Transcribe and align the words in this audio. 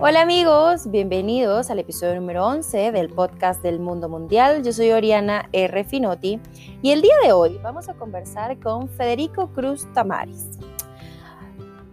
Hola 0.00 0.20
amigos, 0.20 0.88
bienvenidos 0.92 1.72
al 1.72 1.80
episodio 1.80 2.14
número 2.20 2.46
11 2.46 2.92
del 2.92 3.08
podcast 3.08 3.60
del 3.64 3.80
mundo 3.80 4.08
mundial. 4.08 4.62
Yo 4.62 4.72
soy 4.72 4.92
Oriana 4.92 5.48
R. 5.50 5.82
Finotti 5.82 6.38
y 6.82 6.92
el 6.92 7.02
día 7.02 7.16
de 7.24 7.32
hoy 7.32 7.58
vamos 7.64 7.88
a 7.88 7.94
conversar 7.94 8.60
con 8.60 8.88
Federico 8.88 9.48
Cruz 9.52 9.92
Tamaris. 9.94 10.50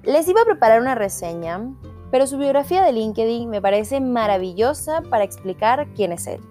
Les 0.03 0.27
iba 0.27 0.43
a 0.43 0.45
preparar 0.45 0.81
una 0.81 0.93
reseña, 0.93 1.67
pero 2.11 2.27
su 2.27 2.37
biografía 2.37 2.83
de 2.83 2.91
LinkedIn 2.91 3.49
me 3.49 3.59
parece 3.59 3.99
maravillosa 3.99 5.01
para 5.01 5.23
explicar 5.23 5.87
quién 5.95 6.11
es 6.11 6.27
él. 6.27 6.41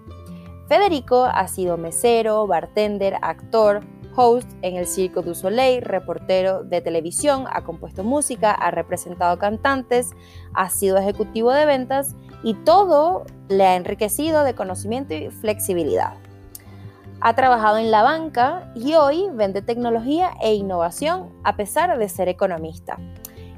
Federico 0.67 1.23
ha 1.23 1.47
sido 1.47 1.77
mesero, 1.77 2.47
bartender, 2.47 3.15
actor, 3.21 3.79
host 4.15 4.49
en 4.61 4.75
el 4.75 4.87
Circo 4.87 5.21
du 5.21 5.35
Soleil, 5.35 5.81
reportero 5.81 6.63
de 6.63 6.81
televisión, 6.81 7.45
ha 7.51 7.63
compuesto 7.63 8.03
música, 8.03 8.51
ha 8.51 8.71
representado 8.71 9.37
cantantes, 9.37 10.11
ha 10.53 10.69
sido 10.69 10.97
ejecutivo 10.97 11.51
de 11.51 11.65
ventas 11.65 12.15
y 12.43 12.53
todo 12.53 13.25
le 13.49 13.65
ha 13.65 13.75
enriquecido 13.75 14.43
de 14.43 14.55
conocimiento 14.55 15.13
y 15.13 15.29
flexibilidad. 15.29 16.13
Ha 17.21 17.33
trabajado 17.33 17.77
en 17.77 17.91
la 17.91 18.03
banca 18.03 18.71
y 18.75 18.93
hoy 18.93 19.27
vende 19.33 19.61
tecnología 19.61 20.31
e 20.41 20.53
innovación 20.53 21.29
a 21.43 21.55
pesar 21.55 21.97
de 21.97 22.09
ser 22.09 22.27
economista. 22.29 22.97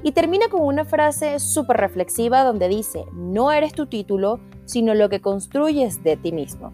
Y 0.02 0.12
termina 0.12 0.48
con 0.48 0.62
una 0.62 0.84
frase 0.84 1.40
súper 1.40 1.76
reflexiva 1.76 2.44
donde 2.44 2.68
dice, 2.68 3.04
no 3.12 3.50
eres 3.50 3.72
tu 3.72 3.86
título, 3.86 4.40
sino 4.64 4.94
lo 4.94 5.08
que 5.08 5.20
construyes 5.20 6.04
de 6.04 6.16
ti 6.16 6.30
mismo. 6.32 6.72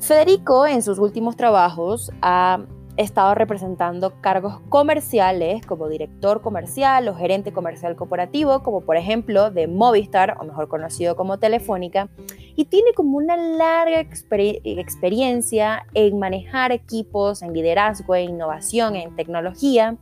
Federico 0.00 0.66
en 0.66 0.82
sus 0.82 0.98
últimos 0.98 1.36
trabajos 1.36 2.10
ha 2.20 2.58
He 2.98 3.02
estado 3.02 3.34
representando 3.34 4.20
cargos 4.20 4.60
comerciales 4.68 5.64
como 5.64 5.88
director 5.88 6.42
comercial 6.42 7.08
o 7.08 7.14
gerente 7.14 7.50
comercial 7.50 7.96
corporativo, 7.96 8.62
como 8.62 8.82
por 8.82 8.98
ejemplo 8.98 9.50
de 9.50 9.66
Movistar, 9.66 10.36
o 10.38 10.44
mejor 10.44 10.68
conocido 10.68 11.16
como 11.16 11.38
Telefónica, 11.38 12.10
y 12.54 12.66
tiene 12.66 12.92
como 12.92 13.16
una 13.16 13.34
larga 13.38 13.98
experiencia 14.00 15.86
en 15.94 16.18
manejar 16.18 16.70
equipos, 16.70 17.40
en 17.40 17.54
liderazgo, 17.54 18.14
en 18.14 18.28
innovación, 18.28 18.94
en 18.94 19.16
tecnología. 19.16 19.96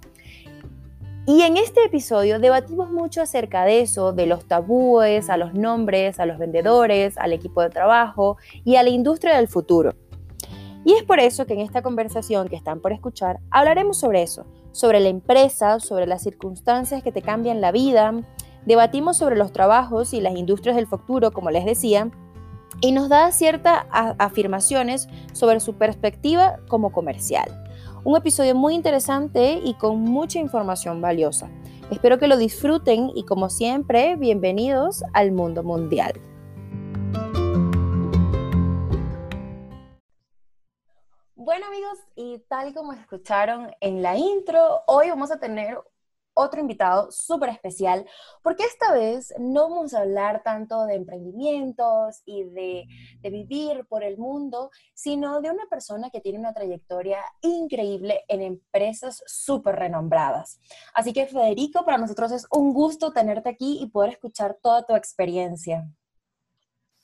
Y 1.26 1.42
en 1.42 1.58
este 1.58 1.84
episodio 1.84 2.40
debatimos 2.40 2.90
mucho 2.90 3.22
acerca 3.22 3.64
de 3.64 3.82
eso, 3.82 4.12
de 4.12 4.26
los 4.26 4.46
tabúes, 4.46 5.30
a 5.30 5.36
los 5.36 5.54
nombres, 5.54 6.18
a 6.18 6.26
los 6.26 6.38
vendedores, 6.38 7.16
al 7.18 7.32
equipo 7.32 7.62
de 7.62 7.70
trabajo 7.70 8.36
y 8.64 8.74
a 8.74 8.82
la 8.82 8.88
industria 8.88 9.36
del 9.36 9.46
futuro. 9.46 9.94
Y 10.84 10.94
es 10.94 11.02
por 11.02 11.20
eso 11.20 11.46
que 11.46 11.54
en 11.54 11.60
esta 11.60 11.82
conversación 11.82 12.48
que 12.48 12.56
están 12.56 12.80
por 12.80 12.92
escuchar 12.92 13.40
hablaremos 13.50 13.98
sobre 13.98 14.22
eso, 14.22 14.46
sobre 14.72 15.00
la 15.00 15.08
empresa, 15.08 15.80
sobre 15.80 16.06
las 16.06 16.22
circunstancias 16.22 17.02
que 17.02 17.12
te 17.12 17.22
cambian 17.22 17.60
la 17.60 17.72
vida, 17.72 18.14
debatimos 18.64 19.16
sobre 19.16 19.36
los 19.36 19.52
trabajos 19.52 20.14
y 20.14 20.20
las 20.20 20.36
industrias 20.36 20.76
del 20.76 20.86
futuro, 20.86 21.32
como 21.32 21.50
les 21.50 21.64
decía, 21.64 22.10
y 22.80 22.92
nos 22.92 23.08
da 23.08 23.30
ciertas 23.32 23.84
afirmaciones 23.90 25.08
sobre 25.32 25.60
su 25.60 25.74
perspectiva 25.74 26.60
como 26.68 26.92
comercial. 26.92 27.64
Un 28.04 28.16
episodio 28.16 28.54
muy 28.54 28.74
interesante 28.74 29.60
y 29.62 29.74
con 29.74 30.00
mucha 30.00 30.38
información 30.38 31.02
valiosa. 31.02 31.50
Espero 31.90 32.18
que 32.18 32.28
lo 32.28 32.38
disfruten 32.38 33.10
y 33.14 33.24
como 33.24 33.50
siempre, 33.50 34.16
bienvenidos 34.16 35.02
al 35.12 35.32
mundo 35.32 35.62
mundial. 35.62 36.12
Bueno 41.50 41.66
amigos, 41.66 41.98
y 42.14 42.38
tal 42.48 42.72
como 42.72 42.92
escucharon 42.92 43.72
en 43.80 44.02
la 44.02 44.16
intro, 44.16 44.82
hoy 44.86 45.08
vamos 45.08 45.32
a 45.32 45.40
tener 45.40 45.80
otro 46.32 46.60
invitado 46.60 47.10
súper 47.10 47.48
especial, 47.48 48.06
porque 48.40 48.62
esta 48.62 48.92
vez 48.92 49.34
no 49.36 49.68
vamos 49.68 49.92
a 49.92 50.02
hablar 50.02 50.44
tanto 50.44 50.86
de 50.86 50.94
emprendimientos 50.94 52.22
y 52.24 52.44
de, 52.44 52.86
de, 53.18 53.30
vivir 53.30 53.84
por 53.88 54.04
el 54.04 54.16
mundo, 54.16 54.70
sino 54.94 55.40
de 55.40 55.50
una 55.50 55.66
persona 55.68 56.08
que 56.10 56.20
tiene 56.20 56.38
una 56.38 56.54
trayectoria 56.54 57.18
increíble 57.42 58.22
en 58.28 58.42
empresas 58.42 59.20
súper 59.26 59.74
renombradas. 59.74 60.60
Así 60.94 61.12
que 61.12 61.26
Federico, 61.26 61.84
para 61.84 61.98
nosotros 61.98 62.30
es 62.30 62.46
un 62.52 62.72
gusto 62.72 63.12
tenerte 63.12 63.48
aquí 63.48 63.80
y 63.82 63.88
poder 63.88 64.10
escuchar 64.10 64.56
toda 64.62 64.86
tu 64.86 64.94
experiencia. 64.94 65.84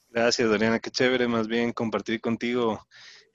Gracias, 0.09 0.49
Doriana, 0.49 0.79
qué 0.79 0.93
chévere 0.93 1.27
más 1.27 1.49
bien 1.49 1.73
compartir 1.73 2.21
contigo 2.21 2.79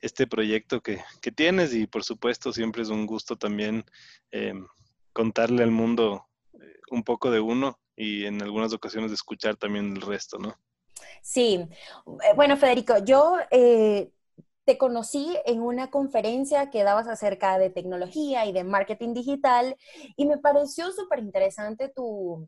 este 0.02 0.28
proyecto 0.28 0.82
que, 0.82 1.02
tienes 1.36 1.74
y 1.74 1.88
por 1.88 2.04
supuesto 2.04 2.52
siempre 2.52 2.82
es 2.82 2.90
un 2.90 3.06
gusto 3.06 3.36
también 3.36 3.86
em, 4.32 4.68
contarle 5.14 5.64
al 5.64 5.72
mundo 5.72 6.28
eh, 6.54 6.80
un 6.90 7.04
poco 7.04 7.32
de 7.32 7.40
uno 7.40 7.80
y 7.96 8.26
en 8.26 8.42
algunas 8.42 8.74
ocasiones 8.74 9.12
escuchar 9.12 9.56
también 9.56 9.96
el 9.96 10.02
resto, 10.02 10.38
¿no? 10.40 10.56
Sí, 11.22 11.60
eh, 11.60 12.34
bueno 12.36 12.58
Federico, 12.58 12.98
yo 13.04 13.38
eh, 13.52 14.12
te 14.66 14.78
conocí 14.78 15.38
en 15.46 15.62
una 15.62 15.90
conferencia 15.90 16.70
que 16.70 16.84
dabas 16.84 17.08
acerca 17.08 17.58
de 17.60 17.70
tecnología 17.70 18.46
y 18.46 18.52
de 18.52 18.64
marketing 18.64 19.14
digital 19.14 19.76
y 20.16 20.26
me 20.26 20.38
pareció 20.38 20.92
súper 20.92 21.20
interesante 21.20 21.90
tu, 21.90 22.48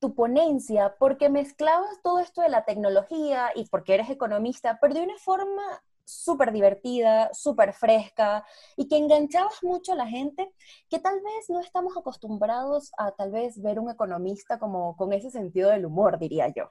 tu 0.00 0.14
ponencia 0.14 0.96
porque 0.98 1.28
mezclabas 1.28 2.00
todo 2.02 2.18
esto 2.18 2.42
de 2.42 2.48
la 2.48 2.64
tecnología 2.64 3.50
y 3.54 3.66
porque 3.68 3.94
eres 3.94 4.10
economista, 4.10 4.78
pero 4.80 4.94
de 4.94 5.02
una 5.02 5.18
forma 5.18 5.82
súper 6.10 6.52
divertida, 6.52 7.32
súper 7.32 7.72
fresca 7.72 8.44
y 8.76 8.88
que 8.88 8.96
enganchabas 8.96 9.62
mucho 9.62 9.92
a 9.92 9.96
la 9.96 10.06
gente 10.06 10.52
que 10.88 10.98
tal 10.98 11.20
vez 11.20 11.48
no 11.48 11.60
estamos 11.60 11.96
acostumbrados 11.96 12.92
a 12.98 13.12
tal 13.12 13.30
vez 13.30 13.60
ver 13.62 13.78
un 13.78 13.90
economista 13.90 14.58
como 14.58 14.96
con 14.96 15.12
ese 15.12 15.30
sentido 15.30 15.70
del 15.70 15.86
humor, 15.86 16.18
diría 16.18 16.48
yo. 16.48 16.70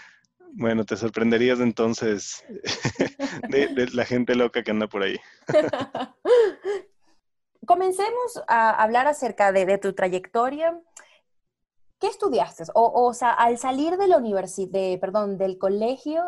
Bueno, 0.58 0.84
te 0.84 0.96
sorprenderías 0.96 1.60
entonces 1.60 2.42
de, 3.50 3.88
la 3.92 4.06
gente 4.06 4.34
loca 4.34 4.62
que 4.62 4.70
anda 4.70 4.86
por 4.86 5.02
ahí. 5.02 5.18
Comencemos 7.66 8.42
a 8.48 8.70
hablar 8.70 9.06
acerca 9.06 9.52
de, 9.52 9.76
tu 9.76 9.92
trayectoria. 9.92 10.80
¿Qué 11.98 12.06
estudiaste? 12.06 12.64
O, 12.74 13.06
o 13.06 13.12
sea, 13.12 13.32
al 13.32 13.58
salir 13.58 13.98
de 13.98 14.08
la 14.08 14.16
universidad, 14.16 14.98
perdón, 14.98 15.36
del 15.36 15.58
colegio, 15.58 16.24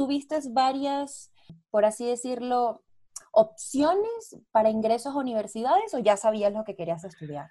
tuviste 0.00 0.40
varias, 0.48 1.30
por 1.70 1.84
así 1.84 2.06
decirlo, 2.06 2.82
opciones 3.32 4.34
para 4.50 4.70
ingresos 4.70 5.14
a 5.14 5.18
universidades 5.18 5.92
o 5.92 5.98
ya 5.98 6.16
sabías 6.16 6.54
lo 6.54 6.64
que 6.64 6.74
querías 6.74 7.04
estudiar? 7.04 7.50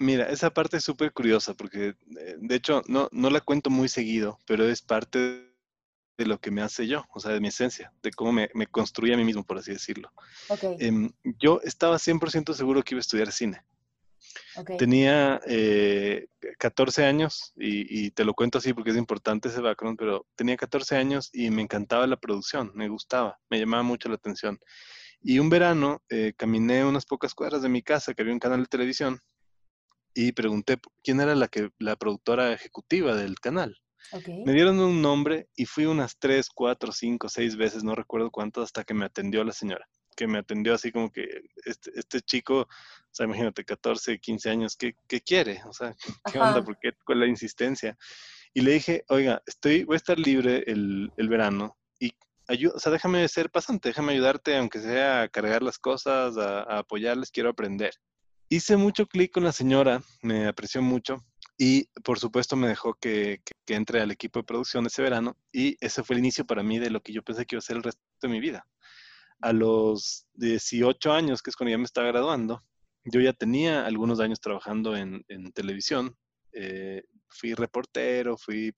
Mira, 0.00 0.28
esa 0.28 0.50
parte 0.50 0.78
es 0.78 0.84
súper 0.84 1.12
curiosa 1.12 1.54
porque 1.54 1.94
eh, 2.18 2.36
de 2.40 2.54
hecho 2.56 2.82
no, 2.88 3.08
no 3.12 3.30
la 3.30 3.40
cuento 3.40 3.70
muy 3.70 3.88
seguido, 3.88 4.40
pero 4.44 4.64
es 4.64 4.82
parte 4.82 5.54
de 6.18 6.26
lo 6.26 6.40
que 6.40 6.50
me 6.50 6.62
hace 6.62 6.88
yo, 6.88 7.04
o 7.14 7.20
sea, 7.20 7.30
de 7.30 7.40
mi 7.40 7.46
esencia, 7.46 7.92
de 8.02 8.10
cómo 8.10 8.32
me, 8.32 8.50
me 8.54 8.66
construye 8.66 9.14
a 9.14 9.16
mí 9.16 9.24
mismo, 9.24 9.44
por 9.44 9.58
así 9.58 9.70
decirlo. 9.70 10.10
Okay. 10.48 10.76
Em, 10.80 11.12
yo 11.38 11.60
estaba 11.62 11.94
100% 11.98 12.54
seguro 12.54 12.82
que 12.82 12.94
iba 12.94 12.98
a 12.98 13.06
estudiar 13.06 13.30
cine. 13.30 13.64
Tenía 14.78 15.40
14 16.58 17.02
eh, 17.02 17.06
años 17.06 17.52
y, 17.56 18.10
te 18.10 18.24
lo 18.24 18.34
cuento 18.34 18.58
así 18.58 18.72
porque 18.72 18.90
es 18.90 18.96
importante 18.96 19.48
ese 19.48 19.60
background, 19.60 19.98
pero 19.98 20.26
tenía 20.36 20.56
14 20.56 20.96
años 20.96 21.30
y 21.32 21.50
me 21.50 21.62
encantaba 21.62 22.06
la 22.06 22.16
producción, 22.16 22.72
me 22.74 22.88
gustaba, 22.88 23.38
me 23.50 23.58
llamaba 23.58 23.82
mucho 23.82 24.08
la 24.08 24.16
atención. 24.16 24.58
Y 25.20 25.38
un 25.38 25.48
verano 25.48 26.02
eh, 26.10 26.34
caminé 26.36 26.84
unas 26.84 27.06
pocas 27.06 27.34
cuadras 27.34 27.62
de 27.62 27.68
mi 27.68 27.82
casa, 27.82 28.14
que 28.14 28.22
había 28.22 28.34
un 28.34 28.40
canal 28.40 28.60
de 28.60 28.68
televisión, 28.68 29.20
y 30.14 30.32
pregunté 30.32 30.78
quién 31.02 31.20
era 31.20 31.34
la, 31.34 31.48
que, 31.48 31.70
la 31.78 31.96
productora 31.96 32.52
ejecutiva 32.52 33.14
del 33.16 33.40
canal. 33.40 33.76
Me 34.44 34.52
dieron 34.52 34.78
un 34.80 35.00
nombre 35.00 35.48
y 35.56 35.64
fui 35.64 35.86
unas 35.86 36.18
3, 36.18 36.50
4, 36.54 36.92
5, 36.92 37.28
6 37.28 37.56
veces, 37.56 37.84
no 37.84 37.94
recuerdo 37.94 38.30
cuántas, 38.30 38.64
hasta 38.64 38.84
que 38.84 38.92
me 38.92 39.06
atendió 39.06 39.42
la 39.44 39.52
señora 39.52 39.88
que 40.14 40.26
me 40.26 40.38
atendió 40.38 40.74
así 40.74 40.92
como 40.92 41.10
que 41.10 41.42
este, 41.64 41.90
este 41.94 42.20
chico, 42.20 42.60
o 42.60 42.68
sea, 43.10 43.26
imagínate, 43.26 43.64
14, 43.64 44.18
15 44.18 44.50
años, 44.50 44.76
¿qué, 44.76 44.94
qué 45.08 45.20
quiere? 45.20 45.62
O 45.66 45.72
sea, 45.72 45.94
¿qué 46.32 46.38
onda? 46.38 46.62
¿Por 46.64 46.78
qué 46.78 46.92
con 47.04 47.20
la 47.20 47.26
insistencia? 47.26 47.96
Y 48.52 48.60
le 48.60 48.72
dije, 48.72 49.04
oiga, 49.08 49.42
estoy, 49.46 49.84
voy 49.84 49.94
a 49.94 49.96
estar 49.96 50.18
libre 50.18 50.64
el, 50.66 51.12
el 51.16 51.28
verano 51.28 51.76
y 51.98 52.12
o 52.66 52.78
sea, 52.78 52.92
déjame 52.92 53.26
ser 53.28 53.50
pasante, 53.50 53.88
déjame 53.88 54.12
ayudarte, 54.12 54.56
aunque 54.56 54.80
sea 54.80 55.22
a 55.22 55.28
cargar 55.28 55.62
las 55.62 55.78
cosas, 55.78 56.36
a, 56.36 56.78
apoyarles, 56.78 57.30
quiero 57.30 57.50
aprender. 57.50 57.94
Hice 58.48 58.76
mucho 58.76 59.06
clic 59.06 59.32
con 59.32 59.44
la 59.44 59.52
señora, 59.52 60.02
me 60.22 60.46
apreció 60.46 60.82
mucho 60.82 61.24
y 61.56 61.86
por 62.02 62.18
supuesto 62.18 62.56
me 62.56 62.68
dejó 62.68 62.94
que, 62.94 63.40
que, 63.44 63.54
que, 63.64 63.74
entre 63.74 64.00
al 64.00 64.10
equipo 64.10 64.40
de 64.40 64.44
producción 64.44 64.86
ese 64.86 65.02
verano 65.02 65.36
y 65.52 65.76
ese 65.80 66.02
fue 66.02 66.14
el 66.14 66.20
inicio 66.20 66.44
para 66.44 66.62
mí 66.62 66.78
de 66.78 66.90
lo 66.90 67.00
que 67.00 67.12
yo 67.12 67.22
pensé 67.22 67.46
que 67.46 67.54
iba 67.54 67.60
a 67.60 67.62
ser 67.62 67.76
el 67.76 67.82
resto 67.82 68.02
de 68.20 68.28
mi 68.28 68.40
vida 68.40 68.66
a 69.40 69.52
los 69.52 70.26
18 70.34 71.12
años, 71.12 71.42
que 71.42 71.50
es 71.50 71.56
cuando 71.56 71.70
ya 71.70 71.78
me 71.78 71.84
estaba 71.84 72.08
graduando, 72.08 72.62
yo 73.04 73.20
ya 73.20 73.32
tenía 73.32 73.84
algunos 73.86 74.20
años 74.20 74.40
trabajando 74.40 74.96
en, 74.96 75.24
televisión. 75.52 76.16
Eh, 76.52 77.02
fui 77.28 77.52
reportero, 77.54 78.36
fui 78.36 78.72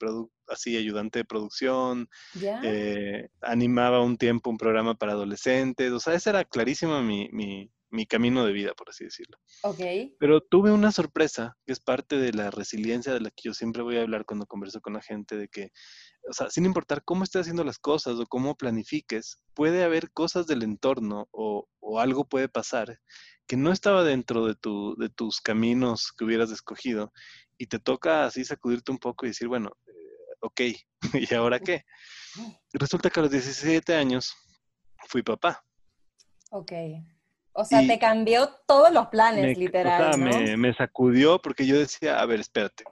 así 0.49 0.77
ayudante 0.77 1.21
de 1.21 1.25
producción, 1.27 2.09
eh, 2.41 3.29
animaba 3.43 4.01
un 4.01 4.17
tiempo 4.17 4.49
un 4.49 4.57
programa 4.57 4.95
para 4.95 5.13
adolescentes, 5.13 5.93
o 5.93 6.01
sea, 6.01 6.15
esa 6.15 6.31
era 6.31 6.45
clarísima 6.45 7.03
mi, 7.03 7.29
mi 7.91 8.07
camino 8.07 8.45
de 8.45 8.53
vida, 8.53 8.75
por 8.75 8.91
así 8.91 9.05
decirlo. 9.05 9.39
Ok. 9.63 9.81
Pero 10.19 10.41
tuve 10.41 10.73
una 10.73 10.93
sorpresa, 10.93 11.57
que 11.67 11.73
es 11.73 11.81
parte 11.81 12.17
de 12.17 12.33
la 12.33 12.51
resiliencia 12.51 13.13
de 13.13 13.21
la 13.21 13.31
que 13.31 13.43
yo 13.45 13.55
siempre 13.55 13.83
voy 13.83 13.97
a 13.97 14.03
hablar 14.03 14.25
cuando 14.25 14.47
converso 14.47 14.81
con 14.81 14.95
la 14.95 15.03
gente, 15.03 15.37
de 15.37 15.49
que, 15.49 15.71
o 16.29 16.33
sea, 16.33 16.51
sin 16.51 16.65
importar 16.67 17.03
cómo 17.05 17.25
estés 17.25 17.43
haciendo 17.43 17.65
las 17.65 17.79
cosas 17.79 18.19
o 18.19 18.27
cómo 18.27 18.57
planifiques, 18.57 19.39
puede 19.55 19.85
haber 19.85 20.11
cosas 20.13 20.47
del 20.47 20.63
entorno 20.63 21.29
o, 21.31 21.69
o 21.81 22.01
algo 22.01 22.25
puede 22.25 22.49
pasar 22.49 22.99
que 23.47 23.57
no 23.57 23.73
estaba 23.73 24.03
dentro 24.03 24.47
de, 24.47 24.55
tu, 24.55 24.97
de 24.97 25.09
tus 25.09 25.41
caminos 25.41 26.13
que 26.17 26.25
hubieras 26.25 26.51
escogido 26.51 27.13
y 27.59 27.67
te 27.67 27.79
toca 27.79 28.27
así 28.27 28.45
sacudirte 28.45 28.91
un 28.91 28.99
poco 28.99 29.25
y 29.25 29.31
decir, 29.31 29.49
bueno, 29.49 29.71
eh, 29.87 29.93
ok, 30.41 30.61
¿y 31.31 31.35
ahora 31.35 31.61
qué? 31.61 31.85
Resulta 32.73 33.09
que 33.09 33.21
a 33.21 33.23
los 33.23 33.33
17 33.33 33.95
años 33.95 34.35
fui 35.09 35.23
papá. 35.23 35.65
Ok. 36.51 36.73
O 37.53 37.65
sea, 37.65 37.87
te 37.87 37.99
cambió 37.99 38.51
todos 38.67 38.93
los 38.93 39.07
planes, 39.07 39.57
literal. 39.57 40.11
O 40.11 40.13
sea, 40.13 40.23
me, 40.23 40.57
me, 40.59 40.75
sacudió 40.75 41.41
porque 41.41 41.67
yo 41.67 41.79
decía, 41.79 42.21
a 42.21 42.27
ver, 42.27 42.41
espérate, 42.41 42.85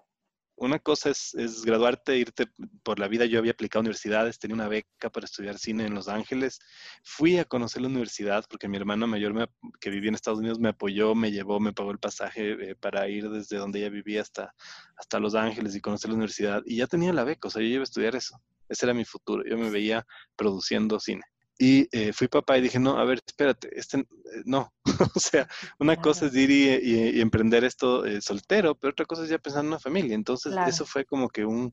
una 0.56 0.78
cosa 0.78 1.10
es, 1.10 1.62
graduarte, 1.64 2.16
irte 2.16 2.48
por 2.82 2.98
la 2.98 3.08
vida. 3.08 3.24
Yo 3.24 3.38
había 3.38 3.52
aplicado 3.52 3.80
a 3.80 3.82
universidades, 3.82 4.38
tenía 4.38 4.54
una 4.54 4.68
beca 4.68 5.10
para 5.10 5.24
estudiar 5.24 5.58
cine 5.58 5.86
en 5.86 5.94
Los 5.94 6.08
Ángeles. 6.08 6.60
Fui 7.02 7.38
a 7.38 7.44
conocer 7.44 7.82
la 7.82 7.88
universidad 7.88 8.44
porque 8.48 8.68
mi 8.68 8.76
hermana 8.76 9.06
mayor 9.06 9.48
que 9.80 9.90
vivía 9.90 10.08
en 10.08 10.14
Estados 10.14 10.40
Unidos 10.40 10.58
me 10.58 10.68
apoyó, 10.70 11.14
me 11.14 11.32
llevó, 11.32 11.60
me 11.60 11.72
pagó 11.72 11.90
el 11.90 11.98
pasaje 11.98 12.70
eh, 12.70 12.74
para 12.76 13.08
ir 13.08 13.28
desde 13.30 13.56
donde 13.56 13.80
ella 13.80 13.90
vivía 13.90 14.22
hasta, 14.22 14.54
hasta 14.96 15.18
Los 15.18 15.34
Ángeles 15.34 15.74
y 15.74 15.80
conocer 15.80 16.10
la 16.10 16.16
universidad. 16.16 16.62
Y 16.66 16.76
ya 16.76 16.86
tenía 16.86 17.12
la 17.12 17.24
beca, 17.24 17.48
o 17.48 17.50
sea, 17.50 17.62
yo 17.62 17.68
iba 17.68 17.80
a 17.80 17.84
estudiar 17.84 18.14
eso. 18.14 18.40
Ese 18.68 18.86
era 18.86 18.94
mi 18.94 19.04
futuro. 19.04 19.42
Yo 19.44 19.58
me 19.58 19.70
veía 19.70 20.06
produciendo 20.36 20.98
cine. 21.00 21.22
Y 21.56 21.88
eh, 21.92 22.12
fui 22.12 22.26
papá 22.26 22.58
y 22.58 22.62
dije, 22.62 22.80
no, 22.80 22.98
a 22.98 23.04
ver, 23.04 23.22
espérate, 23.24 23.70
este, 23.78 23.98
eh, 24.00 24.06
no. 24.44 24.74
o 25.14 25.20
sea, 25.20 25.48
una 25.78 25.96
cosa 25.96 26.26
es 26.26 26.34
ir 26.34 26.50
y, 26.50 27.20
emprender 27.20 27.62
esto 27.64 28.04
eh, 28.04 28.20
soltero, 28.20 28.74
pero 28.74 28.90
otra 28.90 29.06
cosa 29.06 29.22
es 29.22 29.28
ya 29.28 29.38
pensar 29.38 29.62
en 29.62 29.68
una 29.68 29.78
familia. 29.78 30.14
Entonces, 30.14 30.54
eso 30.66 30.84
fue 30.84 31.04
como 31.04 31.28
que 31.28 31.44
un 31.44 31.70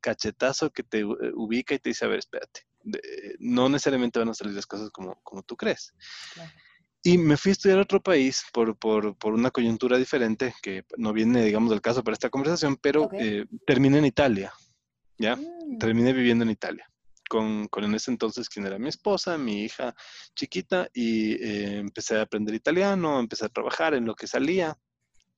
cachetazo 0.00 0.70
que 0.70 0.82
te 0.82 1.04
ubica 1.04 1.74
y 1.74 1.78
te 1.78 1.90
dice, 1.90 2.06
a 2.06 2.08
ver, 2.08 2.20
espérate, 2.20 2.62
no 3.38 3.68
necesariamente 3.68 4.18
van 4.18 4.30
a 4.30 4.34
salir 4.34 4.54
las 4.54 4.66
cosas 4.66 4.90
como, 4.90 5.20
como 5.22 5.42
tú 5.42 5.56
crees. 5.56 5.92
Y 7.02 7.18
me 7.18 7.36
fui 7.36 7.50
a 7.50 7.52
estudiar 7.52 7.78
a 7.78 7.82
otro 7.82 8.02
país 8.02 8.44
por, 8.52 8.78
por, 8.78 9.16
por, 9.16 9.34
una 9.34 9.50
coyuntura 9.50 9.98
diferente, 9.98 10.54
que 10.62 10.84
no 10.96 11.12
viene, 11.12 11.44
digamos, 11.44 11.70
del 11.70 11.80
caso 11.80 12.02
para 12.02 12.14
esta 12.14 12.30
conversación, 12.30 12.76
pero 12.76 13.10
terminé 13.66 13.98
en 13.98 14.06
Italia, 14.06 14.52
¿ya? 15.18 15.36
Mm. 15.36 15.78
Terminé 15.78 16.14
viviendo 16.14 16.44
en 16.44 16.50
Italia 16.50 16.90
con, 17.30 17.68
con, 17.68 17.84
en 17.84 17.94
ese 17.94 18.10
entonces 18.10 18.48
quien 18.48 18.66
era 18.66 18.76
mi 18.76 18.88
esposa, 18.88 19.38
mi 19.38 19.62
hija 19.62 19.94
chiquita, 20.34 20.88
y 20.92 21.34
eh, 21.34 21.78
empecé 21.78 22.16
a 22.16 22.22
aprender 22.22 22.56
italiano, 22.56 23.20
empecé 23.20 23.44
a 23.44 23.48
trabajar 23.48 23.94
en 23.94 24.04
lo 24.04 24.16
que 24.16 24.26
salía. 24.26 24.76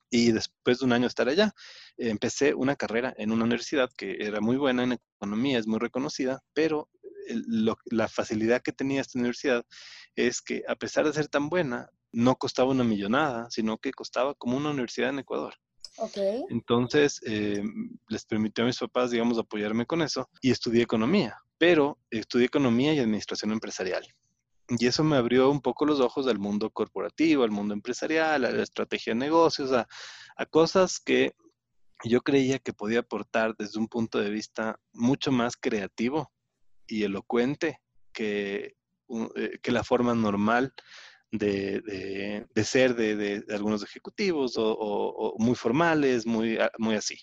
Y 0.09 0.33
después 0.33 0.79
de 0.79 0.87
un 0.87 0.93
año 0.93 1.07
estar 1.07 1.29
allá, 1.29 1.55
empecé 1.97 2.55
una 2.55 2.77
carrera 2.77 3.15
en 3.17 3.31
una 3.31 3.45
universidad 3.45 3.91
que 3.97 4.17
era 4.21 4.41
muy 4.41 4.57
buena 4.57 4.85
en 4.85 4.93
economía, 4.93 5.59
es 5.59 5.67
muy 5.67 5.79
reconocida, 5.79 6.43
pero 6.55 6.89
la 7.87 8.09
facilidad 8.09 8.63
que 8.63 8.73
tenía 8.73 9.01
esta 9.01 9.19
universidad 9.19 9.65
es 10.17 10.43
que 10.43 10.65
a 10.69 10.75
pesar 10.75 11.07
de 11.07 11.15
ser 11.15 11.29
tan 11.29 11.49
buena, 11.49 11.89
no 12.13 12.37
costaba 12.37 12.71
una 12.71 12.85
millonada, 12.85 13.49
sino 13.51 13.79
que 13.79 13.93
costaba 13.93 14.35
como 14.35 14.57
una 14.57 14.71
universidad 14.71 15.11
en 15.11 15.21
Ecuador. 15.21 15.55
Okay. 15.97 16.45
Entonces, 16.51 17.21
eh, 17.25 17.63
les 18.09 18.25
permitió 18.25 18.65
a 18.65 18.67
mis 18.67 18.79
papás, 18.79 19.11
digamos, 19.11 19.39
apoyarme 19.39 19.87
con 19.87 20.03
eso 20.03 20.29
y 20.41 20.51
estudié 20.51 20.83
economía 20.83 21.37
pero 21.63 21.97
estudié 22.11 22.47
economía 22.47 22.93
y 22.93 22.99
administración 22.99 23.53
empresarial. 23.53 24.05
Y 24.69 24.85
eso 24.89 25.05
me 25.05 25.17
abrió 25.17 25.49
un 25.49 25.61
poco 25.61 25.87
los 25.87 26.01
ojos 26.01 26.27
al 26.27 26.41
mundo 26.41 26.71
corporativo, 26.71 27.45
al 27.45 27.53
mundo 27.53 27.73
empresarial, 27.73 28.45
a 28.45 28.51
la 28.51 28.65
estrategia 28.65 29.13
de 29.13 29.21
negocios, 29.21 29.71
a, 29.71 29.87
cosas 30.47 30.99
que 30.99 31.37
yo 32.03 32.21
creía 32.23 32.59
que 32.59 32.73
podía 32.73 32.99
aportar 32.99 33.55
desde 33.57 33.79
un 33.79 33.87
punto 33.87 34.19
de 34.19 34.31
vista 34.31 34.81
mucho 34.93 35.31
más 35.31 35.57
creativo 35.57 36.33
y 36.89 37.05
elocuente 37.05 37.79
que, 38.13 38.75
eh, 39.37 39.61
la 39.63 39.85
forma 39.85 40.17
normal 40.17 40.75
de, 41.31 42.45
ser 42.65 42.97
de, 42.97 43.45
algunos 43.51 43.85
ejecutivos 43.85 44.55
o, 44.57 45.37
muy 45.39 45.55
formales, 45.55 46.27
muy 46.27 46.59
así. 46.97 47.19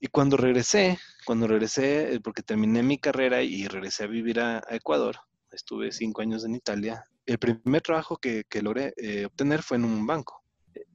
Y 0.00 0.06
cuando 0.08 0.36
regresé, 0.36 0.98
cuando 1.26 1.46
regresé, 1.48 2.14
eh, 2.14 2.20
porque 2.20 2.42
terminé 2.42 2.82
mi 2.82 2.98
carrera 2.98 3.42
y 3.42 3.66
regresé 3.66 4.04
a 4.04 4.06
vivir 4.06 4.40
a, 4.40 4.62
Ecuador, 4.70 5.16
estuve 5.50 5.90
cinco 5.90 6.22
años 6.22 6.44
en 6.44 6.54
Italia, 6.54 7.04
el 7.26 7.38
primer 7.38 7.82
trabajo 7.82 8.16
que, 8.16 8.44
logré 8.62 8.94
eh, 8.96 9.26
obtener 9.26 9.62
fue 9.62 9.76
en 9.76 9.84
un 9.84 10.06
banco. 10.06 10.42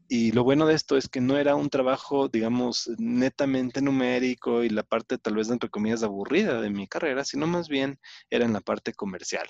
Y 0.08 0.32
lo 0.32 0.44
bueno 0.44 0.66
de 0.66 0.76
esto 0.76 0.96
es 0.96 1.10
que 1.10 1.22
no 1.22 1.38
era 1.38 1.56
un 1.56 1.70
trabajo, 1.70 2.30
digamos, 2.30 2.90
netamente 2.98 3.82
numérico 3.82 4.64
y 4.64 4.70
la 4.70 4.84
parte 4.84 5.18
tal 5.18 5.36
vez 5.36 5.50
entre 5.50 5.70
comillas 5.70 6.04
aburrida 6.04 6.62
de 6.62 6.70
mi 6.70 6.88
carrera, 6.88 7.26
sino 7.26 7.48
más 7.48 7.68
bien 7.68 8.00
era 8.30 8.46
en 8.46 8.54
la 8.54 8.62
parte 8.62 8.94
comercial 8.94 9.48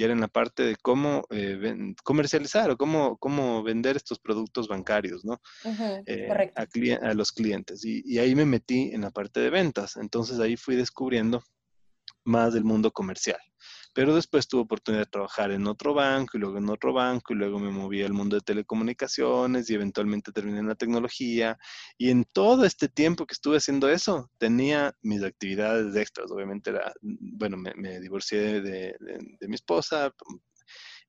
y 0.00 0.04
era 0.04 0.14
en 0.14 0.20
la 0.20 0.28
parte 0.28 0.62
de 0.62 0.76
cómo 0.76 1.24
eh, 1.28 1.94
comercializar 2.02 2.70
o 2.70 2.78
cómo, 2.78 3.18
cómo 3.18 3.62
vender 3.62 3.96
estos 3.96 4.18
productos 4.18 4.66
bancarios, 4.66 5.26
¿no? 5.26 5.42
Eh, 6.06 6.50
a, 7.02 7.12
los 7.12 7.32
clientes. 7.32 7.84
Y, 7.84 8.02
y, 8.06 8.18
ahí 8.18 8.34
me 8.34 8.46
metí 8.46 8.92
en 8.94 9.02
la 9.02 9.10
parte 9.10 9.40
de 9.40 9.50
ventas. 9.50 9.98
Entonces 9.98 10.40
ahí 10.40 10.56
fui 10.56 10.74
descubriendo 10.74 11.42
más 12.24 12.54
del 12.54 12.64
mundo 12.64 12.90
comercial. 12.90 13.38
Pero 13.92 14.14
después 14.14 14.46
tuve 14.46 14.62
oportunidad 14.62 15.04
de 15.04 15.10
trabajar 15.10 15.50
en 15.50 15.66
otro 15.66 15.94
banco 15.94 16.36
y 16.36 16.40
luego 16.40 16.58
en 16.58 16.68
otro 16.68 16.92
banco 16.92 17.32
y 17.32 17.36
luego 17.36 17.58
me 17.58 17.70
moví 17.70 18.02
al 18.02 18.12
mundo 18.12 18.36
de 18.36 18.42
telecomunicaciones 18.42 19.68
y 19.68 19.74
eventualmente 19.74 20.32
terminé 20.32 20.60
en 20.60 20.68
la 20.68 20.74
tecnología. 20.74 21.58
Y 21.98 22.10
en 22.10 22.24
todo 22.24 22.64
este 22.64 22.88
tiempo 22.88 23.26
que 23.26 23.34
estuve 23.34 23.56
haciendo 23.56 23.88
eso, 23.88 24.30
tenía 24.38 24.94
mis 25.02 25.22
actividades 25.22 25.96
extras. 25.96 26.30
Obviamente 26.30 26.70
era, 26.70 26.92
bueno, 27.02 27.56
me, 27.56 28.00
divorcié 28.00 28.60
de, 28.60 28.96
mi 29.48 29.54
esposa, 29.54 30.12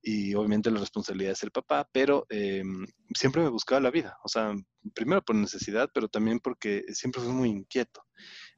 y 0.01 0.34
obviamente 0.34 0.72
la 0.72 0.80
responsabilidad 0.80 1.34
es 1.34 1.44
el 1.44 1.51
papá, 1.51 1.88
pero 1.92 2.25
em, 2.30 2.88
siempre 3.13 3.44
me 3.44 3.50
buscaba 3.50 3.80
la 3.81 3.92
vida, 3.92 4.18
o 4.24 4.30
sea, 4.30 4.54
primero 4.95 5.22
por 5.22 5.36
necesidad, 5.36 5.89
pero 5.94 6.07
también 6.07 6.39
porque 6.39 6.84
siempre 6.89 7.22
fui 7.22 7.31
muy 7.31 7.50
inquieto. 7.50 8.04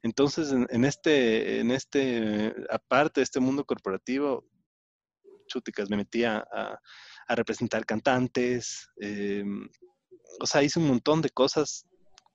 Entonces, 0.03 0.51
en, 0.51 0.85
este, 0.85 1.59
en 1.59 1.71
este, 1.71 2.53
aparte 2.69 3.21
de 3.21 3.23
este 3.23 3.39
mundo 3.39 3.63
corporativo, 3.63 4.45
chúticas, 5.47 5.89
me 5.89 5.97
metía 5.97 6.45
a, 6.51 6.79
representar 7.29 7.85
cantantes, 7.85 8.89
em, 8.97 9.69
o 10.41 10.45
sea, 10.45 10.61
hice 10.61 10.77
un 10.77 10.88
montón 10.88 11.21
de 11.21 11.29
cosas 11.29 11.86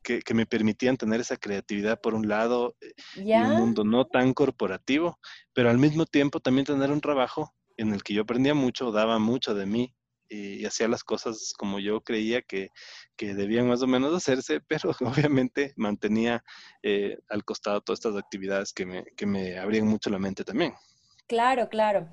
que, 0.03 0.23
me 0.33 0.47
permitían 0.47 0.97
tener 0.97 1.21
esa 1.21 1.37
creatividad 1.37 2.01
por 2.01 2.15
un 2.15 2.27
lado 2.27 2.75
eh, 2.81 2.95
y 3.17 3.33
un 3.35 3.57
mundo 3.57 3.85
no 3.85 4.07
tan 4.07 4.33
corporativo, 4.33 5.19
pero 5.53 5.69
al 5.69 5.77
mismo 5.77 6.07
tiempo 6.07 6.41
también 6.41 6.65
tener 6.65 6.91
un 6.91 7.03
trabajo 7.03 7.55
en 7.77 7.93
el 7.93 8.03
que 8.03 8.15
yo 8.15 8.23
aprendía 8.23 8.55
mucho, 8.55 8.93
daba 8.93 9.19
mucho 9.19 9.55
de 9.55 9.67
mí 9.67 9.95
y, 10.29 10.65
hacía 10.67 10.89
las 10.89 11.05
cosas 11.05 11.53
como 11.57 11.79
yo 11.79 12.01
creía 12.01 12.43
que, 12.43 12.71
debían 13.19 13.69
más 13.69 13.83
o 13.83 13.87
menos 13.87 14.15
hacerse, 14.15 14.61
pero 14.61 14.91
obviamente 15.01 15.73
mantenía 15.77 16.45
eh, 16.83 17.19
al 17.29 17.45
costado 17.45 17.81
todas 17.81 17.99
estas 18.01 18.17
actividades 18.17 18.73
que 18.73 18.87
me, 18.87 19.05
que 19.17 19.27
me 19.27 19.59
abrían 19.59 19.87
mucho 19.87 20.11
la 20.11 20.19
mente 20.19 20.45
también. 20.45 20.75
Claro, 21.27 21.69
claro. 21.69 22.09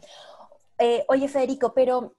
Eh, 0.77 1.05
oye, 1.07 1.27
Federico, 1.27 1.73
pero 1.73 2.15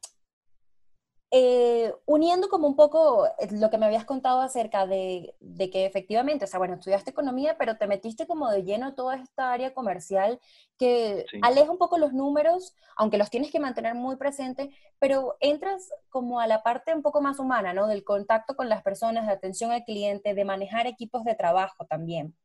eh, 1.33 1.93
uniendo 2.05 2.49
como 2.49 2.69
un 2.69 2.77
poco 2.77 3.27
eh, 3.27 3.49
lo 3.51 3.69
que 3.69 3.79
me 3.79 3.87
habías 3.87 4.05
contado 4.05 4.41
acerca 4.41 4.87
de, 4.87 5.35
que 5.73 5.85
efectivamente, 5.85 6.45
o 6.45 6.49
sea, 6.49 6.59
bueno, 6.59 6.75
estudiaste 6.75 7.11
economía, 7.11 7.57
pero 7.59 7.77
te 7.77 7.89
metiste 7.89 8.29
como 8.29 8.49
de 8.49 8.63
lleno 8.63 8.95
toda 8.95 9.17
esta 9.17 9.53
área 9.53 9.75
comercial 9.75 10.39
que 10.79 11.27
aleja 11.43 11.71
un 11.71 11.79
poco 11.79 11.99
los 11.99 12.13
números, 12.13 12.77
aunque 12.97 13.19
los 13.19 13.29
tienes 13.31 13.51
que 13.51 13.59
mantener 13.59 13.95
muy 13.97 14.15
presentes, 14.17 14.69
pero 15.01 15.37
entras 15.41 15.91
como 16.11 16.39
a 16.39 16.47
la 16.47 16.63
parte 16.63 16.95
un 16.95 17.03
poco 17.03 17.21
más 17.21 17.41
humana, 17.41 17.73
¿no? 17.73 17.89
Del 17.89 18.05
contacto 18.05 18.55
con 18.55 18.69
las 18.69 18.83
personas, 18.83 19.27
de 19.27 19.33
atención 19.33 19.73
al 19.73 19.85
cliente, 19.85 20.33
de 20.33 20.45
manejar 20.45 20.87
equipos 20.87 21.25
de 21.25 21.35
trabajo 21.35 21.87
también. 21.87 22.37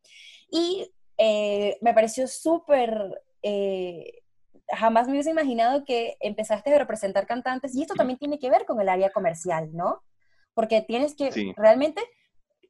Y 0.49 0.91
eh, 1.17 1.77
me 1.81 1.93
pareció 1.93 2.27
súper 2.27 3.21
jamás 4.71 5.07
me 5.07 5.13
hubiese 5.13 5.31
imaginado 5.31 5.85
que 5.85 6.17
empezaste 6.19 6.73
a 6.73 6.77
representar 6.77 7.27
cantantes 7.27 7.75
y 7.75 7.81
esto 7.81 7.93
también 7.93 8.19
tiene 8.19 8.39
que 8.39 8.49
ver 8.49 8.65
con 8.65 8.79
el 8.81 8.89
área 8.89 9.11
comercial, 9.11 9.69
¿no? 9.73 10.03
Porque 10.53 10.81
tienes 10.81 11.15
que 11.15 11.53
realmente 11.55 12.01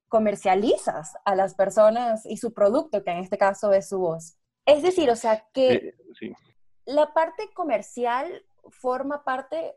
comercializas 0.08 1.14
a 1.26 1.36
las 1.36 1.56
personas 1.56 2.26
y 2.26 2.38
su 2.38 2.54
producto, 2.54 3.04
que 3.04 3.12
en 3.12 3.20
este 3.20 3.38
caso 3.38 3.72
es 3.72 3.88
su 3.90 4.00
voz. 4.00 4.38
Es 4.66 4.84
decir, 4.84 5.10
o 5.10 5.16
sea, 5.16 5.48
que 5.54 5.74
eh, 6.22 6.34
la 6.86 7.14
parte 7.14 7.50
comercial 7.54 8.44
forma 8.70 9.24
parte 9.24 9.74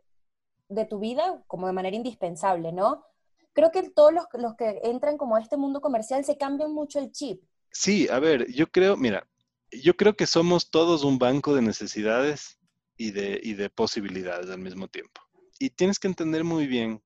de 0.69 0.85
tu 0.85 0.99
vida 0.99 1.43
como 1.47 1.67
de 1.67 1.73
manera 1.73 1.97
indispensable, 1.97 2.73
¿no? 2.73 3.05
Creo 3.53 3.71
que 3.71 3.89
todos 3.91 4.13
los, 4.13 4.27
los 4.35 4.57
que 4.57 4.81
entran 4.83 5.17
como 5.17 5.37
a 5.37 5.41
este 5.41 5.57
mundo 5.57 5.81
comercial 5.81 6.25
se 6.25 6.37
cambian 6.37 6.73
mucho 6.73 6.99
el 6.99 7.13
chip. 7.13 7.43
Sí, 7.71 8.09
a 8.09 8.19
ver, 8.19 8.51
yo 8.53 8.67
creo, 8.67 8.97
mira, 8.97 9.27
yo 9.71 9.97
creo 9.97 10.17
que 10.17 10.27
somos 10.27 10.71
todos 10.71 11.05
un 11.05 11.19
banco 11.19 11.55
de 11.55 11.63
necesidades 11.63 12.59
y 12.97 13.11
de, 13.11 13.71
posibilidades 13.75 14.51
al 14.51 14.61
mismo 14.61 14.89
tiempo. 14.89 15.21
y 15.59 15.71
tienes 15.71 15.99
que 15.99 16.09
entender 16.09 16.45
muy 16.45 16.67
bien 16.67 17.03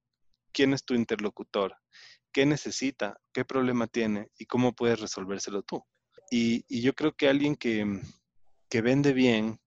quién 0.52 0.72
es 0.72 0.84
tu 0.84 0.94
interlocutor, 0.94 1.76
qué 2.32 2.46
necesita, 2.46 3.20
qué 3.32 3.44
problema 3.44 3.86
tiene 3.86 4.28
y 4.38 4.46
cómo 4.46 4.74
puedes 4.74 5.00
resolvérselo 5.00 5.62
tú. 5.62 5.84
Y, 6.30 6.64
yo 6.82 6.94
creo 6.94 7.16
que 7.16 7.28
alguien 7.28 7.56
que, 7.56 8.00
que 8.68 8.82
vende 8.82 9.12
bien, 9.12 9.60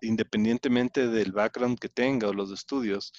independientemente 0.00 1.08
del 1.08 1.32
background 1.32 1.78
que 1.78 1.88
tenga 1.88 2.28
o 2.28 2.32
los 2.32 2.50
estudios, 2.50 3.12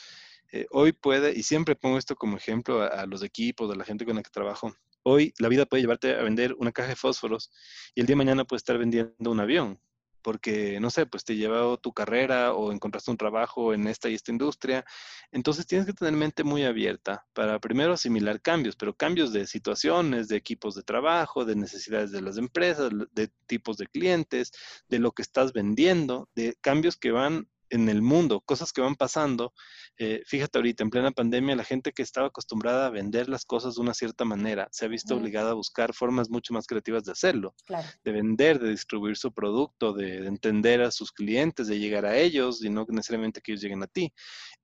eh, 0.52 0.68
hoy 0.72 0.92
puede, 0.92 1.38
y 1.38 1.44
siempre 1.44 1.76
pongo 1.76 1.98
esto 1.98 2.16
como 2.16 2.36
ejemplo 2.38 2.82
a, 2.82 3.06
los 3.06 3.24
equipos, 3.24 3.72
a 3.72 3.76
la 3.76 3.86
gente 3.86 4.06
con 4.06 4.16
la 4.16 4.24
que 4.24 4.30
trabajo, 4.30 4.74
hoy 5.04 5.34
la 5.40 5.48
vida 5.48 5.66
puede 5.66 5.82
llevarte 5.82 6.16
a 6.16 6.24
vender 6.24 6.56
una 6.58 6.72
caja 6.72 6.90
de 6.90 6.96
fósforos 6.96 7.52
y 7.96 8.02
el 8.02 8.08
día 8.08 8.14
de 8.14 8.18
mañana 8.18 8.46
puede 8.46 8.58
estar 8.58 8.78
vendiendo 8.78 9.32
un 9.32 9.40
avión 9.40 9.80
porque, 10.22 10.80
no 10.80 10.90
sé, 10.90 11.06
pues 11.06 11.24
te 11.26 11.36
llevado 11.36 11.78
tu 11.78 11.94
carrera 11.94 12.54
o 12.54 12.72
encontraste 12.72 13.12
un 13.12 13.18
trabajo 13.18 13.74
en 13.74 13.88
esta 13.88 14.10
y 14.10 14.16
esta 14.16 14.32
industria. 14.32 14.86
Entonces 15.32 15.68
tienes 15.68 15.88
que 15.88 15.94
tener 15.94 16.14
mente 16.14 16.44
muy 16.44 16.64
abierta 16.64 17.26
para 17.34 17.60
primero 17.60 17.94
asimilar 17.94 18.42
cambios, 18.42 18.76
pero 18.76 18.96
cambios 18.96 19.34
de 19.34 19.48
situaciones, 19.48 20.28
de 20.28 20.38
equipos 20.38 20.76
de 20.76 20.84
trabajo, 20.84 21.46
de 21.46 21.56
necesidades 21.56 22.12
de 22.12 22.22
las 22.22 22.38
empresas, 22.38 22.92
de 23.12 23.28
tipos 23.48 23.78
de 23.78 23.88
clientes, 23.88 24.52
de 24.88 25.00
lo 25.00 25.12
que 25.12 25.22
estás 25.22 25.54
vendiendo, 25.54 26.30
de 26.36 26.56
cambios 26.62 26.98
que 26.98 27.12
van 27.12 27.48
en 27.72 27.90
el 27.90 28.02
mundo, 28.02 28.42
cosas 28.42 28.72
que 28.72 28.82
van 28.82 28.96
pasando. 28.96 29.54
Eh, 29.98 30.22
fíjate 30.26 30.58
ahorita, 30.58 30.84
en 30.84 30.90
plena 30.90 31.12
pandemia, 31.12 31.56
la 31.56 31.64
gente 31.64 31.94
que 31.94 32.04
estaba 32.04 32.28
acostumbrada 32.28 32.86
a 32.86 32.90
vender 32.90 33.30
las 33.30 33.46
cosas 33.46 33.76
de 33.76 33.82
una 33.82 33.94
cierta 33.94 34.26
manera 34.26 34.68
se 34.72 34.86
ha 34.86 34.88
visto 34.88 35.16
obligada 35.16 35.52
a 35.52 35.56
buscar 35.56 35.94
formas 35.94 36.30
mucho 36.30 36.54
más 36.54 36.68
creativas 36.68 37.04
de 37.06 37.14
hacerlo, 37.14 37.56
de 38.04 38.12
vender, 38.12 38.60
de 38.60 38.70
distribuir 38.70 39.18
su 39.18 39.34
producto, 39.34 39.94
de, 39.94 40.28
entender 40.28 40.82
a 40.82 40.92
sus 40.92 41.12
clientes, 41.12 41.68
de 41.68 41.80
llegar 41.80 42.06
a 42.06 42.18
ellos 42.18 42.64
y 42.64 42.70
no 42.70 42.86
necesariamente 42.90 43.42
que 43.42 43.54
ellos 43.54 43.64
lleguen 43.64 43.84
a 43.84 43.88
ti. 43.88 44.14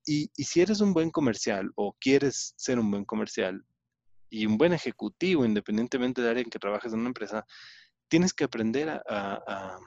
Y, 0.06 0.30
si 0.44 0.62
eres 0.62 0.82
un 0.82 0.94
buen 0.94 1.10
comercial 1.10 1.72
o 1.76 1.96
quieres 2.00 2.54
ser 2.58 2.80
un 2.80 2.92
buen 2.92 3.06
comercial 3.06 3.66
y 4.30 4.46
un 4.46 4.58
buen 4.58 4.74
ejecutivo, 4.74 5.46
independientemente 5.46 6.22
de 6.22 6.30
área 6.30 6.44
en 6.44 6.50
que 6.50 6.60
trabajes 6.60 6.94
en 6.94 7.00
una 7.00 7.10
empresa, 7.10 7.46
tienes 8.10 8.34
que 8.34 8.44
aprender 8.44 8.90
a, 8.90 9.02
a, 9.08 9.80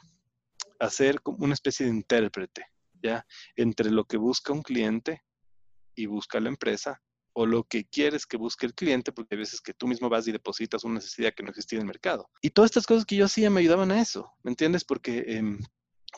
a 0.78 0.90
ser 0.90 1.20
como 1.20 1.44
una 1.44 1.54
especie 1.54 1.86
de 1.86 1.92
intérprete 1.92 2.66
¿ya? 3.02 3.26
Entre 3.56 3.90
lo 3.90 4.04
que 4.04 4.16
busca 4.16 4.52
un 4.52 4.62
cliente 4.62 5.22
y 5.94 6.06
busca 6.06 6.40
la 6.40 6.48
empresa 6.48 7.02
o 7.32 7.46
lo 7.46 7.64
que 7.64 7.84
quieres 7.84 8.26
que 8.26 8.36
busque 8.36 8.66
el 8.66 8.74
cliente, 8.74 9.12
porque 9.12 9.34
hay 9.34 9.40
veces 9.40 9.60
que 9.60 9.72
tú 9.72 9.86
mismo 9.86 10.08
vas 10.08 10.26
y 10.26 10.32
depositas 10.32 10.84
una 10.84 10.94
necesidad 10.94 11.32
que 11.34 11.42
no 11.42 11.50
existía 11.50 11.78
en 11.78 11.82
el 11.82 11.86
mercado. 11.86 12.28
Y 12.42 12.50
todas 12.50 12.70
estas 12.70 12.86
cosas 12.86 13.04
que 13.04 13.16
yo 13.16 13.26
hacía 13.26 13.50
me 13.50 13.60
ayudaban 13.60 13.92
a 13.92 14.00
eso, 14.00 14.32
¿me 14.42 14.50
entiendes? 14.50 14.84
Porque 14.84 15.24
eh, 15.26 15.58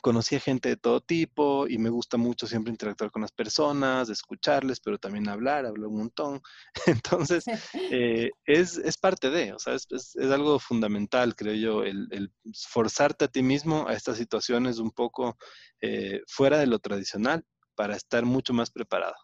conocí 0.01 0.37
a 0.37 0.41
gente 0.41 0.69
de 0.69 0.77
todo 0.77 1.01
tipo 1.01 1.67
y 1.69 1.79
me 1.79 1.91
gusta 1.91 2.17
mucho 2.17 2.47
siempre 2.47 2.71
interactuar 2.71 3.11
con 3.11 3.23
las 3.23 3.33
personas, 3.33 4.09
escucharles, 4.09 4.81
pero 4.81 4.99
también 4.99 5.29
hablar, 5.29 5.67
hablo 5.67 5.89
un 5.89 5.99
montón. 5.99 6.43
Entonces, 6.87 7.45
eh, 7.93 8.31
es, 8.47 8.79
es, 8.79 8.97
parte 8.97 9.31
de, 9.31 9.53
o 9.53 9.59
sea, 9.59 9.75
es, 9.75 9.87
es, 9.91 10.17
algo 10.31 10.59
fundamental, 10.59 11.35
creo 11.35 11.55
yo, 11.55 11.83
el, 11.83 12.09
el, 12.11 12.33
forzarte 12.69 13.27
a 13.27 13.29
ti 13.29 13.43
mismo 13.43 13.87
a 13.87 13.95
estas 13.95 14.17
situaciones 14.17 14.79
un 14.79 14.91
poco 14.91 15.37
eh, 15.81 16.21
fuera 16.27 16.59
de 16.59 16.67
lo 16.67 16.79
tradicional 16.79 17.45
para 17.75 17.97
estar 17.97 18.25
mucho 18.25 18.53
más 18.55 18.71
preparado. 18.71 19.17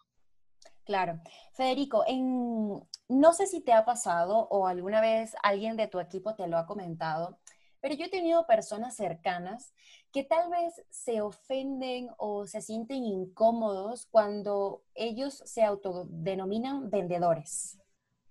Claro. 0.85 1.21
Federico, 1.53 2.03
en, 2.07 2.81
no 3.09 3.33
sé 3.33 3.45
si 3.45 3.61
te 3.61 3.73
ha 3.73 3.85
pasado 3.85 4.47
o 4.49 4.65
alguna 4.65 5.01
vez 5.01 5.35
alguien 5.43 5.77
de 5.77 5.87
tu 5.87 5.99
equipo 5.99 6.33
te 6.33 6.47
lo 6.47 6.57
ha 6.57 6.65
comentado, 6.65 7.37
pero 7.81 7.95
yo 7.95 8.05
he 8.05 8.09
tenido 8.09 8.45
personas 8.45 8.95
cercanas 8.95 9.73
que 10.11 10.23
tal 10.23 10.49
vez 10.49 10.81
se 10.89 11.21
ofenden 11.21 12.09
o 12.17 12.45
se 12.47 12.61
sienten 12.61 13.03
incómodos 13.03 14.07
cuando 14.09 14.83
ellos 14.95 15.41
se 15.45 15.63
autodenominan 15.63 16.89
vendedores. 16.89 17.77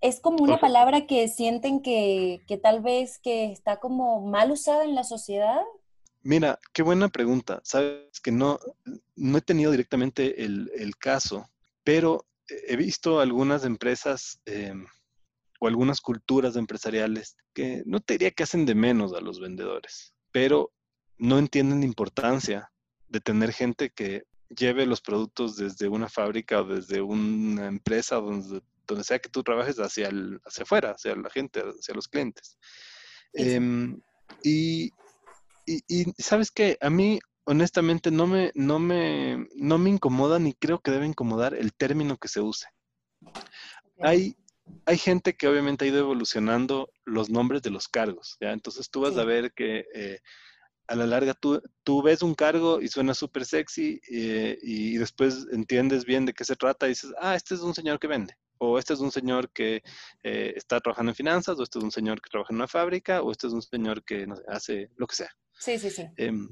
Es 0.00 0.20
como 0.20 0.44
una 0.44 0.58
palabra 0.58 1.06
que 1.06 1.26
sienten 1.28 1.82
que, 1.82 2.40
tal 2.62 2.80
vez 2.80 3.18
que 3.18 3.50
está 3.50 3.80
como 3.80 4.20
mal 4.20 4.52
usada 4.52 4.84
en 4.84 4.94
la 4.94 5.02
sociedad. 5.02 5.60
Mira, 6.22 6.58
qué 6.72 6.82
buena 6.82 7.08
pregunta. 7.08 7.60
Sabes 7.64 8.20
que 8.22 8.30
no, 8.30 8.60
no 9.16 9.38
he 9.38 9.40
tenido 9.40 9.72
directamente 9.72 10.44
el, 10.44 10.96
caso, 10.98 11.48
pero 11.82 12.26
he 12.46 12.76
visto 12.76 13.18
algunas 13.18 13.64
empresas 13.64 14.40
em, 14.46 14.86
o 15.58 15.66
algunas 15.66 16.00
culturas 16.00 16.56
empresariales 16.56 17.36
que 17.52 17.82
no 17.86 18.00
te 18.00 18.14
diría 18.14 18.30
que 18.30 18.44
hacen 18.44 18.66
de 18.66 18.74
menos 18.74 19.12
a 19.12 19.20
los 19.20 19.40
vendedores, 19.40 20.14
pero 20.32 20.72
no 21.18 21.38
entienden 21.38 21.80
la 21.80 21.86
importancia 21.86 22.70
de 23.08 23.20
tener 23.20 23.52
gente 23.52 23.90
que 23.90 24.24
lleve 24.48 24.86
los 24.86 25.00
productos 25.00 25.56
desde 25.56 25.88
una 25.88 26.08
fábrica 26.08 26.60
o 26.60 26.64
desde 26.64 27.00
una 27.00 27.66
empresa, 27.66 28.16
donde, 28.16 28.62
donde 28.86 29.04
sea 29.04 29.18
que 29.18 29.28
tú 29.28 29.42
trabajes, 29.42 29.78
hacia, 29.78 30.08
el, 30.08 30.40
hacia 30.44 30.62
afuera, 30.62 30.92
hacia 30.92 31.14
la 31.16 31.30
gente, 31.30 31.60
hacia 31.60 31.94
los 31.94 32.08
clientes. 32.08 32.58
Em, 33.34 34.00
y, 34.42 34.92
y, 35.66 36.04
sabes 36.18 36.50
qué, 36.50 36.78
a 36.80 36.88
mí 36.88 37.18
honestamente 37.44 38.10
no 38.10 38.26
me, 38.26 38.52
no, 38.54 38.78
me, 38.78 39.46
no 39.56 39.78
me 39.78 39.90
incomoda 39.90 40.38
ni 40.38 40.54
creo 40.54 40.80
que 40.80 40.90
debe 40.90 41.06
incomodar 41.06 41.54
el 41.54 41.72
término 41.74 42.16
que 42.16 42.28
se 42.28 42.40
use. 42.40 42.66
Hay, 44.00 44.36
hay 44.86 44.98
gente 44.98 45.36
que 45.36 45.48
obviamente 45.48 45.84
ha 45.84 45.88
ido 45.88 45.98
evolucionando 45.98 46.90
los 47.04 47.30
nombres 47.30 47.62
de 47.62 47.70
los 47.70 47.88
cargos, 47.88 48.36
¿ya? 48.40 48.52
Entonces 48.52 48.90
tú 48.90 49.00
vas 49.02 49.16
a 49.16 49.24
ver 49.24 49.52
que 49.52 49.86
eh, 49.94 50.20
a 50.86 50.94
la 50.94 51.06
larga 51.06 51.34
tú, 51.34 51.62
tú 51.84 52.02
ves 52.02 52.22
un 52.22 52.34
cargo 52.34 52.80
y 52.80 52.88
suena 52.88 53.14
súper 53.14 53.44
sexy 53.44 54.00
eh, 54.10 54.58
y 54.62 54.96
después 54.96 55.46
entiendes 55.52 56.04
bien 56.04 56.24
de 56.24 56.32
qué 56.32 56.44
se 56.44 56.56
trata 56.56 56.86
y 56.86 56.90
dices, 56.90 57.12
ah, 57.20 57.34
este 57.34 57.54
es 57.54 57.60
un 57.60 57.74
señor 57.74 57.98
que 57.98 58.06
vende, 58.06 58.34
o 58.58 58.78
este 58.78 58.94
es 58.94 59.00
un 59.00 59.12
señor 59.12 59.50
que 59.52 59.82
eh, 60.22 60.52
está 60.56 60.80
trabajando 60.80 61.12
en 61.12 61.16
finanzas, 61.16 61.58
o 61.58 61.62
este 61.62 61.78
es 61.78 61.84
un 61.84 61.92
señor 61.92 62.20
que 62.20 62.30
trabaja 62.30 62.52
en 62.52 62.56
una 62.56 62.68
fábrica, 62.68 63.22
o 63.22 63.30
este 63.30 63.46
es 63.46 63.52
un 63.52 63.62
señor 63.62 64.02
que 64.04 64.26
hace 64.48 64.90
lo 64.96 65.06
que 65.06 65.16
sea. 65.16 65.30
Sí, 65.58 65.78
sí, 65.78 65.90
sí. 65.90 66.04
Em, 66.16 66.48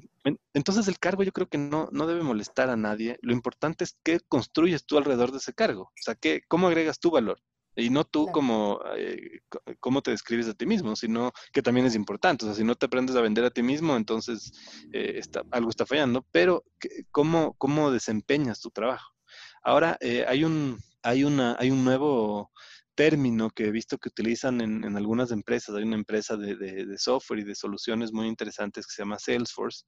entonces 0.53 0.87
el 0.87 0.99
cargo 0.99 1.23
yo 1.23 1.31
creo 1.31 1.47
que 1.47 1.57
no, 1.57 1.87
no 1.91 2.07
debe 2.07 2.23
molestar 2.23 2.69
a 2.69 2.75
nadie. 2.75 3.17
Lo 3.21 3.31
importante 3.31 3.85
es 3.85 3.97
qué 4.03 4.19
construyes 4.19 4.85
tú 4.85 4.97
alrededor 4.97 5.31
de 5.31 5.37
ese 5.37 5.53
cargo. 5.53 5.83
O 5.83 6.01
sea, 6.01 6.15
¿qué, 6.15 6.41
¿cómo 6.47 6.67
agregas 6.67 6.99
tu 6.99 7.09
valor? 7.09 7.41
Y 7.79 7.91
no 7.91 8.03
tú 8.05 8.25
como 8.27 8.81
eh, 8.95 9.41
cómo 9.79 10.01
te 10.01 10.09
describes 10.09 10.47
a 10.47 10.55
ti 10.55 10.65
mismo, 10.65 10.95
sino 10.95 11.31
que 11.53 11.61
también 11.61 11.85
es 11.85 11.93
importante. 11.93 12.43
O 12.43 12.47
sea, 12.47 12.55
si 12.55 12.63
no 12.63 12.73
te 12.73 12.87
aprendes 12.87 13.15
a 13.15 13.21
vender 13.21 13.45
a 13.45 13.51
ti 13.51 13.61
mismo, 13.61 13.95
entonces 13.95 14.51
eh, 14.91 15.13
está, 15.17 15.43
algo 15.51 15.69
está 15.69 15.85
fallando. 15.85 16.25
Pero 16.31 16.65
¿cómo, 17.11 17.53
cómo 17.59 17.91
desempeñas 17.91 18.61
tu 18.61 18.71
trabajo? 18.71 19.13
Ahora 19.61 19.95
eh, 20.01 20.25
hay, 20.27 20.43
un, 20.43 20.79
hay, 21.03 21.23
una, 21.23 21.55
hay 21.59 21.69
un 21.69 21.85
nuevo 21.85 22.51
término 22.95 23.51
que 23.51 23.65
he 23.65 23.71
visto 23.71 23.99
que 23.99 24.09
utilizan 24.09 24.59
en, 24.59 24.97
algunas 24.97 25.29
empresas. 25.29 25.75
Hay 25.75 25.83
una 25.83 25.97
empresa 25.97 26.35
de, 26.35 26.97
software 26.97 27.41
y 27.41 27.43
de 27.43 27.53
soluciones 27.53 28.11
muy 28.11 28.27
interesantes 28.27 28.87
que 28.87 28.93
se 28.93 29.03
llama 29.03 29.19
Salesforce. 29.19 29.85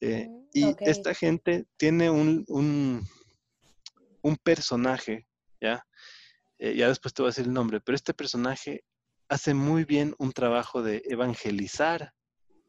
Mm, 0.00 0.46
y 0.54 0.74
esta 0.80 1.12
gente 1.12 1.66
tiene 1.76 2.08
un, 2.08 2.44
un, 2.48 3.06
un 4.22 4.36
personaje, 4.36 5.26
¿ya? 5.60 5.84
Eh, 6.58 6.74
ya 6.76 6.88
después 6.88 7.14
te 7.14 7.22
voy 7.22 7.28
a 7.28 7.30
decir 7.30 7.46
el 7.46 7.52
nombre, 7.52 7.80
pero 7.80 7.96
este 7.96 8.14
personaje 8.14 8.84
hace 9.28 9.54
muy 9.54 9.84
bien 9.84 10.14
un 10.18 10.32
trabajo 10.32 10.82
de 10.82 11.02
evangelizar 11.06 12.12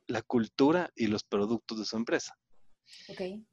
la 0.08 0.22
cultura 0.22 0.91
y 0.96 1.08
los 1.08 1.24
productos 1.24 1.79
de 1.79 1.86
su 1.86 1.98
empresa. 1.98 2.38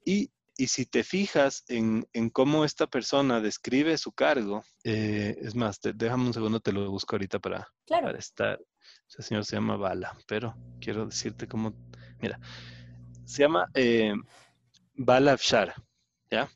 Y, 0.05 0.31
si 0.65 0.87
te 0.87 1.03
fijas 1.03 1.63
en, 1.67 2.07
cómo 2.31 2.65
esta 2.65 2.87
persona 2.87 3.39
describe 3.39 3.95
su 3.97 4.11
cargo, 4.11 4.63
eh, 4.83 5.37
es 5.39 5.53
más, 5.53 5.79
déjame 5.81 6.25
un 6.25 6.33
segundo, 6.33 6.59
te 6.59 6.71
lo 6.71 6.89
busco 6.89 7.15
ahorita 7.15 7.37
para, 7.37 7.67
para 7.87 8.17
estar. 8.17 8.59
Ese 9.07 9.21
señor 9.21 9.45
se 9.45 9.55
llama 9.55 9.77
Bala, 9.77 10.17
pero 10.25 10.55
quiero 10.81 11.05
decirte 11.05 11.47
cómo, 11.47 11.73
mira, 12.19 12.39
se 13.25 13.43
llama 13.43 13.69
eh, 13.75 14.15
Bala 14.95 15.33
Afshar, 15.33 15.75
¿ya? 16.31 16.49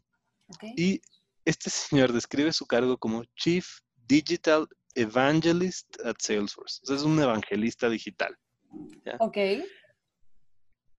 Y 0.75 0.99
este 1.45 1.69
señor 1.69 2.13
describe 2.13 2.53
su 2.53 2.65
cargo 2.65 2.97
como 2.97 3.23
Chief 3.35 3.67
Digital 4.07 4.67
Evangelist 4.95 5.99
at 6.05 6.15
Salesforce. 6.19 6.81
es 6.93 7.03
un 7.03 7.19
evangelista 7.19 7.89
digital. 7.89 8.37
Ok. 9.19 9.37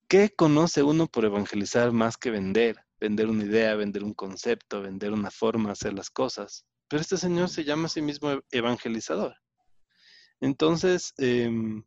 ¿Qué 0.07 0.29
conoce 0.35 0.83
uno 0.83 1.07
por 1.07 1.25
evangelizar 1.25 1.91
más 1.91 2.17
que 2.17 2.31
vender? 2.31 2.77
Vender 2.99 3.27
una 3.27 3.43
idea, 3.43 3.75
vender 3.75 4.03
un 4.03 4.13
concepto, 4.13 4.81
vender 4.81 5.11
una 5.11 5.31
forma 5.31 5.69
de 5.69 5.73
hacer 5.73 5.93
las 5.93 6.09
cosas. 6.09 6.65
Pero 6.87 7.01
este 7.01 7.17
señor 7.17 7.49
se 7.49 7.63
llama 7.63 7.87
a 7.87 7.89
sí 7.89 8.01
mismo 8.01 8.41
evangelizador. 8.51 9.35
Entonces, 10.39 11.13
em, 11.17 11.83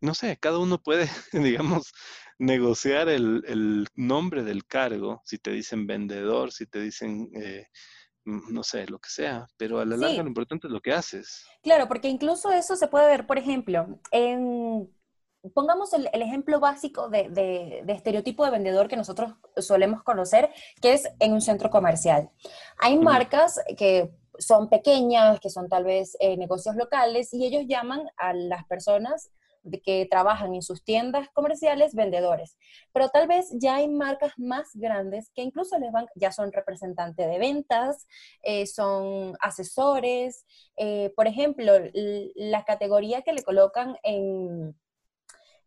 no 0.00 0.14
sé, 0.14 0.36
cada 0.38 0.58
uno 0.58 0.78
puede, 0.78 1.08
digamos, 1.32 1.92
negociar 2.38 3.08
el, 3.08 3.86
nombre 3.94 4.42
del 4.42 4.64
cargo, 4.66 5.20
si 5.24 5.38
te 5.38 5.50
dicen 5.50 5.86
vendedor, 5.86 6.52
si 6.52 6.66
te 6.66 6.80
dicen, 6.80 7.30
eh, 7.34 7.66
mm, 8.24 8.52
no 8.52 8.62
sé, 8.62 8.86
lo 8.86 8.98
que 8.98 9.10
sea, 9.10 9.46
pero 9.56 9.78
a 9.78 9.84
la 9.84 9.96
larga 9.96 10.22
lo 10.22 10.28
importante 10.28 10.66
es 10.66 10.72
lo 10.72 10.80
que 10.80 10.92
haces. 10.92 11.44
Claro, 11.62 11.88
porque 11.88 12.08
incluso 12.08 12.50
eso 12.50 12.76
se 12.76 12.88
puede 12.88 13.06
ver, 13.06 13.26
por 13.26 13.38
ejemplo, 13.38 14.00
en 14.10 14.90
pongamos 15.54 15.92
el, 15.92 16.08
ejemplo 16.12 16.60
básico 16.60 17.08
de, 17.08 17.82
estereotipo 17.88 18.44
de 18.44 18.50
vendedor 18.50 18.88
que 18.88 18.96
nosotros 18.96 19.32
solemos 19.56 20.02
conocer, 20.02 20.50
que 20.80 20.92
es 20.92 21.08
en 21.18 21.32
un 21.32 21.40
centro 21.40 21.70
comercial. 21.70 22.30
Hay 22.78 22.98
marcas 22.98 23.60
que 23.76 24.10
son 24.38 24.68
pequeñas, 24.68 25.40
que 25.40 25.50
son 25.50 25.68
tal 25.68 25.84
vez 25.84 26.16
eh, 26.20 26.36
negocios 26.36 26.76
locales, 26.76 27.32
y 27.32 27.44
ellos 27.46 27.64
llaman 27.66 28.02
a 28.16 28.32
las 28.32 28.64
personas 28.66 29.30
de 29.30 29.39
que 29.84 30.06
trabajan 30.10 30.54
en 30.54 30.62
sus 30.62 30.82
tiendas 30.84 31.28
comerciales 31.32 31.94
vendedores. 31.94 32.56
Pero 32.92 33.08
tal 33.08 33.28
vez 33.28 33.48
ya 33.60 33.76
hay 33.76 33.88
marcas 33.88 34.32
más 34.38 34.70
grandes 34.74 35.30
que 35.34 35.42
incluso 35.42 35.78
les 35.78 35.92
van, 35.92 36.06
ya 36.14 36.32
son 36.32 36.52
representantes 36.52 37.28
de 37.28 37.38
ventas, 37.38 38.06
eh, 38.42 38.66
son 38.66 39.34
asesores. 39.40 40.44
Eh, 40.76 41.12
por 41.16 41.26
ejemplo, 41.26 41.72
la 42.34 42.64
categoría 42.64 43.22
que 43.22 43.32
le 43.32 43.42
colocan 43.42 43.96
en, 44.02 44.74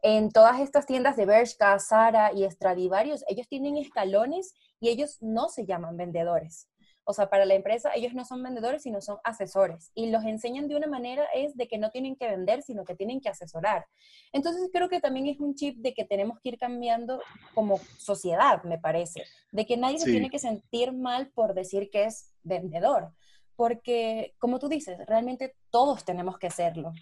en 0.01 0.31
todas 0.31 0.59
estas 0.59 0.85
tiendas 0.85 1.15
de 1.15 1.25
Bershka, 1.25 1.79
Zara 1.79 2.33
y 2.33 2.49
Stradivarius, 2.49 3.23
ellos 3.27 3.47
tienen 3.47 3.77
escalones 3.77 4.53
y 4.79 4.89
ellos 4.89 5.17
no 5.21 5.49
se 5.49 5.65
llaman 5.65 5.97
vendedores. 5.97 6.67
O 7.05 7.13
sea, 7.13 7.29
para 7.29 7.45
la 7.45 7.53
empresa 7.53 7.91
ellos 7.95 8.13
no 8.13 8.23
son 8.23 8.41
vendedores, 8.41 8.83
sino 8.83 9.01
son 9.01 9.17
asesores. 9.23 9.91
Y 9.93 10.09
los 10.09 10.23
enseñan 10.23 10.67
de 10.67 10.75
una 10.75 10.87
manera 10.87 11.25
es 11.33 11.55
de 11.57 11.67
que 11.67 11.77
no 11.77 11.89
tienen 11.91 12.15
que 12.15 12.27
vender, 12.27 12.61
sino 12.61 12.85
que 12.85 12.95
tienen 12.95 13.19
que 13.19 13.29
asesorar. 13.29 13.85
Entonces 14.31 14.69
creo 14.71 14.89
que 14.89 15.01
también 15.01 15.27
es 15.27 15.39
un 15.39 15.55
chip 15.55 15.77
de 15.79 15.93
que 15.93 16.05
tenemos 16.05 16.39
que 16.39 16.49
ir 16.49 16.57
cambiando 16.57 17.21
como 17.53 17.77
sociedad, 17.97 18.63
me 18.63 18.77
parece. 18.77 19.23
De 19.51 19.65
que 19.65 19.75
nadie 19.75 19.99
se 19.99 20.09
tiene 20.09 20.29
que 20.29 20.39
sentir 20.39 20.93
mal 20.93 21.29
por 21.33 21.53
decir 21.53 21.89
que 21.89 22.05
es 22.05 22.31
vendedor. 22.43 23.11
Porque, 23.55 24.33
como 24.39 24.57
tú 24.57 24.67
dices, 24.67 24.97
realmente 25.05 25.55
todos 25.69 26.05
tenemos 26.05 26.39
que 26.39 26.49
serlo. 26.49 26.93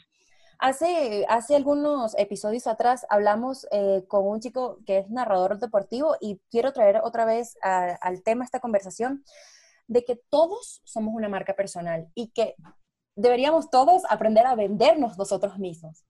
Hace, 0.59 1.25
hace 1.27 1.55
algunos 1.55 2.15
episodios 2.19 2.67
atrás 2.67 3.05
hablamos 3.09 3.67
eh, 3.71 4.03
con 4.07 4.27
un 4.27 4.39
chico 4.39 4.77
que 4.85 4.99
es 4.99 5.09
narrador 5.09 5.57
deportivo 5.57 6.17
y 6.21 6.39
quiero 6.51 6.71
traer 6.71 7.01
otra 7.03 7.25
vez 7.25 7.57
al 7.63 8.21
tema 8.21 8.45
esta 8.45 8.59
conversación 8.59 9.23
de 9.91 10.05
que 10.05 10.21
todos 10.29 10.81
somos 10.85 11.13
una 11.13 11.27
marca 11.27 11.53
personal 11.53 12.07
y 12.15 12.31
que 12.31 12.55
deberíamos 13.15 13.69
todos 13.69 14.03
aprender 14.09 14.45
a 14.45 14.55
vendernos 14.55 15.17
nosotros 15.17 15.59
mismos. 15.59 16.05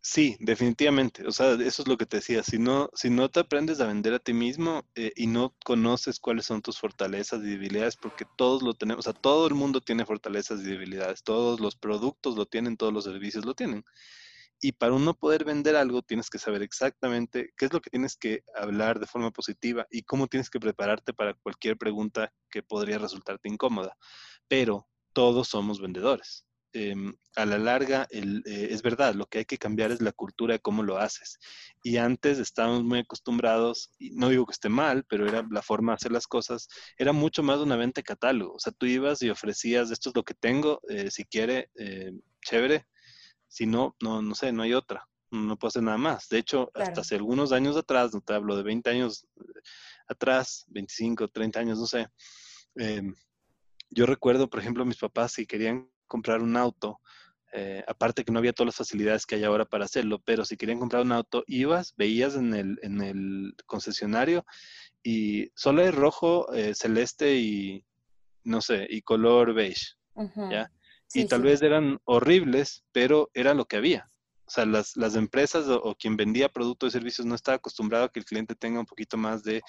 Sí, 0.00 0.36
definitivamente. 0.38 1.26
O 1.26 1.32
sea, 1.32 1.54
eso 1.54 1.82
es 1.82 1.88
lo 1.88 1.96
que 1.96 2.06
te 2.06 2.18
decía. 2.18 2.44
Si 2.44 2.56
no, 2.56 2.88
si 2.94 3.10
no 3.10 3.28
te 3.28 3.40
aprendes 3.40 3.80
a 3.80 3.86
vender 3.88 4.14
a 4.14 4.20
ti 4.20 4.32
mismo 4.32 4.84
eh, 4.94 5.12
y 5.16 5.26
no 5.26 5.56
conoces 5.64 6.20
cuáles 6.20 6.46
son 6.46 6.62
tus 6.62 6.78
fortalezas 6.78 7.40
y 7.40 7.48
debilidades, 7.48 7.96
porque 7.96 8.24
todos 8.36 8.62
lo 8.62 8.74
tenemos, 8.74 9.04
o 9.04 9.10
sea, 9.10 9.20
todo 9.20 9.48
el 9.48 9.54
mundo 9.54 9.80
tiene 9.80 10.06
fortalezas 10.06 10.60
y 10.60 10.70
debilidades, 10.70 11.24
todos 11.24 11.58
los 11.58 11.74
productos 11.74 12.36
lo 12.36 12.46
tienen, 12.46 12.76
todos 12.76 12.92
los 12.92 13.02
servicios 13.02 13.44
lo 13.44 13.54
tienen. 13.54 13.84
Y 14.60 14.72
para 14.72 14.94
uno 14.94 15.14
poder 15.14 15.44
vender 15.44 15.76
algo, 15.76 16.02
tienes 16.02 16.30
que 16.30 16.38
saber 16.38 16.62
exactamente 16.62 17.52
qué 17.56 17.66
es 17.66 17.72
lo 17.72 17.80
que 17.80 17.90
tienes 17.90 18.16
que 18.16 18.42
hablar 18.54 18.98
de 18.98 19.06
forma 19.06 19.30
positiva 19.30 19.86
y 19.90 20.02
cómo 20.02 20.26
tienes 20.26 20.50
que 20.50 20.60
prepararte 20.60 21.12
para 21.12 21.34
cualquier 21.34 21.76
pregunta 21.76 22.32
que 22.50 22.62
podría 22.62 22.98
resultarte 22.98 23.48
incómoda. 23.48 23.96
Pero 24.48 24.88
todos 25.12 25.48
somos 25.48 25.80
vendedores. 25.80 26.46
Em, 26.78 27.14
a 27.36 27.46
la 27.46 27.56
larga, 27.56 28.06
eh, 28.10 28.42
es 28.44 28.82
verdad, 28.82 29.14
lo 29.14 29.24
que 29.26 29.38
hay 29.38 29.44
que 29.46 29.56
cambiar 29.56 29.92
es 29.92 30.02
la 30.02 30.12
cultura 30.12 30.52
de 30.52 30.60
cómo 30.60 30.82
lo 30.82 30.98
haces. 30.98 31.38
Y 31.82 31.96
antes 31.96 32.38
estábamos 32.38 32.84
muy 32.84 32.98
acostumbrados, 32.98 33.90
y 33.98 34.10
no 34.10 34.28
digo 34.28 34.44
que 34.44 34.52
esté 34.52 34.68
mal, 34.68 35.04
pero 35.08 35.26
era 35.26 35.42
la 35.50 35.62
forma 35.62 35.92
de 35.92 35.96
hacer 35.96 36.12
las 36.12 36.26
cosas, 36.26 36.68
era 36.98 37.12
mucho 37.14 37.42
más 37.42 37.60
una 37.60 37.76
venta 37.76 38.00
de 38.00 38.04
catálogo. 38.04 38.54
O 38.56 38.58
sea, 38.58 38.72
tú 38.72 38.84
ibas 38.84 39.22
y 39.22 39.30
ofrecías, 39.30 39.90
esto 39.90 40.10
es 40.10 40.16
lo 40.16 40.22
que 40.22 40.34
tengo, 40.34 40.82
eh, 40.90 41.10
si 41.10 41.24
quiere, 41.24 41.70
eh, 41.76 42.12
chévere, 42.42 42.86
si 43.48 43.66
no, 43.66 43.96
no, 44.00 44.22
no 44.22 44.34
sé, 44.34 44.52
no 44.52 44.62
hay 44.62 44.74
otra. 44.74 45.08
No 45.30 45.56
puedo 45.58 45.68
hacer 45.68 45.82
nada 45.82 45.98
más. 45.98 46.28
De 46.28 46.38
hecho, 46.38 46.70
hasta 46.74 47.00
hace 47.00 47.16
algunos 47.16 47.52
años 47.52 47.76
atrás, 47.76 48.14
no 48.14 48.20
te 48.20 48.34
hablo 48.34 48.56
de 48.56 48.62
20 48.62 48.90
años 48.90 49.26
eh, 49.36 49.60
atrás, 50.08 50.64
25, 50.68 51.28
30 51.28 51.60
años, 51.60 51.78
no 51.78 51.86
sé. 51.86 52.08
Em, 52.76 53.14
yo 53.90 54.06
recuerdo, 54.06 54.48
por 54.48 54.60
ejemplo, 54.60 54.84
mis 54.84 54.98
papás 54.98 55.32
si 55.32 55.46
querían 55.46 55.90
comprar 56.06 56.42
un 56.42 56.56
auto, 56.56 57.00
eh, 57.52 57.82
aparte 57.86 58.24
que 58.24 58.32
no 58.32 58.38
había 58.38 58.52
todas 58.52 58.68
las 58.68 58.76
facilidades 58.76 59.24
que 59.24 59.36
hay 59.36 59.44
ahora 59.44 59.64
para 59.64 59.84
hacerlo, 59.84 60.20
pero 60.24 60.44
si 60.44 60.56
querían 60.56 60.78
comprar 60.78 61.02
un 61.02 61.12
auto, 61.12 61.44
ibas, 61.46 61.94
veías 61.96 62.34
en 62.34 62.54
el, 62.54 62.78
en 62.82 63.00
el 63.00 63.54
concesionario 63.66 64.44
y 65.02 65.50
solo 65.54 65.82
es 65.82 65.94
rojo, 65.94 66.52
eh, 66.52 66.74
celeste 66.74 67.36
y, 67.36 67.84
no 68.44 68.60
sé, 68.60 68.86
y 68.90 69.02
color 69.02 69.54
beige, 69.54 69.94
¿ya? 70.50 70.70
Y 71.12 71.26
tal 71.26 71.42
vez 71.42 71.62
eran 71.62 72.00
horribles, 72.04 72.84
pero 72.92 73.30
era 73.34 73.54
lo 73.54 73.66
que 73.66 73.76
había. 73.76 74.06
O 74.46 74.50
sea, 74.50 74.64
las, 74.64 74.96
las 74.96 75.16
empresas 75.16 75.66
o, 75.68 75.96
quien 75.98 76.16
vendía 76.16 76.48
productos 76.48 76.90
y 76.90 76.92
servicios 76.92 77.26
no 77.26 77.34
estaba 77.34 77.56
acostumbrado 77.56 78.04
a 78.04 78.08
que 78.12 78.20
el 78.20 78.24
cliente 78.24 78.54
tenga 78.54 78.78
un 78.78 78.86
poquito 78.86 79.16
más 79.16 79.42
de, 79.42 79.60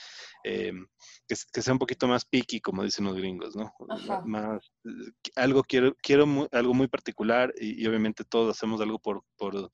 eh, 0.43 0.71
que, 1.27 1.61
sea 1.61 1.73
un 1.73 1.79
poquito 1.79 2.07
más 2.07 2.25
picky, 2.25 2.61
como 2.61 2.83
dicen 2.83 3.05
los 3.05 3.15
gringos, 3.15 3.55
¿no? 3.55 3.73
Más, 4.25 4.71
algo 5.35 5.63
quiero, 5.63 5.95
quiero 6.01 6.47
algo 6.51 6.73
muy 6.75 6.87
particular 6.87 7.51
y, 7.59 7.87
obviamente 7.87 8.23
todos 8.23 8.55
hacemos 8.55 8.79
algo 8.79 8.99
por, 8.99 9.23
por 9.35 9.71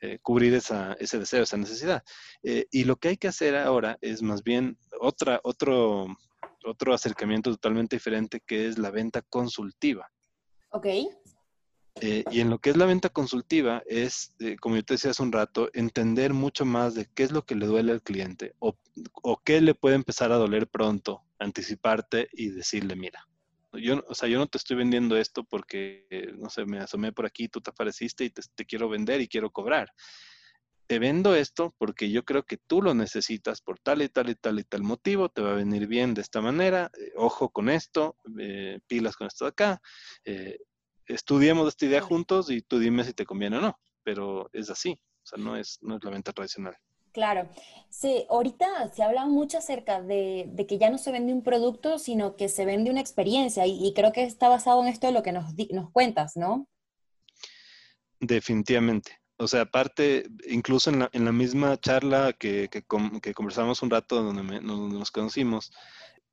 eh, 0.00 0.20
cubrir 0.22 0.54
esa, 0.54 0.92
ese 1.00 1.18
deseo, 1.18 1.42
esa 1.42 1.56
necesidad. 1.56 2.04
Eh, 2.44 2.66
y 2.70 2.84
lo 2.84 2.96
que 2.96 3.08
hay 3.08 3.16
que 3.16 3.28
hacer 3.28 3.56
ahora 3.56 3.98
es 4.00 4.22
más 4.22 4.44
bien 4.44 4.78
otra, 5.00 5.40
otro, 5.42 6.06
otro 6.64 6.94
acercamiento 6.94 7.50
totalmente 7.50 7.96
diferente 7.96 8.40
que 8.46 8.68
es 8.68 8.78
la 8.78 8.92
venta 8.92 9.22
consultiva. 9.22 10.08
Ok. 10.70 10.86
Eh, 12.02 12.24
y 12.30 12.40
en 12.40 12.50
lo 12.50 12.58
que 12.58 12.70
es 12.70 12.76
la 12.76 12.84
venta 12.84 13.08
consultiva 13.08 13.82
es, 13.86 14.34
eh, 14.38 14.56
como 14.56 14.76
yo 14.76 14.84
te 14.84 14.94
decía 14.94 15.12
hace 15.12 15.22
un 15.22 15.32
rato, 15.32 15.70
entender 15.72 16.34
mucho 16.34 16.66
más 16.66 16.94
de 16.94 17.08
qué 17.14 17.22
es 17.22 17.32
lo 17.32 17.46
que 17.46 17.54
le 17.54 17.66
duele 17.66 17.92
al 17.92 18.02
cliente 18.02 18.54
o, 18.58 18.76
qué 19.44 19.60
le 19.62 19.74
puede 19.74 19.94
empezar 19.94 20.30
a 20.30 20.36
doler 20.36 20.68
pronto, 20.68 21.22
anticiparte 21.38 22.28
y 22.32 22.50
decirle, 22.50 22.96
mira, 22.96 23.26
yo, 23.72 24.04
o 24.08 24.14
sea, 24.14 24.28
yo 24.28 24.38
no 24.38 24.46
te 24.46 24.58
estoy 24.58 24.76
vendiendo 24.76 25.16
esto 25.16 25.44
porque, 25.44 26.06
no 26.36 26.50
sé, 26.50 26.66
me 26.66 26.78
asomé 26.78 27.12
por 27.12 27.24
aquí, 27.24 27.48
tú 27.48 27.60
te 27.60 27.70
apareciste 27.70 28.24
y 28.24 28.30
te 28.30 28.64
quiero 28.66 28.88
vender 28.88 29.20
y 29.20 29.28
quiero 29.28 29.50
cobrar. 29.50 29.90
Te 30.86 30.98
vendo 30.98 31.34
esto 31.34 31.74
porque 31.78 32.10
yo 32.10 32.24
creo 32.24 32.44
que 32.44 32.58
tú 32.58 32.80
lo 32.80 32.94
necesitas 32.94 33.60
por 33.60 33.78
tal 33.80 34.02
y 34.02 34.08
tal 34.08 34.30
y 34.30 34.34
tal 34.36 34.60
y 34.60 34.64
tal 34.64 34.82
motivo, 34.82 35.28
te 35.28 35.42
va 35.42 35.50
a 35.50 35.56
venir 35.56 35.86
bien 35.86 36.14
de 36.14 36.22
esta 36.22 36.40
manera, 36.40 36.90
eh, 36.98 37.12
ojo 37.16 37.50
con 37.50 37.68
esto, 37.68 38.16
pilas 38.86 39.16
con 39.16 39.26
esto 39.26 39.46
de 39.46 39.48
acá, 39.50 39.80
estudiemos 41.06 41.68
esta 41.68 41.86
idea 41.86 42.00
juntos 42.00 42.50
y 42.50 42.62
tú 42.62 42.78
dime 42.78 43.04
si 43.04 43.12
te 43.12 43.26
conviene 43.26 43.58
o 43.58 43.60
no, 43.60 43.78
pero 44.02 44.48
es 44.52 44.70
así, 44.70 44.98
o 45.24 45.26
sea, 45.26 45.38
no 45.38 45.56
es, 45.56 45.78
no 45.82 45.96
es 45.96 46.04
la 46.04 46.10
venta 46.10 46.32
tradicional. 46.32 46.76
Claro, 47.16 47.48
sí, 47.88 48.26
ahorita 48.28 48.92
se 48.92 49.02
habla 49.02 49.24
mucho 49.24 49.56
acerca 49.56 50.02
de, 50.02 50.52
que 50.68 50.76
ya 50.76 50.90
no 50.90 50.98
se 50.98 51.12
vende 51.12 51.32
un 51.32 51.42
producto, 51.42 51.98
sino 51.98 52.36
que 52.36 52.50
se 52.50 52.66
vende 52.66 52.90
una 52.90 53.00
experiencia 53.00 53.66
y, 53.66 53.90
creo 53.94 54.12
que 54.12 54.22
está 54.24 54.50
basado 54.50 54.82
en 54.82 54.88
esto 54.88 55.06
de 55.06 55.14
lo 55.14 55.22
que 55.22 55.32
nos, 55.32 55.54
nos 55.70 55.90
cuentas, 55.92 56.36
¿no? 56.36 56.68
Definitivamente. 58.20 59.18
O 59.38 59.48
sea, 59.48 59.62
aparte, 59.62 60.28
incluso 60.48 60.90
en 60.90 61.00
la, 61.00 61.10
en 61.12 61.24
la 61.24 61.32
misma 61.32 61.78
charla 61.78 62.32
que, 62.32 62.68
que, 62.70 62.84
que 63.22 63.34
conversamos 63.34 63.82
un 63.82 63.90
rato 63.90 64.22
donde, 64.22 64.60
donde 64.60 64.98
nos 64.98 65.10
conocimos, 65.10 65.72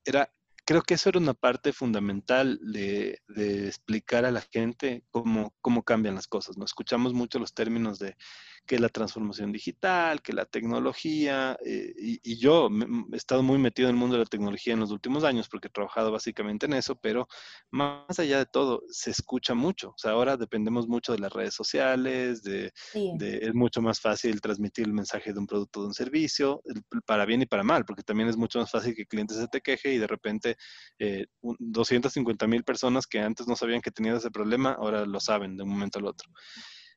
era 0.04 0.30
creo 0.64 0.82
que 0.82 0.94
eso 0.94 1.08
era 1.10 1.18
una 1.18 1.34
parte 1.34 1.72
fundamental 1.72 2.58
de, 2.62 3.20
explicar 3.66 4.24
a 4.24 4.30
la 4.30 4.40
gente 4.40 5.04
cómo, 5.10 5.54
cómo 5.60 5.82
cambian 5.82 6.14
las 6.14 6.26
cosas. 6.26 6.56
¿no? 6.56 6.64
Escuchamos 6.64 7.12
mucho 7.12 7.38
los 7.38 7.54
términos 7.54 7.98
de 7.98 8.16
que 8.66 8.78
la 8.78 8.88
transformación 8.88 9.52
digital, 9.52 10.22
que 10.22 10.32
la 10.32 10.46
tecnología, 10.46 11.56
eh, 11.64 11.92
y, 11.96 12.38
yo 12.38 12.68
he 13.12 13.16
estado 13.16 13.42
muy 13.42 13.58
metido 13.58 13.88
en 13.88 13.94
el 13.94 14.00
mundo 14.00 14.16
de 14.16 14.24
la 14.24 14.28
tecnología 14.28 14.72
en 14.72 14.80
los 14.80 14.90
últimos 14.90 15.24
años 15.24 15.48
porque 15.48 15.68
he 15.68 15.70
trabajado 15.70 16.10
básicamente 16.10 16.66
en 16.66 16.74
eso, 16.74 16.96
pero 16.96 17.28
más 17.70 18.18
allá 18.18 18.38
de 18.38 18.46
todo, 18.46 18.82
se 18.88 19.10
escucha 19.10 19.54
mucho. 19.54 19.90
O 19.90 19.98
sea, 19.98 20.12
ahora 20.12 20.36
dependemos 20.36 20.88
mucho 20.88 21.12
de 21.12 21.18
las 21.18 21.32
redes 21.32 21.54
sociales, 21.54 22.42
de, 22.42 22.72
es 22.94 23.54
mucho 23.54 23.82
más 23.82 24.00
fácil 24.00 24.40
transmitir 24.40 24.86
el 24.86 24.92
mensaje 24.92 25.32
de 25.32 25.38
un 25.38 25.46
producto 25.46 25.80
o 25.80 25.82
de 25.82 25.88
un 25.88 25.94
servicio, 25.94 26.62
para 27.06 27.24
bien 27.26 27.42
y 27.42 27.46
para 27.46 27.62
mal, 27.62 27.84
porque 27.84 28.02
también 28.02 28.28
es 28.28 28.36
mucho 28.36 28.58
más 28.58 28.70
fácil 28.70 28.94
que 28.94 29.02
el 29.02 29.08
cliente 29.08 29.34
se 29.34 29.48
te 29.48 29.60
queje 29.60 29.92
y 29.94 29.98
de 29.98 30.06
repente 30.06 30.56
eh, 30.98 31.26
250 31.42 32.46
mil 32.46 32.64
personas 32.64 33.06
que 33.06 33.20
antes 33.20 33.46
no 33.46 33.56
sabían 33.56 33.80
que 33.80 33.90
tenían 33.90 34.16
ese 34.16 34.30
problema, 34.30 34.72
ahora 34.72 35.04
lo 35.04 35.20
saben 35.20 35.56
de 35.56 35.64
un 35.64 35.70
momento 35.70 35.98
al 35.98 36.06
otro. 36.06 36.30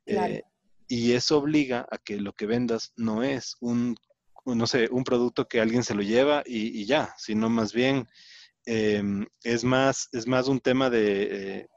Claro. 0.06 0.34
Eh, 0.34 0.44
y 0.88 1.14
eso 1.14 1.38
obliga 1.38 1.88
a 1.92 1.98
que 1.98 2.20
lo 2.20 2.34
que 2.34 2.46
vendas 2.46 2.94
no 2.96 3.24
es 3.24 3.58
un, 3.60 3.96
no 4.46 4.68
sé, 4.68 4.88
un 4.92 5.04
producto 5.04 5.48
que 5.48 5.60
alguien 5.60 5.84
se 5.84 5.96
lo 5.96 6.02
lleva 6.02 6.44
y, 6.46 6.86
ya, 6.86 7.14
sino 7.18 7.50
más 7.50 7.74
bien 7.74 8.08
em, 8.66 9.26
es, 9.44 9.64
más, 9.64 10.10
es 10.14 10.28
más 10.28 10.48
un 10.48 10.60
tema 10.60 10.90
de 10.90 11.60
eh, 11.60 11.68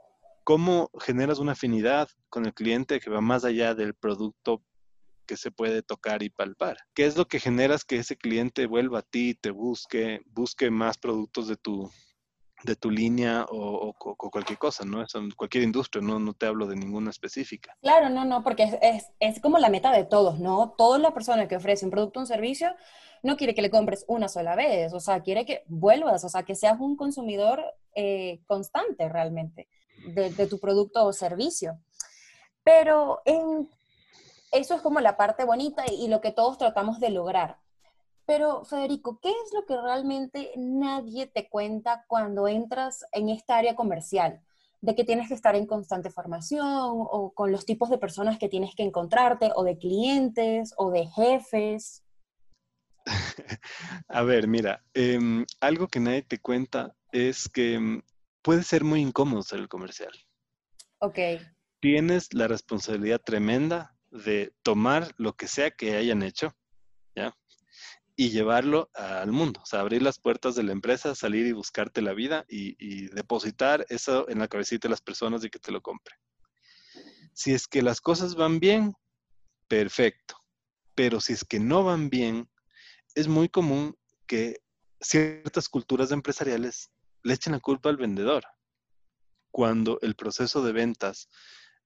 cómo 0.45 0.91
generas 1.01 1.39
una 1.39 1.53
afinidad 1.53 2.09
con 2.29 2.47
el 2.47 2.55
cliente 2.55 3.01
que 3.01 3.11
va 3.11 3.21
más 3.21 3.45
allá 3.45 3.75
del 3.75 3.95
producto 3.95 4.63
que 5.27 5.37
se 5.37 5.51
puede 5.51 5.83
tocar 5.83 6.23
y 6.23 6.31
palpar. 6.31 6.77
¿Qué 6.95 7.07
es 7.07 7.17
lo 7.17 7.29
que 7.29 7.39
generas 7.39 7.85
que 7.85 7.97
ese 7.97 8.17
cliente 8.17 8.67
vuelva 8.67 9.01
a 9.01 9.03
ti, 9.03 9.35
te 9.35 9.51
busque, 9.51 10.23
busque 10.27 10.71
más 10.71 10.99
productos 10.99 11.47
de 11.47 11.57
tu, 11.57 11.89
de 12.63 12.77
tu 12.77 12.91
línea 12.91 13.47
o, 13.49 13.95
cualquier 13.95 14.59
cosa, 14.59 14.85
¿no? 14.85 15.03
Es 15.03 15.13
cualquier 15.37 15.65
industria, 15.65 16.03
no, 16.03 16.19
no 16.19 16.35
te 16.35 16.47
hablo 16.47 16.67
de 16.67 16.77
ninguna 16.77 17.11
específica. 17.11 17.77
Claro, 17.81 18.09
no, 18.09 18.25
no, 18.25 18.43
porque 18.43 18.79
es, 18.83 19.07
es, 19.19 19.41
como 19.41 19.59
la 19.59 19.71
meta 19.71 19.93
de 19.93 20.05
todos, 20.05 20.39
¿no? 20.39 20.75
Toda 20.77 20.99
la 20.99 21.13
persona 21.13 21.49
que 21.49 21.57
ofrece 21.57 21.85
un 21.85 21.91
producto 21.91 22.21
o 22.21 22.23
un 22.23 22.27
servicio 22.27 22.75
no 23.23 23.37
quiere 23.37 23.55
que 23.55 23.63
le 23.63 23.71
compres 23.71 24.05
una 24.09 24.29
sola 24.29 24.55
vez, 24.57 24.93
o 24.93 25.01
sea, 25.01 25.21
quiere 25.21 25.45
que 25.45 25.63
vuelvas, 25.67 26.25
o 26.25 26.29
sea, 26.29 26.43
que 26.43 26.55
seas 26.55 26.81
un 26.81 26.97
consumidor 26.97 27.63
eh, 27.95 28.41
constante 28.47 29.09
realmente 29.09 29.69
de, 30.15 30.47
tu 30.47 30.59
producto 30.59 31.05
o 31.05 31.13
servicio. 31.13 31.79
Pero 32.63 33.23
eso 34.53 34.75
es 34.75 34.83
como 34.83 35.01
la 35.01 35.17
parte 35.17 35.45
bonita 35.45 35.85
y 35.91 36.09
lo 36.09 36.21
que 36.21 36.33
todos 36.33 36.59
tratamos 36.59 37.01
de 37.01 37.11
lograr. 37.11 37.59
Pero, 38.31 38.65
Federico, 38.65 39.19
¿qué 39.21 39.31
es 39.31 39.53
lo 39.53 39.67
que 39.67 39.77
realmente 39.77 40.53
nadie 40.57 41.27
te 41.27 41.49
cuenta 41.49 42.05
cuando 42.07 42.47
entras 42.47 43.05
en 43.11 43.29
esta 43.29 43.57
área 43.57 43.75
comercial? 43.75 44.41
De 44.81 44.95
que 44.95 45.03
tienes 45.03 45.27
que 45.27 45.35
estar 45.35 45.57
en 45.57 45.67
constante 45.67 46.11
formación 46.11 46.65
o 46.65 47.33
con 47.35 47.51
los 47.51 47.67
tipos 47.67 47.91
de 47.91 47.99
personas 47.99 48.39
que 48.39 48.49
tienes 48.49 48.77
que 48.77 48.85
encontrarte 48.85 49.51
o 49.57 49.65
de 49.65 49.79
clientes 49.79 50.75
o 50.77 50.93
de 50.93 51.09
jefes. 51.09 52.05
A 54.07 54.23
ver, 54.23 54.47
mira, 54.47 54.85
em, 54.95 55.45
algo 55.61 55.89
que 55.89 55.99
nadie 55.99 56.23
te 56.23 56.39
cuenta 56.39 56.95
es 57.11 57.49
que 57.49 57.75
em, 57.75 58.03
puede 58.43 58.63
ser 58.63 58.85
muy 58.85 59.01
incómodo 59.01 59.43
ser 59.43 59.59
el 59.59 59.69
comercial. 59.69 60.13
Ok. 61.01 61.19
Tienes 61.81 62.33
la 62.33 62.47
responsabilidad 62.47 63.21
tremenda 63.21 63.99
de 64.13 64.55
tomar 64.63 65.13
lo 65.17 65.33
que 65.33 65.49
sea 65.49 65.73
que 65.73 65.97
hayan 65.97 66.23
hecho, 66.23 66.55
¿ya? 67.17 67.35
Y 68.21 68.29
llevarlo 68.29 68.91
al 68.93 69.33
mundo, 69.33 69.63
o 69.63 69.65
sea, 69.65 69.81
abrir 69.81 70.03
las 70.03 70.19
puertas 70.19 70.55
de 70.55 70.63
la 70.63 70.73
empresa, 70.73 71.15
salir 71.15 71.47
y 71.47 71.53
buscarte 71.53 72.03
la 72.03 72.13
vida 72.13 72.45
y, 72.51 73.07
depositar 73.15 73.87
eso 73.89 74.29
en 74.29 74.41
la 74.41 74.47
cabecita 74.47 74.89
de 74.89 74.91
las 74.91 75.01
personas 75.01 75.43
y 75.43 75.49
que 75.49 75.59
te 75.59 75.73
lo 75.73 75.81
compren. 75.81 76.19
Si 77.33 77.55
es 77.55 77.67
que 77.67 77.81
las 77.81 78.03
cosas 78.03 78.35
van 78.35 78.61
bien, 78.61 78.93
perfecto, 79.69 80.37
pero 80.95 81.19
si 81.23 81.33
es 81.33 81.47
que 81.47 81.61
no 81.61 81.83
van 81.83 82.11
bien, 82.11 82.51
es 83.15 83.27
muy 83.27 83.49
común 83.49 83.97
que 84.27 84.61
ciertas 85.01 85.71
culturas 85.71 86.13
empresariales 86.13 86.91
le 87.23 87.33
echen 87.33 87.55
la 87.55 87.61
culpa 87.61 87.89
al 87.89 87.97
vendedor, 87.97 88.45
cuando 89.51 89.99
el 90.03 90.15
proceso 90.15 90.63
de 90.63 90.73
ventas 90.73 91.31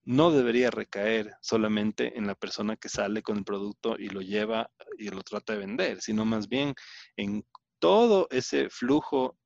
no 0.04 0.30
debería 0.30 0.70
recaer 0.70 1.34
solamente 1.40 2.18
en 2.18 2.26
la 2.26 2.34
persona 2.34 2.76
que 2.76 2.88
sale 2.88 3.22
con 3.22 3.38
el 3.38 3.44
producto 3.44 3.96
y 3.98 4.08
lo 4.08 4.20
lleva 4.20 4.70
y 4.98 5.08
lo 5.08 5.22
trata 5.22 5.54
de 5.54 5.60
vender, 5.60 6.00
sino 6.00 6.24
más 6.24 6.48
bien 6.48 6.74
en 7.16 7.44
todo 7.78 8.28
ese 8.30 8.68
flujo 8.70 9.36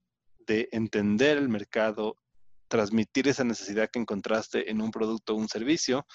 de 0.46 0.68
entender 0.72 1.38
el 1.38 1.48
mercado, 1.48 2.16
transmitir 2.68 3.28
esa 3.28 3.44
necesidad 3.44 3.90
que 3.90 3.98
encontraste 3.98 4.70
en 4.70 4.80
un 4.80 4.90
producto 4.90 5.34
o 5.34 5.36
un 5.36 5.48
servicio 5.48 6.06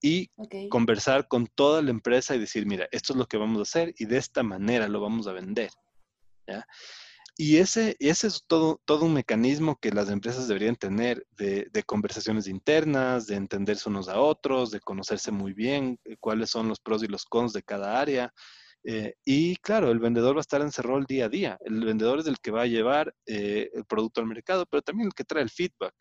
y 0.00 0.30
conversar 0.68 1.26
con 1.26 1.46
toda 1.46 1.82
la 1.82 1.90
empresa 1.90 2.34
y 2.34 2.38
decir, 2.38 2.66
mira, 2.66 2.88
esto 2.92 3.12
es 3.12 3.18
lo 3.18 3.26
que 3.26 3.36
vamos 3.36 3.58
a 3.58 3.62
hacer 3.62 3.94
y 3.98 4.04
de 4.04 4.18
esta 4.18 4.42
manera 4.42 4.88
lo 4.88 5.00
vamos 5.00 5.26
a 5.26 5.32
vender. 5.32 5.70
¿ya? 6.46 6.66
Y 7.40 7.58
ese, 7.58 7.94
ese 8.00 8.26
es 8.26 8.42
todo, 8.48 8.80
todo 8.84 9.04
un 9.04 9.14
mecanismo 9.14 9.78
que 9.80 9.92
las 9.92 10.10
empresas 10.10 10.48
deberían 10.48 10.74
tener 10.74 11.24
de, 11.36 11.70
conversaciones 11.86 12.48
internas, 12.48 13.28
de 13.28 13.36
entenderse 13.36 13.88
unos 13.88 14.08
a 14.08 14.18
otros, 14.20 14.72
de 14.72 14.80
conocerse 14.80 15.30
muy 15.30 15.52
bien 15.52 16.00
eh, 16.04 16.16
cuáles 16.18 16.50
son 16.50 16.66
los 16.68 16.80
pros 16.80 17.04
y 17.04 17.06
los 17.06 17.24
cons 17.24 17.52
de 17.52 17.62
cada 17.62 18.00
área. 18.00 18.34
Eh, 18.82 19.14
y 19.24 19.54
claro, 19.58 19.92
el 19.92 20.00
vendedor 20.00 20.34
va 20.34 20.40
a 20.40 20.42
estar 20.42 20.60
en 20.62 20.68
ese 20.68 20.82
día 21.06 21.26
a 21.26 21.28
día. 21.28 21.58
El 21.60 21.84
vendedor 21.84 22.18
es 22.18 22.26
el 22.26 22.40
que 22.40 22.50
va 22.50 22.62
a 22.62 22.66
llevar 22.66 23.14
eh, 23.24 23.70
el 23.72 23.84
producto 23.84 24.20
al 24.20 24.26
mercado, 24.26 24.66
pero 24.66 24.82
también 24.82 25.06
el 25.06 25.14
que 25.14 25.22
trae 25.24 25.44
el 25.44 25.50
feedback. 25.50 25.94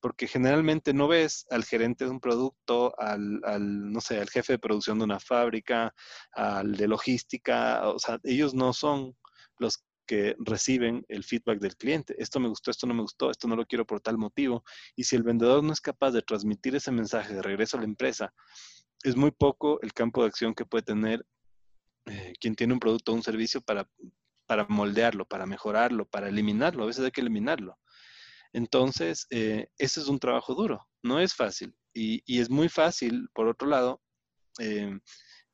Porque 0.00 0.26
generalmente 0.26 0.92
no 0.92 1.06
ves 1.06 1.46
al 1.50 1.64
gerente 1.64 2.06
de 2.06 2.10
un 2.10 2.18
producto, 2.18 2.92
al, 2.98 3.40
al, 3.44 3.92
no 3.92 4.00
sé, 4.00 4.18
al 4.18 4.30
jefe 4.30 4.54
de 4.54 4.58
producción 4.58 4.98
de 4.98 5.04
una 5.04 5.20
fábrica, 5.20 5.94
al 6.32 6.76
de 6.76 6.88
logística, 6.88 7.88
o 7.88 8.00
sea, 8.00 8.18
ellos 8.24 8.52
no 8.52 8.72
son 8.72 9.14
los 9.58 9.84
que 10.06 10.34
reciben 10.38 11.04
el 11.08 11.24
feedback 11.24 11.58
del 11.60 11.76
cliente. 11.76 12.14
Esto 12.18 12.40
me 12.40 12.48
gustó, 12.48 12.70
esto 12.70 12.86
no 12.86 12.94
me 12.94 13.02
gustó, 13.02 13.30
esto 13.30 13.48
no 13.48 13.56
lo 13.56 13.66
quiero 13.66 13.86
por 13.86 14.00
tal 14.00 14.18
motivo. 14.18 14.64
Y 14.96 15.04
si 15.04 15.16
el 15.16 15.22
vendedor 15.22 15.62
no 15.62 15.72
es 15.72 15.80
capaz 15.80 16.10
de 16.12 16.22
transmitir 16.22 16.74
ese 16.74 16.90
mensaje 16.90 17.34
de 17.34 17.42
regreso 17.42 17.76
a 17.76 17.80
la 17.80 17.86
empresa, 17.86 18.32
es 19.02 19.16
muy 19.16 19.30
poco 19.30 19.80
el 19.82 19.92
campo 19.92 20.22
de 20.22 20.28
acción 20.28 20.54
que 20.54 20.66
puede 20.66 20.82
tener 20.82 21.26
eh, 22.06 22.32
quien 22.40 22.54
tiene 22.54 22.72
un 22.72 22.80
producto 22.80 23.12
o 23.12 23.14
un 23.14 23.22
servicio 23.22 23.60
para, 23.60 23.88
para 24.46 24.66
moldearlo, 24.68 25.26
para 25.26 25.46
mejorarlo, 25.46 26.06
para 26.06 26.28
eliminarlo. 26.28 26.84
A 26.84 26.86
veces 26.86 27.04
hay 27.04 27.10
que 27.10 27.20
eliminarlo. 27.20 27.78
Entonces, 28.52 29.26
eh, 29.30 29.68
ese 29.78 30.00
es 30.00 30.08
un 30.08 30.18
trabajo 30.18 30.54
duro, 30.54 30.86
no 31.02 31.20
es 31.20 31.34
fácil. 31.34 31.74
Y, 31.94 32.22
y 32.26 32.40
es 32.40 32.50
muy 32.50 32.68
fácil, 32.68 33.28
por 33.34 33.48
otro 33.48 33.68
lado, 33.68 34.02
eh, 34.58 34.98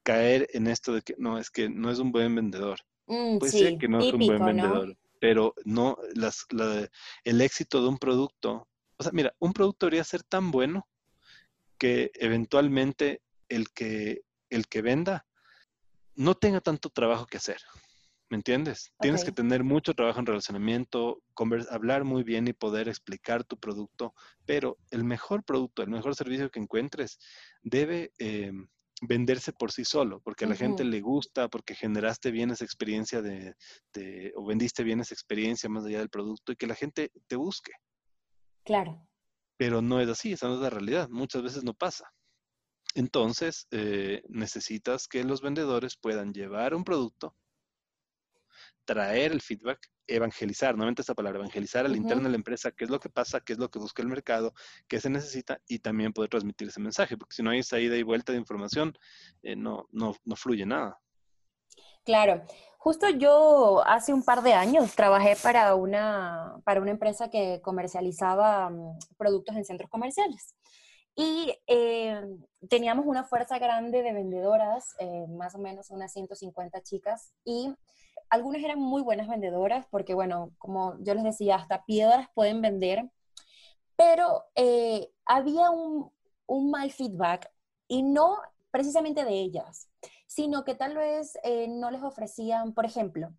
caer 0.03 0.49
en 0.53 0.67
esto 0.67 0.95
de 0.95 1.03
que 1.03 1.15
no, 1.19 1.39
es 1.39 1.51
que 1.51 1.69
no 1.69 1.91
es 1.91 1.99
un 1.99 2.13
buen 2.13 2.35
vendedor. 2.35 2.81
Mm, 3.09 3.39
Puede 3.39 3.53
ser 3.53 3.79
que 3.79 3.89
no 3.89 4.01
es 4.01 4.13
un 4.13 4.21
buen 4.21 4.45
vendedor, 4.45 4.97
pero 5.21 5.55
no, 5.65 5.97
las, 6.15 6.47
el 7.25 7.41
éxito 7.41 7.83
de 7.83 7.89
un 7.89 7.99
producto, 7.99 8.69
o 8.97 9.03
sea, 9.03 9.13
mira, 9.13 9.35
un 9.39 9.53
producto 9.53 9.87
debería 9.87 10.05
ser 10.05 10.23
tan 10.23 10.51
bueno 10.51 10.87
que 11.79 12.11
eventualmente 12.15 13.23
el 13.49 13.71
que, 13.71 14.23
el 14.51 14.69
que 14.69 14.83
venda 14.83 15.27
no 16.15 16.35
tenga 16.35 16.61
tanto 16.61 16.91
trabajo 16.91 17.27
que 17.27 17.39
hacer. 17.39 17.59
¿Me 18.31 18.37
entiendes? 18.37 18.93
Tienes 19.01 19.25
que 19.25 19.33
tener 19.33 19.65
mucho 19.65 19.95
trabajo 19.95 20.21
en 20.21 20.27
relacionamiento, 20.27 21.23
hablar 21.71 22.05
muy 22.05 22.25
bien 22.25 22.47
y 22.47 22.53
poder 22.53 22.87
explicar 22.89 23.43
tu 23.43 23.59
producto, 23.59 24.13
pero 24.45 24.77
el 24.91 25.03
mejor 25.03 25.45
producto, 25.45 25.83
el 25.83 25.89
mejor 25.89 26.15
servicio 26.15 26.51
que 26.51 26.61
encuentres 26.61 27.19
debe 27.63 28.13
em, 28.19 28.69
venderse 29.03 29.53
por 29.53 29.73
sí 29.73 29.85
solo, 29.85 30.21
porque 30.21 30.45
a 30.45 30.49
la 30.49 30.57
gente 30.57 30.85
le 30.85 31.01
gusta, 31.01 31.49
porque 31.49 31.75
generaste 31.75 32.31
bien 32.31 32.51
esa 32.51 32.65
experiencia 32.65 33.23
de, 33.23 33.55
o 34.35 34.47
vendiste 34.47 34.83
bien 34.83 35.01
esa 35.01 35.15
experiencia 35.15 35.69
más 35.69 35.85
allá 35.85 35.99
del 35.99 36.11
producto 36.11 36.53
y 36.53 36.57
que 36.57 36.67
la 36.67 36.75
gente 36.75 37.13
te 37.27 37.37
busque. 37.37 37.73
Claro. 38.65 39.07
Pero 39.57 39.83
no 39.83 40.01
es 40.01 40.09
así, 40.09 40.33
esa 40.33 40.49
no 40.49 40.55
es 40.55 40.61
la 40.61 40.71
realidad, 40.71 41.09
muchas 41.09 41.43
veces 41.43 41.65
no 41.65 41.75
pasa. 41.75 42.13
Entonces, 42.95 43.67
eh, 43.71 44.23
necesitas 44.29 45.07
que 45.07 45.25
los 45.25 45.43
vendedores 45.43 45.97
puedan 45.97 46.33
llevar 46.33 46.75
un 46.75 46.85
producto, 46.85 47.37
traer 48.85 49.33
el 49.33 49.41
feedback 49.41 49.79
evangelizar, 50.09 50.75
nuevamente 50.75 51.03
esta 51.03 51.15
palabra, 51.15 51.39
evangelizar 51.39 51.87
al 51.87 51.95
interno 51.95 52.25
de 52.25 52.31
la 52.31 52.37
empresa 52.37 52.73
qué 52.73 52.85
es 52.85 52.91
lo 52.91 52.99
que 52.99 53.11
pasa, 53.11 53.41
qué 53.41 53.53
es 53.53 53.59
lo 53.59 53.71
que 53.71 53.79
busca 53.79 54.03
el 54.03 54.09
mercado, 54.09 54.55
qué 54.89 55.01
se 55.01 55.11
necesita 55.11 55.61
y 55.69 55.79
también 55.79 56.13
poder 56.13 56.31
transmitir 56.31 56.69
ese 56.69 56.81
mensaje, 56.81 57.17
porque 57.17 57.35
si 57.37 57.43
no 57.43 57.51
hay 57.51 57.61
esa 57.61 57.79
ida 57.79 57.97
y 57.97 58.03
vuelta 58.03 58.33
de 58.33 58.39
información, 58.39 58.97
eh, 59.43 59.55
no, 59.55 59.87
no, 59.93 60.15
no 60.25 60.37
fluye 60.37 60.67
nada. 60.67 60.99
Claro. 62.05 62.43
Justo 62.79 63.11
yo 63.11 63.83
hace 63.87 64.15
un 64.15 64.25
par 64.25 64.43
de 64.43 64.55
años 64.55 64.95
trabajé 64.95 65.37
para 65.43 65.75
una, 65.75 66.55
para 66.65 66.81
una 66.81 66.93
empresa 66.93 67.29
que 67.29 67.61
comercializaba 67.63 68.71
mm, 68.71 68.99
productos 69.19 69.57
en 69.57 69.65
centros 69.65 69.91
comerciales. 69.91 70.55
Y 71.15 71.53
eh, 71.67 72.23
teníamos 72.71 73.05
una 73.05 73.25
fuerza 73.25 73.59
grande 73.59 74.03
de 74.03 74.13
vendedoras, 74.13 74.95
eh, 75.01 75.27
más 75.29 75.57
o 75.57 75.59
menos 75.59 75.91
unas 75.91 76.13
150 76.13 76.81
chicas, 76.83 77.33
y 77.45 77.75
algunas 78.31 78.63
eran 78.63 78.79
muy 78.79 79.03
buenas 79.03 79.29
vendedoras 79.29 79.87
porque, 79.91 80.15
bueno, 80.15 80.53
como 80.59 80.97
yo 81.01 81.15
les 81.15 81.25
decía, 81.25 81.57
hasta 81.57 81.85
piedras 81.85 82.29
pueden 82.35 82.61
vender, 82.63 83.11
pero 83.97 84.45
eh, 84.55 85.11
había 85.27 85.71
un, 85.71 86.11
un, 86.47 86.71
mal 86.71 86.91
feedback 86.91 87.51
y 87.89 88.03
no 88.03 88.39
precisamente 88.71 89.25
de 89.25 89.41
ellas, 89.41 89.91
sino 90.27 90.65
que 90.65 90.75
tal 90.75 90.97
vez 90.97 91.39
eh, 91.43 91.69
no 91.69 91.91
les 91.91 92.03
ofrecían, 92.03 92.75
por 92.75 92.85
ejemplo, 92.85 93.31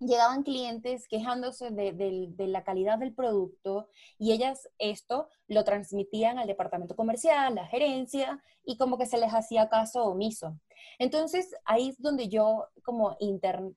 llegaban 0.00 0.42
clientes 0.42 1.06
quejándose 1.06 1.70
de, 1.70 2.34
la 2.38 2.64
calidad 2.64 2.98
del 2.98 3.14
producto 3.14 3.88
y 4.18 4.32
ellas 4.32 4.68
esto 4.78 5.28
lo 5.46 5.64
transmitían 5.64 6.38
al 6.38 6.46
departamento 6.46 6.96
comercial, 6.96 7.54
la 7.54 7.66
gerencia 7.66 8.42
y 8.64 8.76
como 8.76 8.98
que 8.98 9.06
se 9.06 9.18
les 9.18 9.32
hacía 9.32 9.68
caso 9.68 10.04
omiso. 10.04 10.58
Entonces 10.98 11.54
ahí 11.66 11.90
es 11.90 12.00
donde 12.00 12.28
yo 12.28 12.66
como 12.82 13.16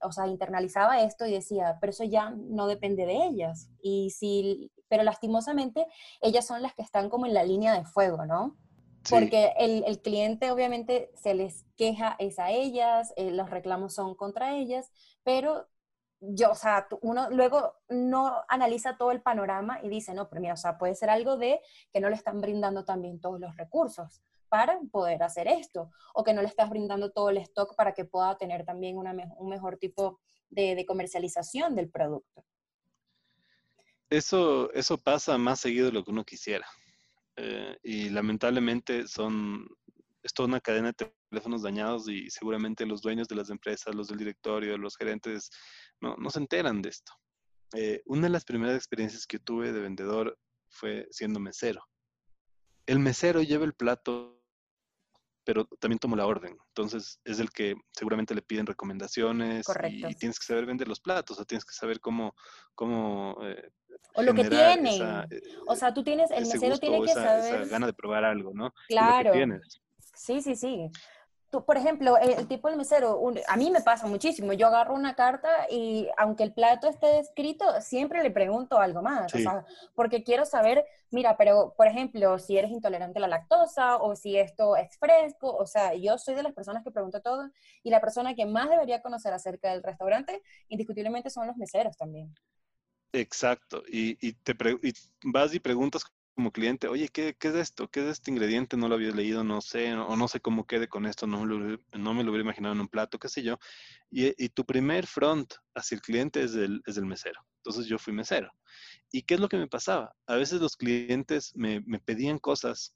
o 0.02 0.12
sea, 0.12 0.28
internalizaba 0.28 1.02
esto 1.02 1.26
y 1.26 1.32
decía, 1.32 1.78
pero 1.82 1.92
eso 1.92 2.06
ya 2.06 2.32
no 2.32 2.68
depende 2.68 3.06
de 3.06 3.26
ellas. 3.26 3.70
Y 3.82 4.12
si, 4.12 4.72
pero 4.88 5.04
lastimosamente 5.04 5.86
ellas 6.22 6.48
son 6.48 6.62
las 6.62 6.74
que 6.74 6.82
están 6.82 7.10
como 7.10 7.26
en 7.26 7.34
la 7.34 7.44
línea 7.44 7.74
de 7.74 7.86
fuego, 7.86 8.26
¿no? 8.26 8.58
Porque 9.10 9.52
el, 9.58 9.84
el, 9.86 10.00
cliente 10.00 10.50
obviamente 10.50 11.12
se 11.22 11.34
les 11.34 11.66
queja 11.76 12.16
es 12.20 12.40
a 12.40 12.52
ellas, 12.52 13.14
eh, 13.18 13.32
los 13.32 13.50
reclamos 13.50 13.94
son 13.94 14.16
contra 14.16 14.56
ellas, 14.56 14.92
pero 15.24 15.68
yo, 16.26 16.52
o 16.52 16.56
sea, 16.56 16.88
uno 17.02 17.30
luego 17.30 17.76
no 17.90 18.44
analiza 18.48 18.98
todo 18.98 19.12
el 19.12 19.22
panorama 19.22 19.80
y 19.84 19.90
dice, 19.90 20.14
no, 20.14 20.30
pero 20.30 20.42
mira, 20.42 20.54
o 20.54 20.58
sea, 20.58 20.78
puede 20.78 20.96
ser 20.96 21.10
algo 21.10 21.38
de 21.38 21.60
que 21.92 22.00
no 22.00 22.10
le 22.10 22.16
están 22.16 22.40
brindando 22.40 22.86
también 22.86 23.20
todos 23.20 23.40
los 23.40 23.56
recursos 23.58 24.22
para 24.48 24.80
poder 24.92 25.24
hacer 25.24 25.48
esto, 25.48 25.92
o 26.14 26.24
que 26.24 26.34
no 26.34 26.42
le 26.42 26.48
estás 26.48 26.70
brindando 26.70 27.12
todo 27.12 27.32
el 27.32 27.38
stock 27.38 27.76
para 27.76 27.94
que 27.94 28.06
pueda 28.06 28.38
tener 28.38 28.64
también 28.64 28.98
una, 28.98 29.12
un 29.38 29.50
mejor 29.50 29.78
tipo 29.78 30.20
de, 30.50 30.86
comercialización 30.86 31.76
del 31.76 31.90
producto. 31.90 32.46
Eso, 34.10 34.72
eso 34.74 34.98
pasa 35.00 35.38
más 35.40 35.60
seguido 35.60 35.88
de 35.88 35.94
lo 35.94 36.04
que 36.04 36.12
uno 36.12 36.24
quisiera. 36.24 36.68
Eh, 37.36 37.78
y 37.82 38.10
lamentablemente 38.10 39.08
son, 39.08 39.68
es 40.22 40.34
toda 40.34 40.48
una 40.48 40.62
cadena 40.62 40.92
de 40.92 41.12
teléfonos 41.30 41.64
dañados 41.64 42.08
y 42.08 42.30
seguramente 42.30 42.86
los 42.86 43.02
dueños 43.02 43.28
de 43.28 43.36
las 43.36 43.50
empresas, 43.50 43.96
los 43.96 44.10
del 44.10 44.20
directorio, 44.20 44.78
los 44.78 44.96
gerentes, 44.96 45.50
no, 46.04 46.16
no 46.18 46.30
se 46.30 46.40
enteran 46.40 46.82
de 46.82 46.90
esto. 46.90 47.14
Eh, 47.74 48.04
una 48.06 48.24
de 48.24 48.30
las 48.30 48.46
primeras 48.46 48.76
experiencias 48.76 49.26
que 49.26 49.40
tuve 49.40 49.72
de 49.72 49.80
vendedor 49.80 50.38
fue 50.70 51.08
siendo 51.10 51.40
mesero. 51.40 51.82
El 52.86 53.00
mesero 53.00 53.42
lleva 53.42 53.66
el 53.66 53.74
plato, 53.74 54.44
pero 55.46 55.66
también 55.80 56.00
toma 56.00 56.18
la 56.18 56.28
orden. 56.28 56.58
Entonces 56.68 57.20
es 57.24 57.40
el 57.40 57.50
que 57.50 57.76
seguramente 57.94 58.36
le 58.36 58.42
piden 58.42 58.66
recomendaciones 58.66 59.66
y, 59.90 60.16
tienes 60.16 60.40
que 60.40 60.46
saber 60.46 60.66
vender 60.66 60.88
los 60.88 61.00
platos, 61.00 61.40
o 61.40 61.46
tienes 61.46 61.66
que 61.66 61.74
saber 61.74 62.00
cómo... 62.00 62.36
cómo 62.76 63.38
eh, 63.42 63.72
o 64.16 64.22
lo 64.22 64.34
que 64.34 64.44
tienen. 64.50 65.28
o 65.66 65.76
sea, 65.76 65.94
tú 65.94 66.04
tienes, 66.04 66.30
el 66.32 66.46
mesero 66.46 66.78
tiene 66.78 67.02
que 67.02 67.14
saber... 67.14 67.62
Esa 67.62 67.72
gana 67.72 67.88
de 67.88 67.94
probar 67.94 68.26
algo, 68.26 68.52
¿no? 68.54 68.74
Claro. 68.88 69.32
Sí, 70.16 70.42
sí, 70.42 70.56
sí 70.56 70.92
por 71.62 71.78
ejemplo, 71.78 72.18
el, 72.18 72.48
tipo 72.48 72.68
del 72.68 72.78
mesero, 72.78 73.22
a 73.48 73.58
mí 73.58 73.70
me 73.70 73.82
pasa 73.82 74.08
muchísimo. 74.08 74.54
Yo 74.54 74.68
agarro 74.68 74.96
una 74.96 75.16
carta 75.16 75.68
y 75.70 76.08
aunque 76.18 76.44
el 76.44 76.54
plato 76.54 76.88
esté 76.88 77.08
descrito, 77.08 77.66
siempre 77.82 78.24
le 78.24 78.32
pregunto 78.32 78.80
algo 78.80 79.02
más. 79.02 79.34
O 79.34 79.38
sea, 79.38 79.66
porque 79.94 80.24
quiero 80.24 80.46
saber, 80.46 80.86
mira, 81.12 81.38
pero 81.38 81.74
por 81.78 81.88
ejemplo, 81.88 82.40
si 82.40 82.58
eres 82.58 82.72
intolerante 82.72 83.20
a 83.20 83.22
la 83.22 83.28
lactosa 83.28 83.98
o 83.98 84.16
si 84.16 84.38
esto 84.38 84.76
es 84.76 84.98
fresco. 84.98 85.56
O 85.56 85.66
sea, 85.68 85.94
yo 85.94 86.18
soy 86.18 86.36
de 86.36 86.44
las 86.44 86.54
personas 86.54 86.84
que 86.84 86.92
pregunto 86.92 87.22
todo 87.22 87.50
y 87.84 87.90
la 87.90 88.02
persona 88.02 88.34
que 88.34 88.46
más 88.46 88.70
debería 88.70 89.02
conocer 89.02 89.34
acerca 89.34 89.72
del 89.72 89.84
restaurante, 89.84 90.42
indiscutiblemente, 90.70 91.30
son 91.30 91.48
los 91.48 91.58
meseros 91.58 91.96
también. 91.98 92.34
Exacto. 93.12 93.84
Y, 93.88 94.18
y 94.28 94.34
te 94.34 94.56
y 94.82 94.94
vas 95.24 95.54
y 95.54 95.60
preguntas 95.60 96.04
como 96.34 96.52
cliente, 96.52 96.88
oye, 96.88 97.10
¿qué, 97.10 97.36
¿qué, 97.40 97.50
es 97.50 97.56
esto? 97.56 97.90
¿Qué 97.90 98.02
es 98.02 98.08
este 98.08 98.32
ingrediente? 98.32 98.78
No 98.78 98.88
lo 98.88 98.96
había 98.96 99.12
leído, 99.12 99.44
no 99.44 99.62
sé, 99.62 99.94
o 99.94 100.16
no 100.16 100.28
sé 100.28 100.40
cómo 100.40 100.66
quede 100.66 100.88
con 100.88 101.06
esto, 101.06 101.28
no, 101.28 101.46
no 101.46 102.14
me 102.14 102.24
lo 102.24 102.32
hubiera 102.32 102.44
imaginado 102.44 102.74
en 102.74 102.82
un 102.82 102.88
plato, 102.88 103.20
qué 103.20 103.30
sé 103.30 103.44
yo. 103.44 103.60
Y, 104.10 104.34
y 104.44 104.50
tu 104.50 104.66
primer 104.66 105.08
front 105.08 105.54
hacia 105.76 105.96
el 105.96 106.02
cliente 106.02 106.44
es 106.44 106.56
el, 106.56 106.82
es 106.86 106.98
el 106.98 107.06
mesero. 107.06 107.40
Entonces 107.58 107.86
yo 107.86 107.98
fui 107.98 108.14
mesero. 108.14 108.52
¿Y 109.12 109.24
qué 109.24 109.36
es 109.36 109.40
lo 109.40 109.50
que 109.50 109.58
me 109.58 109.68
pasaba? 109.68 110.16
A 110.28 110.36
veces 110.36 110.60
los 110.60 110.76
clientes 110.76 111.56
me, 111.56 111.82
me 111.82 112.00
pedían 112.00 112.40
cosas 112.40 112.96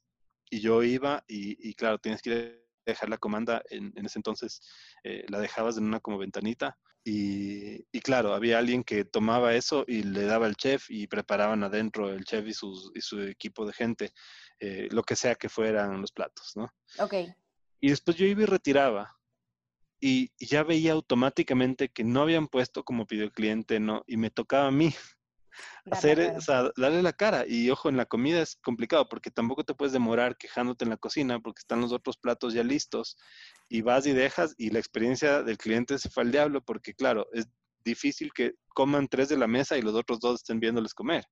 y 0.50 0.60
yo 0.60 0.82
iba 0.82 1.24
y, 1.28 1.68
y, 1.68 1.74
claro, 1.74 1.98
tienes 1.98 2.22
que 2.22 2.67
dejar 2.92 3.08
la 3.08 3.18
comanda, 3.18 3.62
en, 3.70 3.92
en 3.96 4.06
ese 4.06 4.18
entonces 4.18 4.60
eh, 5.04 5.24
la 5.28 5.40
dejabas 5.40 5.78
en 5.78 5.84
una 5.84 6.00
como 6.00 6.18
ventanita 6.18 6.76
y, 7.10 8.00
claro, 8.02 8.34
había 8.34 8.58
alguien 8.58 8.84
que 8.84 9.04
tomaba 9.04 9.54
eso 9.54 9.84
y 9.86 10.02
le 10.02 10.24
daba 10.24 10.46
al 10.46 10.56
chef 10.56 10.90
y 10.90 11.06
preparaban 11.06 11.64
adentro 11.64 12.10
el 12.10 12.24
chef 12.24 12.46
y, 12.46 12.50
y 12.50 13.00
su 13.00 13.22
equipo 13.22 13.64
de 13.66 13.72
gente, 13.72 14.12
eh, 14.60 14.88
lo 14.90 15.02
que 15.02 15.16
sea 15.16 15.34
que 15.34 15.48
fueran 15.48 16.00
los 16.00 16.12
platos, 16.12 16.52
¿no? 16.56 16.70
Ok. 16.98 17.14
Y 17.80 17.90
después 17.90 18.16
yo 18.16 18.26
iba 18.26 18.42
y 18.42 18.46
retiraba 18.46 19.16
y, 20.00 20.32
ya 20.38 20.62
veía 20.64 20.92
automáticamente 20.92 21.88
que 21.88 22.04
no 22.04 22.22
habían 22.22 22.46
puesto 22.46 22.84
como 22.84 23.06
pidió 23.06 23.24
el 23.24 23.32
cliente, 23.32 23.80
¿no? 23.80 24.04
Y 24.06 24.16
me 24.16 24.30
tocaba 24.30 24.66
a 24.66 24.72
mí 24.72 24.94
hacer, 25.90 26.34
o 26.36 26.40
sea, 26.40 26.70
darle 26.76 27.02
la 27.02 27.12
cara. 27.12 27.44
Y 27.46 27.70
ojo, 27.70 27.88
en 27.88 27.96
la 27.96 28.06
comida 28.06 28.40
es 28.40 28.56
complicado 28.56 29.08
porque 29.08 29.30
tampoco 29.30 29.64
te 29.64 29.74
puedes 29.74 29.92
demorar 29.92 30.36
quejándote 30.36 30.84
en 30.84 30.90
la 30.90 30.96
cocina 30.96 31.40
porque 31.40 31.60
están 31.60 31.80
los 31.80 31.92
otros 31.92 32.16
platos 32.16 32.54
ya 32.54 32.62
listos 32.62 33.16
y 33.68 33.82
vas 33.82 34.06
y 34.06 34.12
dejas 34.12 34.54
y 34.58 34.70
la 34.70 34.78
experiencia 34.78 35.42
del 35.42 35.58
cliente 35.58 35.98
se 35.98 36.10
fue 36.10 36.24
al 36.24 36.32
diablo 36.32 36.62
porque, 36.62 36.94
claro, 36.94 37.26
es 37.32 37.48
difícil 37.84 38.32
que 38.32 38.54
coman 38.74 39.08
tres 39.08 39.28
de 39.28 39.36
la 39.36 39.46
mesa 39.46 39.76
y 39.76 39.82
los 39.82 39.94
otros 39.94 40.20
dos 40.20 40.36
estén 40.36 40.60
viéndoles 40.60 40.94
comer. 40.94 41.24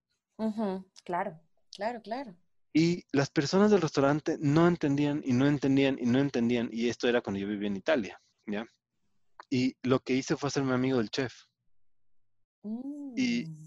Claro, 1.05 1.41
claro, 1.75 2.01
claro. 2.03 2.37
Y 2.73 3.05
las 3.13 3.31
personas 3.31 3.71
del 3.71 3.81
restaurante 3.81 4.37
no 4.39 4.69
entendían 4.69 5.23
y 5.25 5.33
no 5.33 5.47
entendían 5.47 5.97
y 5.99 6.05
no 6.07 6.19
entendían. 6.19 6.69
Y 6.71 6.89
esto 6.89 7.09
era 7.09 7.23
cuando 7.23 7.41
yo 7.41 7.49
vivía 7.49 7.69
en 7.69 7.77
Italia, 7.77 8.21
¿ya? 8.47 8.67
Y 9.49 9.77
lo 9.83 10.01
que 10.01 10.13
hice 10.13 10.37
fue 10.37 10.49
hacerme 10.49 10.75
amigo 10.75 10.99
del 10.99 11.11
chef. 11.11 11.33
Mm. 12.67 13.15
y, 13.17 13.66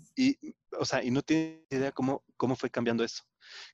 o 0.80 0.86
sea, 0.86 1.04
y 1.04 1.12
no 1.12 1.22
tiene 1.22 1.66
idea 1.70 1.92
cómo, 1.92 2.24
cómo 2.38 2.56
fue 2.56 2.70
cambiando 2.70 3.04
eso 3.04 3.24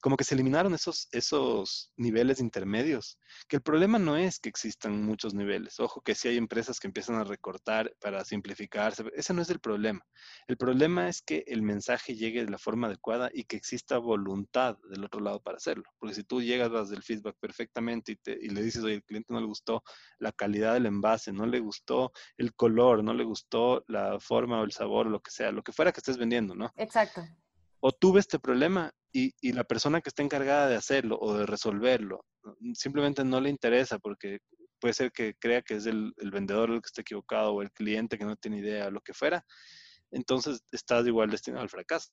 como 0.01 0.17
que 0.17 0.23
se 0.23 0.35
eliminaron 0.35 0.73
esos, 0.73 1.07
esos 1.11 1.91
niveles 1.97 2.39
intermedios, 2.39 3.19
que 3.47 3.57
el 3.57 3.61
problema 3.61 3.99
no 3.99 4.17
es 4.17 4.39
que 4.39 4.49
existan 4.49 5.03
muchos 5.03 5.33
niveles, 5.33 5.79
ojo 5.79 6.01
que 6.01 6.15
si 6.15 6.27
hay 6.27 6.37
empresas 6.37 6.79
que 6.79 6.87
empiezan 6.87 7.15
a 7.15 7.23
recortar 7.23 7.93
para 7.99 8.23
simplificarse, 8.25 9.03
ese 9.13 9.33
no 9.33 9.41
es 9.41 9.49
el 9.49 9.59
problema. 9.59 10.05
El 10.47 10.57
problema 10.57 11.09
es 11.09 11.21
que 11.21 11.43
el 11.47 11.61
mensaje 11.61 12.15
llegue 12.15 12.45
de 12.45 12.51
la 12.51 12.57
forma 12.57 12.87
adecuada 12.87 13.29
y 13.33 13.45
que 13.45 13.57
exista 13.57 13.97
voluntad 13.97 14.77
del 14.89 15.03
otro 15.03 15.21
lado 15.21 15.39
para 15.41 15.57
hacerlo, 15.57 15.83
porque 15.99 16.15
si 16.15 16.23
tú 16.23 16.41
llegas 16.41 16.71
das 16.71 16.89
del 16.89 17.03
feedback 17.03 17.37
perfectamente 17.39 18.13
y, 18.13 18.15
te, 18.17 18.37
y 18.39 18.49
le 18.49 18.63
dices, 18.63 18.83
oye, 18.83 18.95
el 18.95 19.03
cliente 19.03 19.33
no 19.33 19.39
le 19.39 19.47
gustó 19.47 19.83
la 20.19 20.31
calidad 20.31 20.73
del 20.73 20.85
envase, 20.85 21.31
no 21.31 21.45
le 21.45 21.59
gustó 21.59 22.11
el 22.37 22.53
color, 22.55 23.03
no 23.03 23.13
le 23.13 23.23
gustó 23.23 23.83
la 23.87 24.19
forma 24.19 24.61
o 24.61 24.63
el 24.63 24.71
sabor 24.71 25.07
o 25.07 25.09
lo 25.09 25.21
que 25.21 25.31
sea, 25.31 25.51
lo 25.51 25.63
que 25.63 25.71
fuera 25.71 25.91
que 25.91 25.99
estés 25.99 26.17
vendiendo, 26.17 26.55
¿no? 26.55 26.71
Exacto 26.75 27.21
o 27.87 27.91
tuve 27.91 28.19
este 28.19 28.39
problema 28.39 28.91
y, 29.13 29.31
la 29.51 29.63
persona 29.63 30.01
que 30.01 30.09
está 30.09 30.23
encargada 30.23 30.67
de 30.67 30.75
hacerlo 30.75 31.19
o 31.21 31.37
de 31.37 31.45
resolverlo 31.45 32.25
simplemente 32.73 33.23
no 33.23 33.39
le 33.39 33.51
interesa 33.51 33.99
porque 33.99 34.39
puede 34.81 34.95
ser 34.95 35.11
que 35.11 35.35
crea 35.35 35.61
que 35.61 35.75
es 35.75 35.85
el, 35.85 36.11
vendedor 36.31 36.71
el 36.71 36.81
que 36.81 36.87
está 36.87 37.01
equivocado 37.01 37.53
o 37.53 37.61
el 37.61 37.71
cliente 37.71 38.17
que 38.17 38.25
no 38.25 38.37
tiene 38.37 38.57
idea, 38.57 38.89
lo 38.89 39.01
que 39.01 39.13
fuera, 39.13 39.45
entonces 40.09 40.63
estás 40.71 41.05
igual 41.05 41.29
destinado 41.29 41.61
al 41.61 41.69
fracaso. 41.69 42.09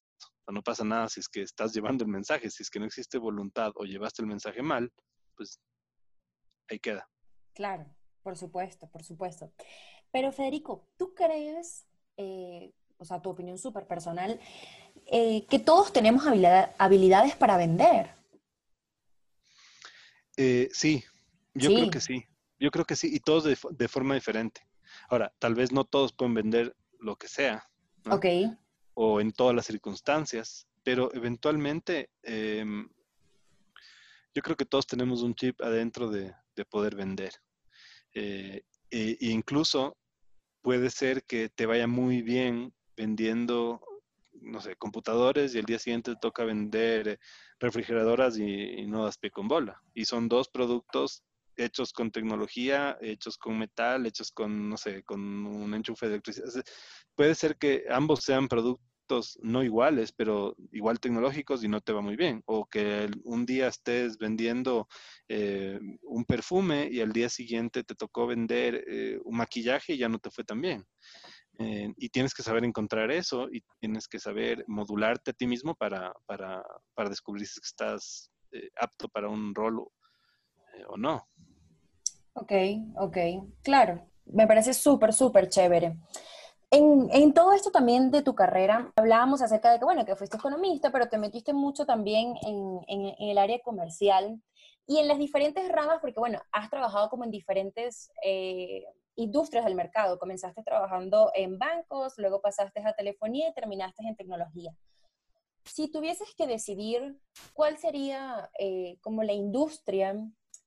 no 0.46 0.62
pasa 0.62 0.84
nada 0.84 1.08
si 1.08 1.20
es 1.20 1.28
que 1.30 1.40
estás 1.40 1.72
llevando 1.72 2.04
el 2.04 2.10
mensaje, 2.10 2.50
si 2.50 2.62
es 2.62 2.68
que 2.68 2.78
no 2.78 2.84
existe 2.84 3.16
voluntad 3.16 3.72
o 3.76 3.84
llevaste 3.84 4.20
el 4.20 4.28
mensaje 4.28 4.60
mal, 4.60 4.92
pues 5.34 5.58
ahí 6.68 6.80
queda. 6.80 7.08
Claro, 7.54 7.86
por 8.22 8.36
supuesto, 8.36 8.90
por 8.90 9.04
supuesto. 9.04 9.54
Pero 10.10 10.32
Federico, 10.32 10.86
¿tú 10.98 11.14
crees, 11.14 11.86
eh, 12.18 12.74
o 12.98 13.06
sea, 13.06 13.22
tu 13.22 13.30
opinión 13.30 13.56
súper 13.56 13.86
personal, 13.86 14.38
eh, 15.06 15.46
que 15.48 15.58
todos 15.58 15.92
tenemos 15.92 16.24
habilidades 16.26 17.36
para 17.36 17.56
vender. 17.56 18.10
Eh, 20.36 20.68
sí, 20.72 21.04
yo 21.54 21.68
creo 21.68 21.90
que 21.90 22.00
sí. 22.00 22.24
Yo 22.58 22.70
creo 22.70 22.84
que 22.84 22.96
sí, 22.96 23.10
y 23.12 23.18
todos 23.18 23.44
de, 23.44 23.88
forma 23.88 24.14
diferente. 24.14 24.66
Ahora, 25.08 25.32
tal 25.38 25.54
vez 25.54 25.72
no 25.72 25.84
todos 25.84 26.12
pueden 26.12 26.34
vender 26.34 26.76
lo 27.00 27.16
que 27.16 27.26
sea. 27.26 27.68
Ok. 28.08 28.26
O 28.94 29.20
en 29.20 29.32
todas 29.32 29.54
las 29.54 29.66
circunstancias, 29.66 30.68
pero 30.84 31.12
eventualmente 31.12 32.10
em, 32.22 32.88
yo 34.34 34.42
creo 34.42 34.56
que 34.56 34.64
todos 34.64 34.86
tenemos 34.86 35.22
un 35.22 35.34
chip 35.34 35.60
adentro 35.60 36.08
de, 36.08 36.34
poder 36.70 36.94
vender. 36.94 37.32
Eh, 38.14 38.62
e, 38.90 39.16
e 39.20 39.26
incluso 39.30 39.96
puede 40.60 40.90
ser 40.90 41.24
que 41.24 41.48
te 41.48 41.66
vaya 41.66 41.88
muy 41.88 42.22
bien 42.22 42.72
vendiendo 42.96 43.80
no 44.42 44.60
sé, 44.60 44.76
computadores 44.76 45.54
y 45.54 45.58
el 45.58 45.64
día 45.64 45.78
siguiente 45.78 46.14
toca 46.20 46.44
vender 46.44 47.08
eh, 47.08 47.18
refrigeradoras 47.60 48.38
y, 48.38 48.86
no 48.86 49.04
das 49.04 49.18
pie 49.18 49.30
con 49.30 49.48
bola. 49.48 49.80
Y 49.94 50.04
son 50.04 50.28
dos 50.28 50.48
productos 50.48 51.22
hechos 51.56 51.92
con 51.92 52.10
tecnología, 52.10 52.98
hechos 53.00 53.38
con 53.38 53.58
metal, 53.58 54.06
hechos 54.06 54.32
con, 54.32 54.68
no 54.68 54.76
sé, 54.76 55.02
con 55.04 55.20
un 55.46 55.74
enchufe 55.74 56.06
de 56.06 56.14
electricidad. 56.14 56.48
Puede 57.14 57.34
ser 57.34 57.56
que 57.56 57.84
ambos 57.90 58.20
sean 58.20 58.48
productos 58.48 59.38
no 59.42 59.62
iguales, 59.62 60.12
pero 60.12 60.56
igual 60.72 60.98
tecnológicos 60.98 61.62
y 61.62 61.68
no 61.68 61.80
te 61.80 61.92
va 61.92 62.00
muy 62.00 62.16
bien. 62.16 62.42
O 62.46 62.66
que 62.66 63.10
un 63.24 63.44
día 63.44 63.68
estés 63.68 64.16
vendiendo 64.18 64.88
eh, 65.28 65.78
un 66.02 66.24
perfume 66.24 66.88
y 66.90 67.00
al 67.00 67.12
día 67.12 67.28
siguiente 67.28 67.84
te 67.84 67.94
tocó 67.94 68.26
vender 68.26 68.84
eh, 68.86 69.18
un 69.24 69.36
maquillaje 69.36 69.94
y 69.94 69.98
ya 69.98 70.08
no 70.08 70.18
te 70.18 70.30
fue 70.30 70.44
tan 70.44 70.60
bien. 70.60 70.86
Eh, 71.62 71.92
y 71.96 72.08
tienes 72.08 72.34
que 72.34 72.42
saber 72.42 72.64
encontrar 72.64 73.10
eso 73.12 73.48
y 73.50 73.62
tienes 73.78 74.08
que 74.08 74.18
saber 74.18 74.64
modularte 74.66 75.30
a 75.30 75.34
ti 75.34 75.46
mismo 75.46 75.74
para, 75.74 76.12
para, 76.26 76.62
para 76.94 77.08
descubrir 77.08 77.46
si 77.46 77.60
estás 77.62 78.30
eh, 78.50 78.68
apto 78.80 79.08
para 79.08 79.28
un 79.28 79.54
rol 79.54 79.86
eh, 80.74 80.84
o, 80.88 80.96
no. 80.96 81.28
Ok, 82.34 82.52
ok, 82.96 83.16
claro. 83.62 84.06
Me 84.26 84.46
parece 84.46 84.74
súper, 84.74 85.12
súper 85.12 85.48
chévere. 85.48 85.98
En, 86.70 87.08
en, 87.12 87.34
todo 87.34 87.52
esto 87.52 87.70
también 87.70 88.10
de 88.10 88.22
tu 88.22 88.34
carrera, 88.34 88.90
hablábamos 88.96 89.42
acerca 89.42 89.70
de 89.70 89.78
que, 89.78 89.84
bueno, 89.84 90.04
que 90.04 90.16
fuiste 90.16 90.38
economista, 90.38 90.90
pero 90.90 91.08
te 91.08 91.18
metiste 91.18 91.52
mucho 91.52 91.84
también 91.84 92.34
en, 92.46 92.80
en, 92.88 93.14
el 93.18 93.36
área 93.38 93.60
comercial 93.60 94.40
y 94.86 94.98
en 94.98 95.06
las 95.06 95.18
diferentes 95.18 95.68
ramas, 95.68 95.98
porque, 96.00 96.18
bueno, 96.18 96.40
has 96.50 96.70
trabajado 96.70 97.10
como 97.10 97.24
en 97.24 97.30
diferentes 97.30 98.10
industrias 99.16 99.64
del 99.64 99.74
mercado. 99.74 100.18
Comenzaste 100.18 100.62
trabajando 100.62 101.30
en 101.34 101.58
bancos, 101.58 102.14
luego 102.16 102.40
pasaste 102.40 102.80
a 102.80 102.94
telefonía 102.94 103.48
y 103.48 103.54
terminaste 103.54 104.02
en 104.06 104.16
tecnología. 104.16 104.74
Si 105.64 105.90
tuvieses 105.90 106.34
que 106.36 106.46
decidir 106.46 107.18
cuál 107.52 107.78
sería 107.78 108.50
eh, 108.58 108.98
como 109.00 109.22
la 109.22 109.32
industria 109.32 110.16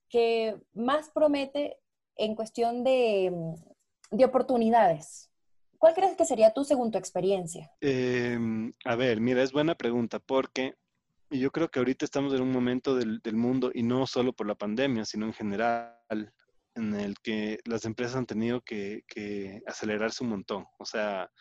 que 0.09 0.55
más 0.73 1.09
promete 1.09 1.77
en 2.15 2.35
cuestión 2.35 2.83
de, 2.83 3.33
de 4.11 4.25
oportunidades, 4.25 5.31
¿Cuál 5.77 5.93
crees 5.93 6.17
que 6.17 6.25
sería 6.25 6.51
tú 6.51 6.63
según 6.63 6.89
tu 6.89 6.97
experiencia? 6.97 7.71
Em, 7.81 8.71
a 8.85 8.95
ver, 8.95 9.21
mira, 9.21 9.43
es 9.43 9.51
buena 9.51 9.75
pregunta 9.75 10.19
porque 10.19 10.73
yo 11.29 11.51
creo 11.51 11.69
que 11.69 11.79
ahorita 11.79 12.05
estamos 12.05 12.33
en 12.33 12.41
un 12.41 12.51
momento 12.51 12.95
del, 12.95 13.21
mundo, 13.33 13.71
y 13.73 13.83
no 13.83 14.07
solo 14.07 14.33
por 14.33 14.47
la 14.47 14.55
pandemia, 14.55 15.05
sino 15.05 15.25
en 15.25 15.33
general, 15.33 16.33
en 16.75 16.93
el 16.93 17.15
que 17.19 17.59
las 17.65 17.85
empresas 17.85 18.17
han 18.17 18.25
tenido 18.25 18.61
que, 18.61 19.03
acelerarse 19.65 20.23
un 20.23 20.29
montón. 20.31 20.65
O 20.77 20.85
sea, 20.85 21.31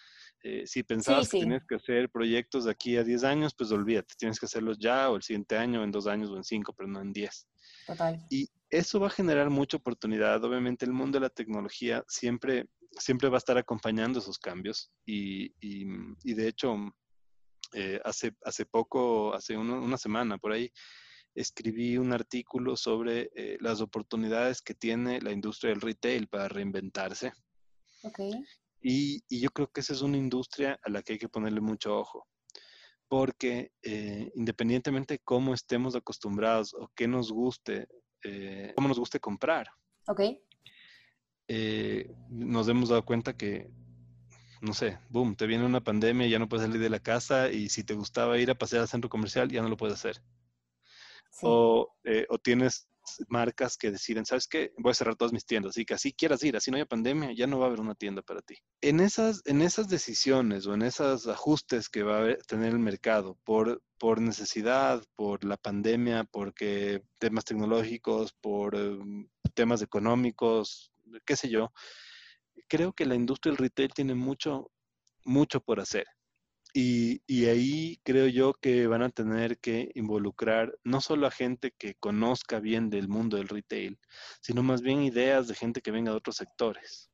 eh, 0.42 0.66
si 0.66 0.82
pensabas 0.82 1.28
que 1.28 1.38
tienes 1.38 1.62
que 1.66 1.76
hacer 1.76 2.10
proyectos 2.10 2.64
de 2.64 2.70
aquí 2.70 2.96
a 2.96 3.04
10 3.04 3.24
años, 3.24 3.54
pues 3.56 3.70
olvídate, 3.72 4.14
tienes 4.16 4.38
que 4.38 4.46
hacerlos 4.46 4.78
ya 4.78 5.10
o 5.10 5.16
el 5.16 5.22
siguiente 5.22 5.56
año, 5.56 5.82
en 5.82 5.90
dos 5.90 6.06
años 6.06 6.30
o 6.30 6.36
en 6.36 6.44
cinco, 6.44 6.72
pero 6.76 6.88
no 6.88 7.00
en 7.00 7.12
10. 7.12 7.48
Total. 7.86 8.18
Y 8.30 8.48
eso 8.70 9.00
va 9.00 9.08
a 9.08 9.10
generar 9.10 9.50
mucha 9.50 9.76
oportunidad. 9.76 10.42
Obviamente 10.44 10.84
el 10.84 10.92
mundo 10.92 11.18
de 11.18 11.22
la 11.22 11.30
tecnología 11.30 12.04
siempre, 12.08 12.68
siempre 12.92 13.28
va 13.28 13.36
a 13.36 13.38
estar 13.38 13.58
acompañando 13.58 14.18
esos 14.20 14.38
cambios 14.38 14.92
y, 15.04 15.52
y, 15.60 16.34
de 16.34 16.48
hecho 16.48 16.76
eh, 17.72 18.00
hace, 18.04 18.34
hace 18.44 18.66
poco, 18.66 19.34
hace 19.34 19.56
una 19.56 19.96
semana 19.96 20.38
por 20.38 20.52
ahí, 20.52 20.70
escribí 21.34 21.96
un 21.98 22.12
artículo 22.12 22.76
sobre 22.76 23.30
eh, 23.34 23.56
las 23.60 23.80
oportunidades 23.80 24.62
que 24.62 24.74
tiene 24.74 25.20
la 25.20 25.32
industria 25.32 25.70
del 25.70 25.80
retail 25.80 26.28
para 26.28 26.48
reinventarse. 26.48 27.32
Okay. 28.02 28.32
Y, 28.80 29.22
y, 29.28 29.40
yo 29.40 29.50
creo 29.50 29.70
que 29.70 29.80
esa 29.80 29.94
es 29.94 30.02
una 30.02 30.16
industria 30.16 30.78
a 30.82 30.90
la 30.90 31.02
que 31.02 31.14
hay 31.14 31.18
que 31.18 31.28
ponerle 31.28 31.60
mucho 31.60 31.96
ojo, 31.98 32.28
porque 33.08 33.72
eh, 33.82 34.30
independientemente 34.34 35.14
de 35.14 35.20
cómo 35.20 35.54
estemos 35.54 35.96
acostumbrados 35.96 36.74
o 36.74 36.90
qué 36.94 37.08
nos 37.08 37.32
guste, 37.32 37.88
eh, 38.22 38.72
cómo 38.76 38.88
nos 38.88 38.98
guste 38.98 39.20
comprar, 39.20 39.68
okay. 40.06 40.38
nos 42.28 42.68
hemos 42.68 42.90
dado 42.90 43.04
cuenta 43.04 43.36
que 43.36 43.70
no 44.64 44.72
sé, 44.72 44.98
boom, 45.10 45.36
te 45.36 45.46
viene 45.46 45.64
una 45.64 45.84
pandemia 45.84 46.26
ya 46.26 46.38
no 46.38 46.48
puedes 46.48 46.66
salir 46.66 46.80
de 46.80 46.88
la 46.88 47.00
casa 47.00 47.50
y 47.50 47.68
si 47.68 47.84
te 47.84 47.94
gustaba 47.94 48.38
ir 48.38 48.50
a 48.50 48.54
pasear 48.54 48.82
al 48.82 48.88
centro 48.88 49.10
comercial, 49.10 49.50
ya 49.50 49.62
no 49.62 49.68
lo 49.68 49.76
puedes 49.76 49.94
hacer. 49.94 50.22
Eh, 51.42 52.26
o, 52.28 52.38
tienes 52.38 52.88
marcas 53.28 53.76
que 53.76 53.90
deciden, 53.90 54.24
¿sabes 54.24 54.46
qué? 54.48 54.72
Voy 54.78 54.92
a 54.92 54.94
cerrar 54.94 55.16
todas 55.16 55.32
mis 55.32 55.44
tiendas 55.44 55.76
y 55.76 55.84
que 55.84 55.94
así 55.94 56.12
quieras 56.14 56.42
ir, 56.42 56.56
así 56.56 56.70
no 56.70 56.76
haya 56.76 56.86
pandemia, 56.86 57.32
ya 57.34 57.46
no 57.46 57.58
va 57.58 57.66
a 57.66 57.68
haber 57.68 57.80
una 57.80 57.94
tienda 57.94 58.22
para 58.22 58.40
ti. 58.40 58.56
En 58.80 59.00
esas, 59.00 59.42
en 59.44 59.60
esas 59.60 59.88
decisiones 59.88 60.66
o 60.66 60.74
en 60.74 60.82
esos 60.82 61.26
ajustes 61.26 61.90
que 61.90 62.02
va 62.02 62.30
a 62.30 62.36
tener 62.46 62.72
el 62.72 62.78
mercado 62.78 63.38
por, 63.44 63.82
por 63.98 64.20
necesidad, 64.20 65.04
por 65.16 65.44
la 65.44 65.56
pandemia, 65.56 66.24
porque 66.24 67.02
temas 67.18 67.44
tecnológicos, 67.44 68.32
por 68.40 68.74
em, 68.74 69.28
temas 69.54 69.82
económicos, 69.82 70.92
qué 71.26 71.36
sé 71.36 71.50
yo, 71.50 71.72
creo 72.68 72.92
que 72.92 73.06
la 73.06 73.14
industria 73.14 73.52
del 73.52 73.58
retail 73.58 73.92
tiene 73.92 74.14
mucho, 74.14 74.70
mucho 75.24 75.60
por 75.60 75.80
hacer. 75.80 76.06
Y, 76.76 77.46
ahí 77.46 78.00
creo 78.02 78.26
yo 78.26 78.52
que 78.52 78.88
van 78.88 79.02
a 79.02 79.08
tener 79.08 79.58
que 79.58 79.92
involucrar 79.94 80.76
no 80.82 81.00
solo 81.00 81.28
a 81.28 81.30
gente 81.30 81.70
que 81.78 81.94
conozca 81.94 82.58
bien 82.58 82.90
del 82.90 83.06
mundo 83.06 83.36
del 83.36 83.46
retail, 83.46 83.96
sino 84.40 84.64
más 84.64 84.82
bien 84.82 85.00
ideas 85.02 85.46
de 85.46 85.54
gente 85.54 85.80
que 85.80 85.92
venga 85.92 86.10
de 86.10 86.16
otros 86.16 86.36
sectores. 86.36 87.12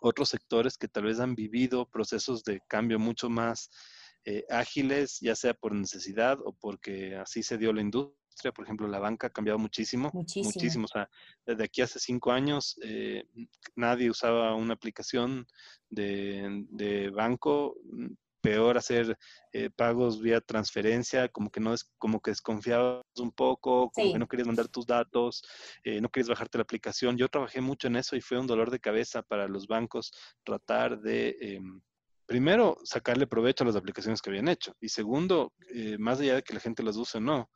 Otros 0.00 0.30
sectores 0.30 0.76
que 0.76 0.88
tal 0.88 1.04
vez 1.04 1.20
han 1.20 1.36
vivido 1.36 1.88
procesos 1.88 2.42
de 2.42 2.60
cambio 2.66 2.98
mucho 2.98 3.30
más 3.30 3.70
eh, 4.24 4.44
ágiles, 4.50 5.20
ya 5.20 5.36
sea 5.36 5.54
por 5.54 5.74
necesidad 5.76 6.40
o 6.44 6.52
porque 6.52 7.14
así 7.14 7.44
se 7.44 7.56
dio 7.56 7.72
la 7.72 7.82
industria. 7.82 8.50
Por 8.52 8.64
ejemplo, 8.64 8.88
la 8.88 8.98
banca 8.98 9.28
ha 9.28 9.30
cambiado 9.30 9.60
muchísimo. 9.60 10.10
Muchísimo. 10.12 10.86
O 10.86 10.88
sea, 10.88 11.08
desde 11.46 11.62
aquí 11.62 11.82
hace 11.82 12.00
cinco 12.00 12.32
años 12.32 12.76
eh, 12.82 13.28
nadie 13.76 14.10
usaba 14.10 14.56
una 14.56 14.74
aplicación 14.74 15.46
de, 15.88 16.66
de 16.70 17.10
banco 17.10 17.76
peor 18.40 18.78
hacer 18.78 19.16
eh, 19.52 19.70
pagos 19.70 20.20
vía 20.20 20.40
transferencia, 20.40 21.28
como 21.28 21.50
que 21.50 21.60
no 21.60 21.74
es, 21.74 21.90
como 21.98 22.20
que 22.20 22.30
desconfiabas 22.30 23.02
un 23.18 23.32
poco, 23.32 23.90
como 23.90 24.12
que 24.12 24.18
no 24.18 24.28
querías 24.28 24.46
mandar 24.46 24.68
tus 24.68 24.86
datos, 24.86 25.42
eh, 25.84 26.00
no 26.00 26.08
querías 26.08 26.28
bajarte 26.28 26.58
la 26.58 26.62
aplicación. 26.62 27.16
Yo 27.16 27.28
trabajé 27.28 27.60
mucho 27.60 27.88
en 27.88 27.96
eso 27.96 28.16
y 28.16 28.20
fue 28.20 28.38
un 28.38 28.46
dolor 28.46 28.70
de 28.70 28.80
cabeza 28.80 29.22
para 29.22 29.48
los 29.48 29.66
bancos 29.66 30.12
tratar 30.44 31.00
de, 31.00 31.36
em, 31.40 31.80
primero, 32.26 32.76
sacarle 32.84 33.26
provecho 33.26 33.64
a 33.64 33.66
las 33.66 33.76
aplicaciones 33.76 34.20
que 34.20 34.30
habían 34.30 34.48
hecho 34.48 34.74
y 34.80 34.88
segundo, 34.88 35.52
eh, 35.74 35.96
más 35.98 36.20
allá 36.20 36.36
de 36.36 36.42
que 36.42 36.54
la 36.54 36.60
gente 36.60 36.82
las 36.82 36.96
use 36.96 37.18
o 37.18 37.20
no, 37.20 37.50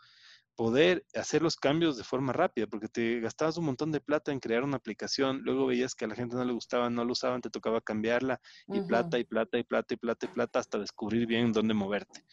poder 0.55 1.05
hacer 1.15 1.43
los 1.43 1.57
cambios 1.57 1.97
de 1.97 2.05
forma 2.05 2.33
rápida, 2.33 2.67
porque 2.67 2.89
te 2.89 3.21
gastabas 3.21 3.57
un 3.57 3.65
montón 3.65 3.91
de 3.91 4.01
plata 4.01 4.33
en 4.33 4.41
crear 4.41 4.65
una 4.65 4.77
aplicación, 4.77 5.43
luego 5.43 5.67
veías 5.67 5.95
que 5.95 6.05
a 6.05 6.09
la 6.09 6.15
gente 6.15 6.37
no 6.37 6.45
le 6.45 6.53
gustaba, 6.53 6.91
no 6.91 7.05
lo 7.05 7.13
usaban, 7.13 7.41
te 7.41 7.51
tocaba 7.51 7.81
cambiarla, 7.81 8.41
y 8.69 8.81
plata, 8.83 9.19
y 9.19 9.25
plata, 9.25 9.59
y 9.59 9.65
plata, 9.65 9.95
y 9.95 9.97
plata, 9.97 10.27
y 10.27 10.29
plata, 10.29 10.59
hasta 10.59 10.79
descubrir 10.79 11.27
bien 11.27 11.53
dónde 11.53 11.75
moverte. 11.75 12.25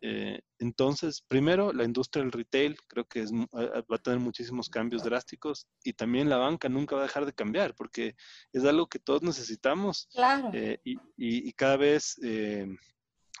Eh, 0.00 0.40
entonces, 0.60 1.22
primero, 1.26 1.72
la 1.72 1.84
industria 1.84 2.22
del 2.22 2.32
retail 2.32 2.76
creo 2.86 3.04
que 3.04 3.20
es, 3.20 3.32
va 3.32 3.96
a 3.96 3.98
tener 3.98 4.20
muchísimos 4.20 4.68
cambios 4.68 5.02
drásticos 5.02 5.66
y 5.82 5.92
también 5.92 6.28
la 6.28 6.36
banca 6.36 6.68
nunca 6.68 6.94
va 6.94 7.02
a 7.02 7.06
dejar 7.06 7.26
de 7.26 7.32
cambiar 7.32 7.74
porque 7.74 8.14
es 8.52 8.64
algo 8.64 8.86
que 8.86 8.98
todos 8.98 9.22
necesitamos 9.22 10.08
claro. 10.12 10.50
Eh, 10.52 10.80
y, 10.84 10.98
y, 11.16 11.52
cada 11.52 11.76
vez, 11.76 12.16
eh, 12.22 12.66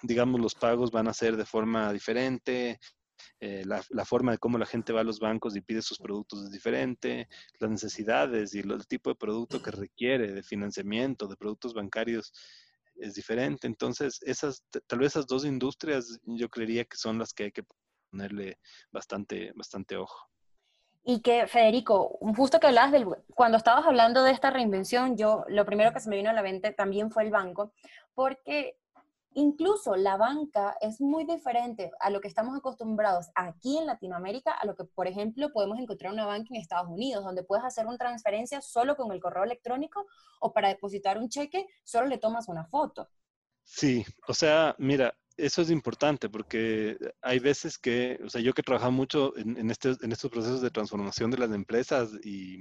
digamos, 0.02 0.40
los 0.40 0.54
pagos 0.54 0.90
van 0.90 1.08
a 1.08 1.14
ser 1.14 1.36
de 1.36 1.46
forma 1.46 1.92
diferente, 1.92 2.80
eh, 3.40 3.64
la, 3.64 4.04
forma 4.04 4.32
de 4.32 4.38
cómo 4.38 4.58
la 4.58 4.66
gente 4.66 4.92
va 4.92 5.00
a 5.00 5.04
los 5.04 5.20
bancos 5.20 5.56
y 5.56 5.60
pide 5.60 5.82
sus 5.82 5.98
productos 5.98 6.44
es 6.44 6.50
diferente, 6.50 7.28
las 7.60 7.70
necesidades 7.70 8.54
y 8.54 8.60
el 8.60 8.86
tipo 8.86 9.10
de 9.10 9.16
producto 9.16 9.62
que 9.62 9.70
requiere 9.70 10.32
de 10.32 10.42
financiamiento, 10.42 11.26
de 11.26 11.36
productos 11.36 11.74
bancarios 11.74 12.32
es 12.96 13.14
diferente. 13.14 13.66
Entonces, 13.66 14.18
esas, 14.22 14.64
tal 14.86 14.98
vez 15.00 15.12
esas 15.12 15.26
dos 15.26 15.44
industrias 15.44 16.18
yo 16.24 16.48
creería 16.48 16.84
que 16.84 16.96
son 16.96 17.18
las 17.18 17.32
que 17.32 17.44
hay 17.44 17.52
que 17.52 17.64
ponerle 18.10 18.58
bastante, 18.90 19.52
bastante 19.54 19.96
ojo. 19.96 20.28
Y 21.04 21.20
que, 21.20 21.46
Federico, 21.46 22.18
justo 22.36 22.60
que 22.60 22.66
hablabas 22.66 22.92
del, 22.92 23.06
cuando 23.34 23.56
estabas 23.56 23.86
hablando 23.86 24.22
de 24.24 24.32
esta 24.32 24.50
reinvención, 24.50 25.16
yo, 25.16 25.44
lo 25.48 25.64
primero 25.64 25.92
que 25.92 26.00
se 26.00 26.10
me 26.10 26.16
vino 26.16 26.28
a 26.28 26.34
la 26.34 26.42
mente 26.42 26.72
también 26.72 27.10
fue 27.10 27.22
el 27.22 27.30
banco, 27.30 27.72
porque 28.14 28.77
Incluso 29.38 29.94
la 29.94 30.16
banca 30.16 30.76
es 30.80 31.00
muy 31.00 31.24
diferente 31.24 31.92
a 32.00 32.10
lo 32.10 32.20
que 32.20 32.26
estamos 32.26 32.58
acostumbrados 32.58 33.26
aquí 33.36 33.78
en 33.78 33.86
Latinoamérica, 33.86 34.50
a 34.50 34.66
lo 34.66 34.74
que, 34.74 34.82
por 34.82 35.06
ejemplo, 35.06 35.52
podemos 35.52 35.78
encontrar 35.78 36.12
una 36.12 36.26
banca 36.26 36.48
en 36.50 36.60
Estados 36.60 36.88
Unidos, 36.88 37.22
donde 37.22 37.44
puedes 37.44 37.64
hacer 37.64 37.86
una 37.86 37.96
transferencia 37.96 38.60
solo 38.60 38.96
con 38.96 39.12
el 39.12 39.20
correo 39.20 39.44
electrónico 39.44 40.06
o 40.40 40.52
para 40.52 40.70
depositar 40.70 41.18
un 41.18 41.28
cheque 41.28 41.68
solo 41.84 42.08
le 42.08 42.18
tomas 42.18 42.48
una 42.48 42.64
foto. 42.64 43.08
Sí, 43.62 44.04
o 44.26 44.34
sea, 44.34 44.74
mira, 44.76 45.14
eso 45.36 45.62
es 45.62 45.70
importante 45.70 46.28
porque 46.28 46.98
hay 47.22 47.38
veces 47.38 47.78
que, 47.78 48.18
o 48.24 48.28
sea, 48.28 48.40
yo 48.40 48.52
que 48.52 48.62
he 48.62 48.64
trabajado 48.64 48.90
mucho 48.90 49.36
en, 49.36 49.70
este, 49.70 49.94
en 50.02 50.10
estos 50.10 50.32
procesos 50.32 50.62
de 50.62 50.72
transformación 50.72 51.30
de 51.30 51.38
las 51.38 51.52
empresas 51.52 52.10
y, 52.24 52.58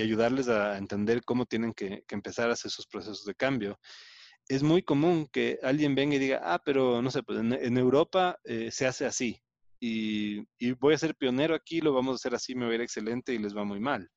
ayudarles 0.00 0.48
a 0.48 0.78
entender 0.78 1.22
cómo 1.26 1.44
tienen 1.44 1.74
que, 1.74 2.04
que 2.08 2.14
empezar 2.14 2.48
a 2.48 2.54
hacer 2.54 2.70
sus 2.70 2.86
procesos 2.86 3.26
de 3.26 3.34
cambio 3.34 3.78
es 4.50 4.64
muy 4.64 4.82
común 4.82 5.28
que 5.30 5.60
alguien 5.62 5.94
venga 5.94 6.16
y 6.16 6.18
diga, 6.18 6.40
ah, 6.42 6.60
pero 6.64 7.00
no 7.00 7.10
sé, 7.12 7.22
pues 7.22 7.38
en, 7.38 7.78
Europa 7.78 8.36
eh, 8.42 8.72
se 8.72 8.84
hace 8.84 9.06
así 9.06 9.40
y, 9.78 10.44
voy 10.74 10.94
a 10.94 10.98
ser 10.98 11.14
pionero 11.14 11.54
aquí, 11.54 11.80
lo 11.80 11.94
vamos 11.94 12.12
a 12.12 12.16
hacer 12.16 12.34
así, 12.34 12.56
me 12.56 12.66
va 12.66 12.72
a 12.72 12.74
ir 12.74 12.80
excelente 12.80 13.32
y 13.32 13.38
les 13.38 13.56
va 13.56 13.64
muy 13.64 13.78
mal. 13.78 14.10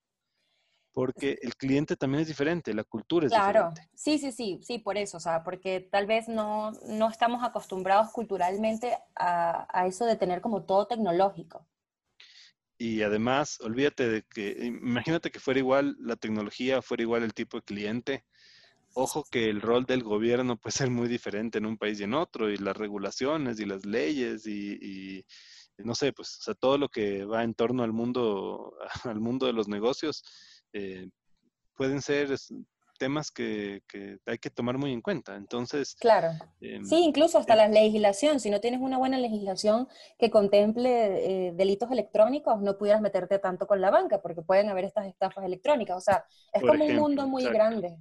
Porque 0.91 1.37
el 1.41 1.55
cliente 1.55 1.95
también 1.95 2.21
es 2.21 2.27
diferente, 2.27 2.73
la 2.73 2.83
cultura 2.83 3.27
es 3.27 3.31
diferente. 3.31 3.59
Claro, 3.59 3.73
sí, 3.93 4.17
sí, 4.17 4.31
sí, 4.31 4.59
sí, 4.63 4.79
por 4.79 4.97
eso, 4.97 5.17
o 5.17 5.19
sea, 5.19 5.43
porque 5.43 5.81
tal 5.81 6.07
vez 6.07 6.27
no, 6.27 6.71
no 6.87 7.09
estamos 7.09 7.43
acostumbrados 7.43 8.11
culturalmente 8.11 8.97
a, 9.15 9.67
a 9.71 9.85
eso 9.85 10.05
de 10.05 10.15
tener 10.15 10.41
como 10.41 10.63
todo 10.63 10.87
tecnológico. 10.87 11.67
Y 12.79 13.03
además, 13.03 13.59
olvídate 13.61 14.09
de 14.09 14.23
que, 14.23 14.65
imagínate 14.65 15.29
que 15.29 15.39
fuera 15.39 15.59
igual 15.59 15.95
la 15.99 16.15
tecnología, 16.15 16.81
fuera 16.81 17.03
igual 17.03 17.21
el 17.21 17.35
tipo 17.35 17.57
de 17.57 17.63
cliente, 17.63 18.25
Ojo 18.95 19.23
que 19.29 19.49
el 19.49 19.61
rol 19.61 19.85
del 19.85 20.03
gobierno 20.03 20.57
puede 20.57 20.75
ser 20.75 20.89
muy 20.89 21.07
diferente 21.07 21.57
en 21.57 21.65
un 21.65 21.77
país 21.77 21.99
y 21.99 22.03
en 22.03 22.13
otro, 22.13 22.49
y 22.49 22.57
las 22.57 22.77
regulaciones 22.77 23.59
y 23.59 23.65
las 23.65 23.85
leyes 23.85 24.45
y, 24.45 25.25
no 25.77 25.95
sé, 25.95 26.13
pues, 26.13 26.37
o 26.39 26.43
sea, 26.43 26.53
todo 26.53 26.77
lo 26.77 26.89
que 26.89 27.25
va 27.25 27.43
en 27.43 27.55
torno 27.55 27.83
al 27.83 27.91
mundo, 27.91 28.75
al 29.03 29.19
mundo 29.19 29.47
de 29.47 29.53
los 29.53 29.67
negocios, 29.67 30.23
eh, 30.73 31.09
pueden 31.75 32.01
ser 32.01 32.37
temas 33.03 33.31
que, 33.31 33.81
hay 34.25 34.37
que 34.37 34.49
tomar 34.49 34.77
muy 34.77 34.93
en 34.93 35.01
cuenta. 35.01 35.35
Entonces. 35.35 35.95
Claro. 35.95 36.29
Em, 36.61 36.85
sí, 36.85 37.03
incluso 37.03 37.37
hasta 37.37 37.55
la 37.55 37.67
legislación. 37.67 38.39
Si 38.39 38.49
no 38.49 38.61
tienes 38.61 38.79
una 38.79 38.97
buena 38.97 39.17
legislación 39.17 39.87
que 40.17 40.29
contemple 40.29 41.47
eh, 41.47 41.51
delitos 41.53 41.91
electrónicos, 41.91 42.61
no 42.61 42.77
pudieras 42.77 43.01
meterte 43.01 43.39
tanto 43.39 43.67
con 43.67 43.81
la 43.81 43.91
banca, 43.91 44.21
porque 44.21 44.41
pueden 44.41 44.69
haber 44.69 44.85
estas 44.85 45.07
estafas 45.07 45.43
electrónicas. 45.43 45.97
O 45.97 46.01
sea, 46.01 46.25
es 46.53 46.61
como 46.61 46.85
un 46.85 46.95
mundo 46.95 47.27
muy 47.27 47.43
grande. 47.45 47.97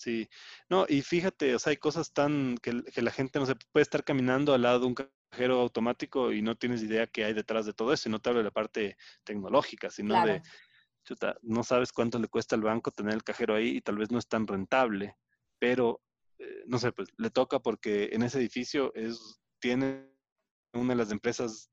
Sí, 0.00 0.30
no, 0.70 0.86
y 0.88 1.02
fíjate, 1.02 1.54
o 1.54 1.58
sea, 1.58 1.72
hay 1.72 1.76
cosas 1.76 2.14
tan 2.14 2.56
que, 2.62 2.72
la 2.72 3.10
gente 3.10 3.38
no 3.38 3.44
se 3.44 3.54
puede 3.54 3.82
estar 3.82 4.02
caminando 4.02 4.54
al 4.54 4.62
lado 4.62 4.80
de 4.80 4.86
un 4.86 4.94
cajero 4.94 5.60
automático 5.60 6.32
y 6.32 6.40
no 6.40 6.56
tienes 6.56 6.82
idea 6.82 7.06
qué 7.06 7.26
hay 7.26 7.34
detrás 7.34 7.66
de 7.66 7.74
todo 7.74 7.92
eso, 7.92 8.08
y 8.08 8.12
no 8.12 8.18
te 8.18 8.30
hablo 8.30 8.38
de 8.38 8.44
la 8.44 8.50
parte 8.50 8.96
tecnológica, 9.24 9.90
sino 9.90 10.24
de, 10.24 10.40
chuta, 11.04 11.36
no 11.42 11.62
sabes 11.64 11.92
cuánto 11.92 12.18
le 12.18 12.28
cuesta 12.28 12.56
al 12.56 12.62
banco 12.62 12.90
tener 12.90 13.12
el 13.12 13.22
cajero 13.22 13.54
ahí 13.54 13.76
y 13.76 13.80
tal 13.82 13.98
vez 13.98 14.10
no 14.10 14.18
es 14.18 14.26
tan 14.26 14.46
rentable, 14.46 15.18
pero 15.58 16.00
eh, 16.38 16.62
no 16.66 16.78
sé, 16.78 16.92
pues 16.92 17.10
le 17.18 17.28
toca 17.28 17.58
porque 17.58 18.08
en 18.12 18.22
ese 18.22 18.38
edificio 18.38 18.94
es, 18.94 19.38
tiene 19.58 20.08
una 20.72 20.94
de 20.94 20.98
las 20.98 21.12
empresas 21.12 21.70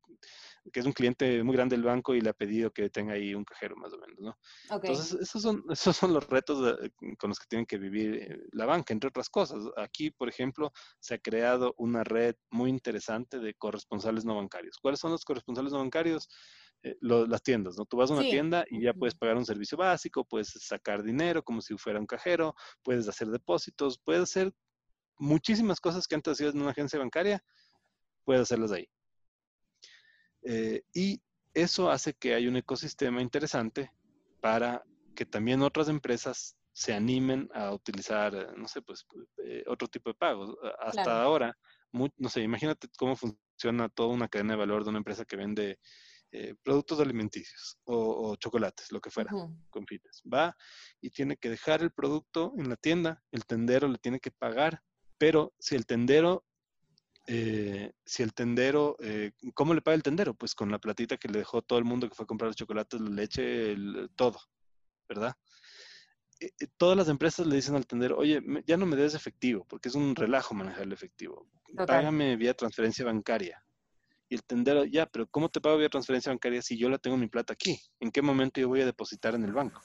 que 0.71 0.79
es 0.79 0.85
un 0.85 0.93
cliente 0.93 1.43
muy 1.43 1.55
grande 1.55 1.75
del 1.75 1.85
banco 1.85 2.15
y 2.15 2.21
le 2.21 2.29
ha 2.29 2.33
pedido 2.33 2.71
que 2.71 2.89
tenga 2.89 3.13
ahí 3.13 3.33
un 3.33 3.43
cajero 3.43 3.75
más 3.75 3.93
o 3.93 3.97
menos, 3.97 4.19
¿no? 4.19 4.37
Entonces, 4.69 5.17
esos 5.19 5.41
son, 5.41 5.63
esos 5.71 5.95
son 5.95 6.13
los 6.13 6.27
retos 6.27 6.79
con 7.17 7.29
los 7.29 7.39
que 7.39 7.47
tienen 7.47 7.65
que 7.65 7.77
vivir 7.77 8.15
eh, 8.15 8.37
la 8.51 8.65
banca, 8.65 8.93
entre 8.93 9.09
otras 9.09 9.29
cosas. 9.29 9.63
Aquí, 9.77 10.11
por 10.11 10.29
ejemplo, 10.29 10.71
se 10.99 11.15
ha 11.15 11.19
creado 11.19 11.73
una 11.77 12.03
red 12.03 12.35
muy 12.51 12.69
interesante 12.69 13.39
de 13.39 13.53
corresponsales 13.53 14.25
no 14.25 14.35
bancarios. 14.35 14.77
¿Cuáles 14.81 14.99
son 14.99 15.11
los 15.11 15.25
corresponsales 15.25 15.71
no 15.71 15.79
bancarios? 15.79 16.29
Eh, 16.83 16.95
las 17.01 17.41
tiendas, 17.41 17.75
¿no? 17.75 17.85
Tú 17.85 17.97
vas 17.97 18.11
a 18.11 18.13
una 18.13 18.21
tienda 18.21 18.63
y 18.69 18.83
ya 18.83 18.93
puedes 18.93 19.15
pagar 19.15 19.35
un 19.35 19.45
servicio 19.45 19.77
básico, 19.77 20.23
puedes 20.25 20.49
sacar 20.59 21.01
dinero 21.01 21.41
como 21.43 21.59
si 21.59 21.75
fuera 21.75 21.99
un 21.99 22.05
cajero, 22.05 22.53
puedes 22.83 23.07
hacer 23.07 23.29
depósitos, 23.29 23.99
puedes 24.03 24.23
hacer 24.23 24.53
muchísimas 25.17 25.79
cosas 25.79 26.07
que 26.07 26.15
antes 26.15 26.33
hacías 26.33 26.53
en 26.53 26.61
una 26.61 26.71
agencia 26.71 26.99
bancaria, 26.99 27.43
puedes 28.23 28.43
hacerlas 28.43 28.71
ahí. 28.71 28.87
Eh, 30.49 30.81
y 30.93 31.21
eso 31.53 31.91
hace 31.91 32.13
que 32.13 32.33
haya 32.33 32.47
un 32.47 32.55
ecosistema 32.55 33.21
interesante 33.21 33.91
para 34.39 34.81
que 35.13 35.25
también 35.25 35.61
otras 35.61 35.89
empresas 35.89 36.55
se 36.71 36.93
animen 36.93 37.49
a 37.53 37.73
utilizar, 37.73 38.33
eh, 38.33 38.47
no 38.55 38.65
sé, 38.69 38.81
pues 38.81 39.05
eh, 39.43 39.65
otro 39.67 39.89
tipo 39.89 40.09
de 40.09 40.13
pagos. 40.13 40.55
Hasta 40.79 41.21
ahora, 41.21 41.53
no 41.91 42.29
sé, 42.29 42.43
imagínate 42.43 42.87
cómo 42.97 43.17
funciona 43.17 43.89
toda 43.89 44.13
una 44.13 44.29
cadena 44.29 44.53
de 44.53 44.59
valor 44.59 44.85
de 44.85 44.91
una 44.91 44.99
empresa 44.99 45.25
que 45.25 45.35
vende 45.35 45.79
productos 46.61 46.99
alimenticios 46.99 47.79
o, 47.85 48.35
chocolates, 48.35 48.91
lo 48.91 49.01
que 49.01 49.09
fuera, 49.09 49.31
confites. 49.69 50.21
Va 50.31 50.55
y 51.01 51.09
tiene 51.09 51.35
que 51.35 51.49
dejar 51.49 51.81
el 51.81 51.91
producto 51.91 52.53
en 52.57 52.69
la 52.69 52.75
tienda, 52.75 53.23
el 53.31 53.45
tendero 53.45 53.87
le 53.87 53.97
tiene 53.97 54.19
que 54.19 54.29
pagar, 54.31 54.83
pero 55.17 55.53
si 55.57 55.75
el 55.75 55.85
tendero 55.85 56.45
eh, 57.29 57.91
si 58.05 58.23
el 58.23 58.33
tendero, 58.33 58.95
eh, 59.01 59.33
¿cómo 59.53 59.73
le 59.73 59.81
paga 59.81 59.95
el 59.95 60.03
tendero? 60.03 60.33
Pues 60.33 60.55
con 60.55 60.71
la 60.71 60.79
platita 60.79 61.17
que 61.17 61.27
le 61.27 61.39
dejó 61.39 61.61
todo 61.61 61.77
el 61.77 61.83
mundo 61.83 62.07
que 62.07 62.15
fue 62.15 62.23
a 62.23 62.27
comprar 62.27 62.47
los 62.47 62.55
chocolates, 62.55 63.01
la 63.01 63.09
leche, 63.09 63.75
todo, 64.15 64.39
¿verdad? 65.09 65.35
Eh, 66.39 66.51
todas 66.77 66.95
las 66.95 67.09
empresas 67.09 67.45
le 67.45 67.57
dicen 67.57 67.75
al 67.75 67.85
tendero, 67.85 68.17
oye, 68.17 68.41
ya 68.65 68.77
no 68.77 68.85
me 68.85 68.95
des 68.95 69.13
efectivo, 69.13 69.65
porque 69.67 69.89
es 69.89 69.95
un 69.95 70.15
relajo 70.15 70.55
manejar 70.55 70.83
el 70.83 70.93
efectivo. 70.93 71.49
Págame 71.85 72.37
vía 72.37 72.53
transferencia 72.53 73.03
bancaria. 73.03 73.61
Y 74.29 74.35
el 74.35 74.43
tendero, 74.43 74.85
ya, 74.85 75.05
pero 75.05 75.27
¿cómo 75.27 75.49
te 75.49 75.59
pago 75.59 75.77
vía 75.77 75.89
transferencia 75.89 76.31
bancaria 76.31 76.61
si 76.61 76.77
yo 76.77 76.89
la 76.89 76.97
tengo 76.97 77.17
mi 77.17 77.27
plata 77.27 77.53
aquí? 77.53 77.77
¿En 77.99 78.09
qué 78.09 78.21
momento 78.21 78.61
yo 78.61 78.69
voy 78.69 78.81
a 78.81 78.85
depositar 78.85 79.35
en 79.35 79.43
el 79.43 79.51
banco? 79.51 79.81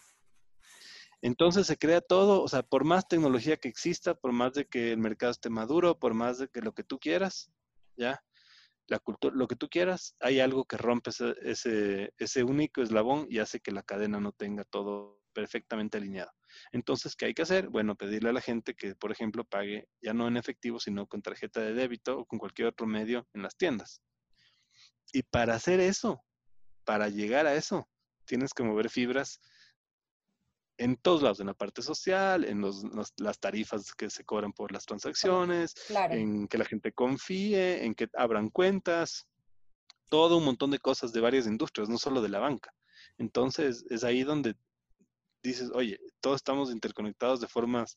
Entonces 1.22 1.68
se 1.68 1.78
crea 1.78 2.00
todo, 2.00 2.42
o 2.42 2.48
sea, 2.48 2.64
por 2.64 2.84
más 2.84 3.06
tecnología 3.06 3.56
que 3.56 3.68
exista, 3.68 4.14
por 4.14 4.32
más 4.32 4.54
de 4.54 4.66
que 4.66 4.90
el 4.90 4.98
mercado 4.98 5.30
esté 5.30 5.50
maduro, 5.50 5.96
por 5.98 6.14
más 6.14 6.38
de 6.38 6.48
que 6.48 6.60
lo 6.60 6.74
que 6.74 6.82
tú 6.82 6.98
quieras, 6.98 7.52
¿ya? 7.96 8.20
La 8.88 8.98
cultura, 8.98 9.34
lo 9.36 9.46
que 9.46 9.54
tú 9.54 9.68
quieras, 9.68 10.16
hay 10.18 10.40
algo 10.40 10.64
que 10.64 10.76
rompe 10.76 11.10
ese, 11.44 12.42
único 12.42 12.82
eslabón 12.82 13.28
y 13.30 13.38
hace 13.38 13.60
que 13.60 13.70
la 13.70 13.84
cadena 13.84 14.18
no 14.18 14.32
tenga 14.32 14.64
todo 14.64 15.22
perfectamente 15.32 15.96
alineado. 15.96 16.32
Entonces, 16.72 17.14
¿qué 17.14 17.26
hay 17.26 17.34
que 17.34 17.42
hacer? 17.42 17.68
Bueno, 17.68 17.94
pedirle 17.94 18.30
a 18.30 18.34
la 18.34 18.40
gente 18.40 18.74
que, 18.74 18.96
por 18.96 19.12
ejemplo, 19.12 19.44
pague 19.44 19.88
ya 20.02 20.12
no 20.12 20.26
en 20.26 20.36
efectivo, 20.36 20.80
sino 20.80 21.06
con 21.06 21.22
tarjeta 21.22 21.60
de 21.60 21.72
débito 21.72 22.18
o 22.18 22.26
con 22.26 22.40
cualquier 22.40 22.66
otro 22.66 22.86
medio 22.88 23.28
en 23.32 23.42
las 23.42 23.56
tiendas. 23.56 24.02
Y 25.12 25.22
para 25.22 25.54
hacer 25.54 25.78
eso, 25.78 26.20
para 26.84 27.08
llegar 27.08 27.46
a 27.46 27.54
eso, 27.54 27.88
tienes 28.24 28.52
que 28.52 28.64
mover 28.64 28.90
fibras 28.90 29.40
en 30.82 30.96
todos 30.96 31.22
lados, 31.22 31.40
en 31.40 31.46
la 31.46 31.54
parte 31.54 31.80
social, 31.80 32.44
en 32.44 32.62
las 33.18 33.38
tarifas 33.38 33.94
que 33.94 34.10
se 34.10 34.24
cobran 34.24 34.52
por 34.52 34.72
las 34.72 34.84
transacciones, 34.84 35.74
en 36.10 36.48
que 36.48 36.58
la 36.58 36.64
gente 36.64 36.92
confíe, 36.92 37.84
en 37.84 37.94
que 37.94 38.08
abran 38.16 38.50
cuentas, 38.50 39.28
todo 40.08 40.38
un 40.38 40.44
montón 40.44 40.70
de 40.70 40.78
cosas 40.78 41.12
de 41.12 41.20
varias 41.20 41.46
industrias, 41.46 41.88
no 41.88 41.98
solo 41.98 42.20
de 42.20 42.28
la 42.28 42.40
banca. 42.40 42.74
Entonces, 43.18 43.84
es 43.90 44.02
ahí 44.02 44.24
donde 44.24 44.56
dices, 45.42 45.70
oye, 45.72 46.00
todos 46.20 46.36
estamos 46.36 46.70
interconectados 46.70 47.40
de 47.40 47.48
formas 47.48 47.94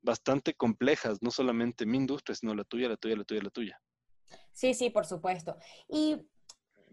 bastante 0.00 0.54
complejas, 0.54 1.18
no 1.20 1.30
solamente 1.30 1.86
mi 1.86 1.96
industria, 1.96 2.36
sino 2.36 2.54
la 2.54 2.64
tuya, 2.64 2.88
la 2.88 2.96
tuya, 2.96 3.16
la 3.16 3.24
tuya, 3.24 3.42
la 3.42 3.50
tuya. 3.50 3.82
Sí, 4.52 4.74
sí, 4.74 4.90
por 4.90 5.06
supuesto. 5.06 5.56
Y 5.88 6.16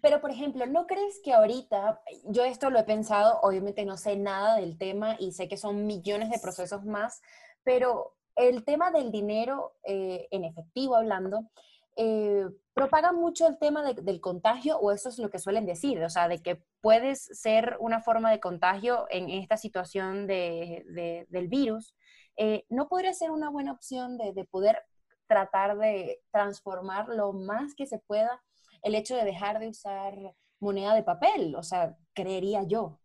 pero, 0.05 0.21
por 0.21 0.29
ejemplo, 0.29 0.67
¿no 0.67 0.85
crees 0.85 1.19
que 1.23 1.33
ahorita, 1.33 1.99
yo 2.25 2.43
esto 2.43 2.69
lo 2.69 2.77
he 2.77 2.83
pensado, 2.83 3.39
obviamente 3.41 3.85
no 3.85 3.97
sé 3.97 4.15
nada 4.15 4.55
del 4.57 4.77
tema 4.77 5.15
y 5.17 5.31
sé 5.31 5.47
que 5.47 5.57
son 5.57 5.87
millones 5.87 6.29
de 6.29 6.37
procesos 6.37 6.85
más, 6.85 7.23
pero 7.63 8.15
el 8.35 8.63
tema 8.65 8.91
del 8.91 9.11
dinero 9.11 9.73
eh, 9.83 10.27
en 10.29 10.43
efectivo 10.43 10.95
hablando, 10.95 11.49
eh, 11.95 12.45
propaga 12.75 13.13
mucho 13.13 13.47
el 13.47 13.57
tema 13.57 13.81
del 13.81 14.21
contagio 14.21 14.77
o 14.77 14.91
eso 14.91 15.09
es 15.09 15.17
lo 15.17 15.31
que 15.31 15.39
suelen 15.39 15.65
decir, 15.65 16.03
o 16.03 16.09
sea, 16.11 16.27
de 16.27 16.37
que 16.37 16.61
puedes 16.81 17.23
ser 17.23 17.75
una 17.79 17.99
forma 17.99 18.29
de 18.29 18.39
contagio 18.39 19.07
en 19.09 19.31
esta 19.31 19.57
situación 19.57 20.27
de, 20.27 21.25
del 21.29 21.47
virus. 21.47 21.95
Eh, 22.37 22.63
¿No 22.69 22.89
podría 22.89 23.15
ser 23.15 23.31
una 23.31 23.49
buena 23.49 23.71
opción 23.71 24.19
de, 24.19 24.33
de 24.33 24.45
poder 24.45 24.83
tratar 25.25 25.79
de 25.79 26.21
transformar 26.29 27.09
lo 27.09 27.33
más 27.33 27.73
que 27.73 27.87
se 27.87 27.97
pueda 27.97 28.43
el 28.85 28.95
hecho 28.95 29.15
de 29.15 29.25
dejar 29.25 29.59
de 29.59 29.67
usar 29.67 30.13
moneda 30.59 30.93
de 30.93 31.03
papel, 31.03 31.55
o 31.55 31.63
sea, 31.63 31.97
creería 32.13 32.63
yo. 32.63 32.99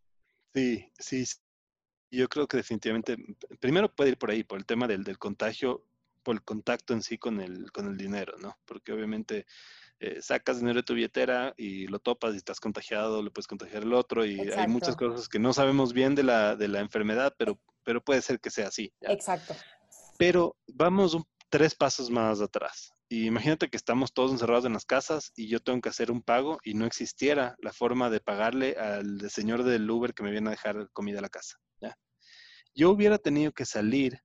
Sí, 0.55 0.87
sí, 0.99 1.25
yo 2.11 2.29
creo 2.29 2.47
que 2.47 2.59
definitivamente, 2.59 3.17
primero 3.61 3.93
puede 3.93 4.11
ir 4.11 4.19
por 4.19 4.31
ahí, 4.31 4.45
por 4.45 4.59
el 4.59 4.67
tema 4.67 4.87
del, 4.87 5.19
contagio, 5.19 5.87
por 6.23 6.37
el 6.37 6.43
contacto 6.43 6.93
en 6.93 7.03
sí 7.03 7.17
con 7.17 7.41
el, 7.41 7.73
con 7.73 7.87
el 7.87 7.97
dinero, 7.97 8.37
¿no? 8.39 8.59
Porque 8.67 8.93
obviamente 8.93 9.47
eh, 10.01 10.21
sacas 10.21 10.59
dinero 10.59 10.81
de 10.81 10.83
tu 10.83 10.95
billetera 10.95 11.55
y 11.57 11.87
lo 11.87 11.99
topas 11.99 12.35
y 12.35 12.37
estás 12.37 12.61
contagiado, 12.61 13.23
le 13.23 13.31
puedes 13.31 13.47
contagiar 13.47 13.83
al 13.83 13.95
otro 13.95 14.27
y 14.27 14.39
hay 14.39 14.69
muchas 14.69 14.97
cosas 14.97 15.29
que 15.29 15.39
no 15.39 15.55
sabemos 15.55 15.95
bien 15.95 16.15
de 16.15 16.25
la, 16.25 16.57
de 16.57 16.69
la 16.69 16.81
enfermedad, 16.81 17.35
pero, 17.39 17.59
pero 17.85 18.05
puede 18.05 18.21
ser 18.21 18.39
que 18.39 18.51
sea 18.51 18.69
así. 18.69 18.93
Exacto. 19.01 19.55
Pero 20.19 20.57
vamos 20.67 21.15
un, 21.15 21.25
tres 21.49 21.75
pasos 21.75 22.11
más 22.11 22.41
atrás. 22.43 22.93
Y 23.13 23.27
imagínate 23.27 23.69
que 23.69 23.77
estamos 23.77 24.13
todos 24.13 24.31
encerrados 24.31 24.65
en 24.67 24.73
las 24.73 24.85
casas 24.85 25.33
y 25.35 25.49
yo 25.49 25.59
tengo 25.59 25.81
que 25.81 25.89
hacer 25.89 26.13
un 26.13 26.23
pago 26.23 26.61
y 26.63 26.75
no 26.75 26.87
existiera 26.87 27.57
la 27.59 27.73
forma 27.73 28.09
de 28.09 28.21
pagarle 28.21 28.77
al 28.79 29.29
señor 29.29 29.65
del 29.65 29.91
Uber 29.91 30.15
que 30.15 30.23
me 30.23 30.31
viene 30.31 30.47
a 30.47 30.53
dejar 30.53 30.89
comida 30.93 31.19
a 31.19 31.23
la 31.23 31.29
casa. 31.29 31.59
Yo 32.73 32.91
hubiera 32.91 33.19
tenido 33.19 33.51
que 33.51 33.67
salir 33.67 34.23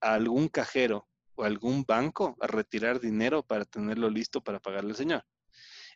a 0.00 0.14
algún 0.14 0.46
cajero 0.46 1.08
o 1.34 1.42
algún 1.42 1.82
banco 1.82 2.36
a 2.40 2.46
retirar 2.46 3.00
dinero 3.00 3.42
para 3.42 3.64
tenerlo 3.64 4.08
listo 4.08 4.40
para 4.40 4.60
pagarle 4.60 4.90
al 4.90 4.96
señor. 4.96 5.24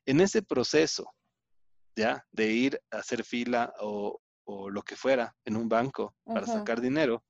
En 0.07 0.21
ese 0.21 0.43
proceso, 0.43 1.15
ya, 1.95 2.27
de 2.33 2.51
ir 2.51 2.81
a 2.91 2.97
hacer 2.97 3.23
fila 3.23 3.73
o, 3.79 4.21
lo 4.47 4.83
que 4.83 4.97
fuera 4.97 5.37
en 5.45 5.57
un 5.57 5.69
banco 5.69 6.17
para 6.25 6.47
sacar 6.47 6.81
dinero, 6.81 7.25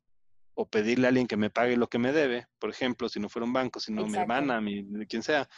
o 0.55 0.66
pedirle 0.66 1.07
a 1.07 1.09
alguien 1.09 1.26
que 1.26 1.36
me 1.36 1.50
pague 1.50 1.76
lo 1.76 1.88
que 1.88 1.98
me 1.98 2.12
debe, 2.12 2.46
por 2.59 2.70
ejemplo, 2.70 3.09
si 3.09 3.20
no 3.20 3.28
fuera 3.28 3.46
un 3.46 3.52
banco, 3.52 3.80
si 3.80 3.92
no 3.92 4.07
mi 4.07 4.16
hermana, 4.16 4.61
mi, 4.61 4.84
quien 5.07 5.22
sea, 5.22 5.48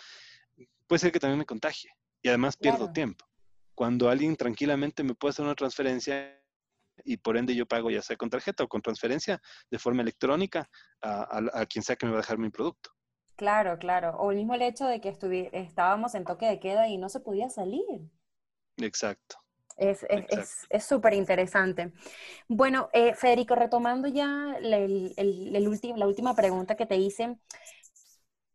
puede 0.87 1.01
ser 1.01 1.13
que 1.13 1.21
también 1.21 1.39
me 1.39 1.47
contagie 1.47 1.91
y 2.23 2.29
además 2.29 2.57
pierdo 2.57 2.93
tiempo. 2.93 3.25
Cuando 3.75 4.09
alguien 4.09 4.37
tranquilamente 4.37 5.03
me 5.03 5.15
puede 5.15 5.31
hacer 5.31 5.45
una 5.45 5.55
transferencia 5.55 6.43
y 7.05 7.19
por 7.19 7.37
ende 7.37 7.55
yo 7.55 7.67
pago 7.67 7.91
ya 7.91 8.01
sea 8.01 8.17
con 8.17 8.31
tarjeta 8.31 8.65
o 8.65 8.69
con 8.69 8.81
transferencia 8.81 9.41
de 9.71 9.79
forma 9.79 10.03
electrónica 10.03 10.69
a, 11.03 11.67
quien 11.67 11.83
sea 11.83 11.97
que 11.97 12.07
me 12.07 12.13
va 12.13 12.19
a 12.19 12.23
dejar 12.23 12.39
mi 12.39 12.51
producto. 12.51 12.91
Claro, 13.37 13.79
claro. 13.79 14.17
O 14.19 14.31
el 14.31 14.39
mismo 14.39 14.55
el 14.55 14.63
hecho 14.63 14.87
de 14.87 15.03
que 15.03 15.15
estábamos 15.53 16.15
en 16.15 16.25
toque 16.25 16.47
de 16.47 16.59
queda 16.59 16.89
y 16.89 16.97
no 16.97 17.11
se 17.11 17.21
podía 17.21 17.51
salir. 17.51 17.85
Exacto. 18.79 19.37
Es 19.77 20.85
súper 20.85 21.15
interesante. 21.15 21.93
Bueno, 22.49 22.89
eh, 22.93 23.15
Federico, 23.15 23.55
retomando 23.55 24.09
ya 24.09 24.57
el, 24.61 25.15
la 25.97 26.07
última 26.07 26.35
pregunta 26.35 26.77
que 26.77 26.87
te 26.87 26.97
hice, 26.97 27.39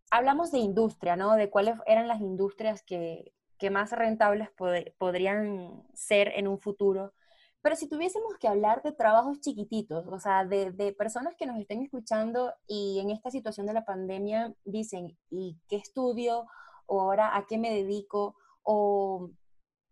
hablamos 0.09 0.51
de 0.51 0.59
industria, 0.59 1.15
¿no? 1.15 1.35
De 1.35 1.49
cuáles 1.49 1.75
eran 1.85 2.07
las 2.07 2.21
industrias 2.21 2.83
que, 2.83 3.33
más 3.71 3.91
rentables 3.91 4.49
podrían 4.97 5.83
ser 5.93 6.29
en 6.29 6.47
un 6.47 6.59
futuro. 6.59 7.13
Pero 7.61 7.75
si 7.75 7.87
tuviésemos 7.87 8.35
que 8.39 8.47
hablar 8.47 8.81
de 8.81 8.91
trabajos 8.91 9.39
chiquititos, 9.39 10.07
o 10.07 10.19
sea, 10.19 10.45
de, 10.45 10.71
de, 10.71 10.93
personas 10.93 11.35
que 11.35 11.45
nos 11.45 11.59
estén 11.59 11.83
escuchando 11.83 12.51
y 12.65 12.99
en 12.99 13.11
esta 13.11 13.29
situación 13.29 13.67
de 13.67 13.73
la 13.73 13.85
pandemia 13.85 14.51
dicen, 14.65 15.15
¿y 15.29 15.59
qué 15.69 15.75
estudio? 15.75 16.47
¿O 16.87 17.01
ahora 17.01 17.37
a 17.37 17.45
qué 17.45 17.59
me 17.59 17.69
dedico? 17.71 18.35
¿O 18.63 19.29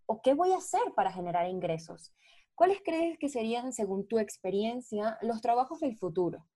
o 0.09 0.21
qué 0.23 0.33
voy 0.33 0.51
a 0.53 0.57
hacer 0.57 0.81
para 0.95 1.13
generar 1.13 1.47
ingresos. 1.47 2.11
¿Cuáles 2.55 2.79
crees 2.83 3.19
que 3.19 3.29
serían, 3.29 3.71
según 3.71 4.07
tu 4.07 4.17
experiencia, 4.17 5.19
los 5.21 5.39
trabajos 5.39 5.79
del 5.81 5.95
futuro? 5.95 6.47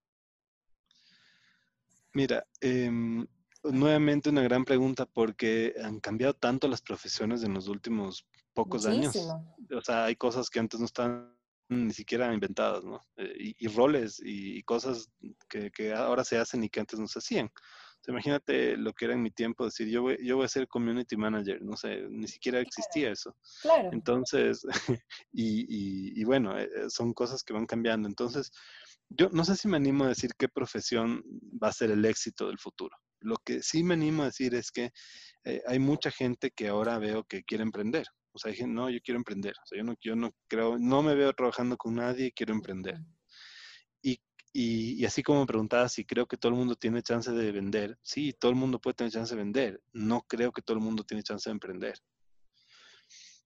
Mira, 2.14 2.45
em, 2.62 3.28
nuevamente 3.64 4.32
una 4.32 4.41
gran 4.41 4.66
pregunta 4.66 5.06
porque 5.06 5.76
han 5.84 5.99
cambiado 5.99 6.34
tanto 6.34 6.68
las 6.68 6.82
profesiones 6.82 7.43
en 7.43 7.54
los 7.54 7.68
últimos 7.68 8.28
pocos 8.54 8.88
años. 8.88 9.16
O 9.72 9.82
sea, 9.82 10.06
hay 10.06 10.16
cosas 10.16 10.49
que 10.49 10.60
antes 10.60 10.80
no 10.80 10.88
estaban 10.88 11.38
ni 11.70 11.93
siquiera 11.93 12.34
inventadas, 12.34 12.84
¿no? 12.84 13.01
Eh, 13.18 13.54
y, 13.60 13.68
roles 13.68 14.20
y, 14.24 14.64
cosas 14.64 15.12
que, 15.47 15.70
que, 15.70 15.93
ahora 15.93 16.24
se 16.24 16.39
hacen 16.39 16.64
y 16.64 16.70
que 16.70 16.80
antes 16.80 16.99
no 16.99 17.08
se 17.08 17.20
hacían. 17.20 17.51
Imagínate 18.08 18.78
lo 18.78 18.93
que 18.93 19.06
era 19.06 19.14
en 19.14 19.22
mi 19.22 19.32
tiempo, 19.32 19.66
decir, 19.66 19.88
yo 19.88 20.01
voy, 20.01 20.18
yo 20.24 20.36
voy 20.36 20.45
a 20.45 20.49
ser 20.49 20.68
community 20.68 21.16
manager, 21.16 21.62
no 21.62 21.76
sé, 21.78 22.01
ni 22.10 22.28
siquiera 22.28 22.60
existía 22.60 23.12
eso. 23.12 23.36
Claro. 23.62 23.89
Entonces, 23.91 24.64
y, 25.32 26.20
y, 26.20 26.24
bueno, 26.24 26.58
eh, 26.58 26.70
eh, 26.76 26.89
son 26.89 27.14
cosas 27.14 27.43
que 27.43 27.54
van 27.54 27.66
cambiando. 27.66 28.08
Entonces, 28.08 28.51
yo 29.10 29.30
no 29.32 29.45
sé 29.45 29.56
si 29.56 29.68
me 29.68 29.78
animo 29.78 30.06
a 30.06 30.10
decir 30.10 30.32
qué 30.38 30.49
profesión 30.49 31.24
va 31.62 31.70
a 31.70 31.74
ser 31.74 31.91
el 31.91 32.04
éxito 32.06 32.47
del 32.47 32.60
futuro. 32.60 32.95
Lo 33.22 33.36
que 33.45 33.62
sí 33.62 33.84
me 33.84 33.93
animo 33.93 34.24
a 34.24 34.28
decir 34.28 34.54
es 34.56 34.72
que 34.72 34.91
hay 35.68 35.80
mucha 35.80 36.10
gente 36.10 36.51
que 36.51 36.70
ahora 36.70 36.97
veo 36.99 37.24
que 37.24 37.43
quiere 37.43 37.64
emprender. 37.64 38.06
O 38.34 38.39
sea, 38.39 38.51
dije, 38.51 38.66
no, 38.66 38.89
yo 38.89 38.99
quiero 39.04 39.20
emprender. 39.20 39.54
O 39.64 39.66
sea, 39.66 39.78
yo 39.78 39.84
no, 39.84 39.93
yo 40.01 40.16
no 40.16 40.32
creo, 40.47 40.78
no 40.80 41.04
me 41.04 41.16
veo 41.16 41.32
trabajando 41.34 41.78
con 41.78 41.95
nadie, 41.95 42.34
quiero 42.34 42.54
emprender. 42.54 42.97
Y, 44.56 45.01
y, 45.01 45.06
así 45.06 45.24
como 45.24 45.39
me 45.39 45.47
preguntaba 45.47 45.89
si 45.89 46.06
creo 46.06 46.28
que 46.28 46.38
todo 46.38 46.51
el 46.51 46.58
mundo 46.58 46.76
tiene 46.76 47.01
chance 47.01 47.32
de 47.32 47.51
vender, 47.51 47.97
sí, 48.04 48.34
todo 48.34 48.51
el 48.51 48.58
mundo 48.58 48.80
puede 48.80 48.93
tener 48.93 49.12
chance 49.12 49.36
de 49.36 49.41
vender. 49.41 49.82
No 49.93 50.22
creo 50.22 50.51
que 50.51 50.62
todo 50.62 50.78
el 50.78 50.84
mundo 50.84 51.04
tiene 51.04 51.24
chance 51.24 51.49
de 51.49 51.54
emprender. 51.54 51.95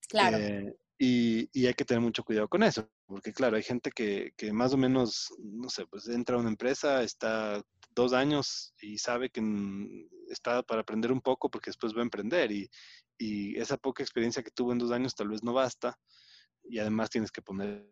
Claro. 0.10 0.38
Eh, 0.38 0.76
y, 1.00 1.50
y, 1.54 1.68
hay 1.68 1.74
que 1.76 1.86
tener 1.86 2.02
mucho 2.02 2.24
cuidado 2.24 2.48
con 2.48 2.64
eso, 2.64 2.90
porque 3.06 3.32
claro, 3.32 3.56
hay 3.56 3.64
gente 3.64 3.92
que, 3.92 4.34
que 4.36 4.52
más 4.52 4.74
o 4.74 4.78
menos, 4.78 5.32
no 5.40 5.70
sé, 5.70 5.86
pues 5.86 6.08
entra 6.08 6.36
a 6.36 6.40
una 6.40 6.50
empresa, 6.50 7.04
está 7.04 7.64
dos 7.98 8.14
años 8.14 8.74
y 8.82 8.98
sabe 8.98 9.30
que 9.30 9.42
está 10.30 10.62
para 10.64 10.82
aprender 10.82 11.12
un 11.12 11.22
poco 11.22 11.50
porque 11.50 11.70
después 11.70 11.96
va 11.96 12.00
a 12.00 12.04
emprender 12.04 12.52
y, 12.52 12.70
y 13.18 13.60
esa 13.60 13.78
poca 13.78 14.04
experiencia 14.04 14.44
que 14.44 14.52
tuvo 14.52 14.72
en 14.72 14.78
dos 14.78 14.92
años 14.92 15.16
tal 15.16 15.30
vez 15.30 15.44
no 15.44 15.54
basta 15.54 15.98
y 16.64 16.80
además 16.80 17.10
tienes 17.10 17.32
que 17.32 17.42
poner 17.42 17.88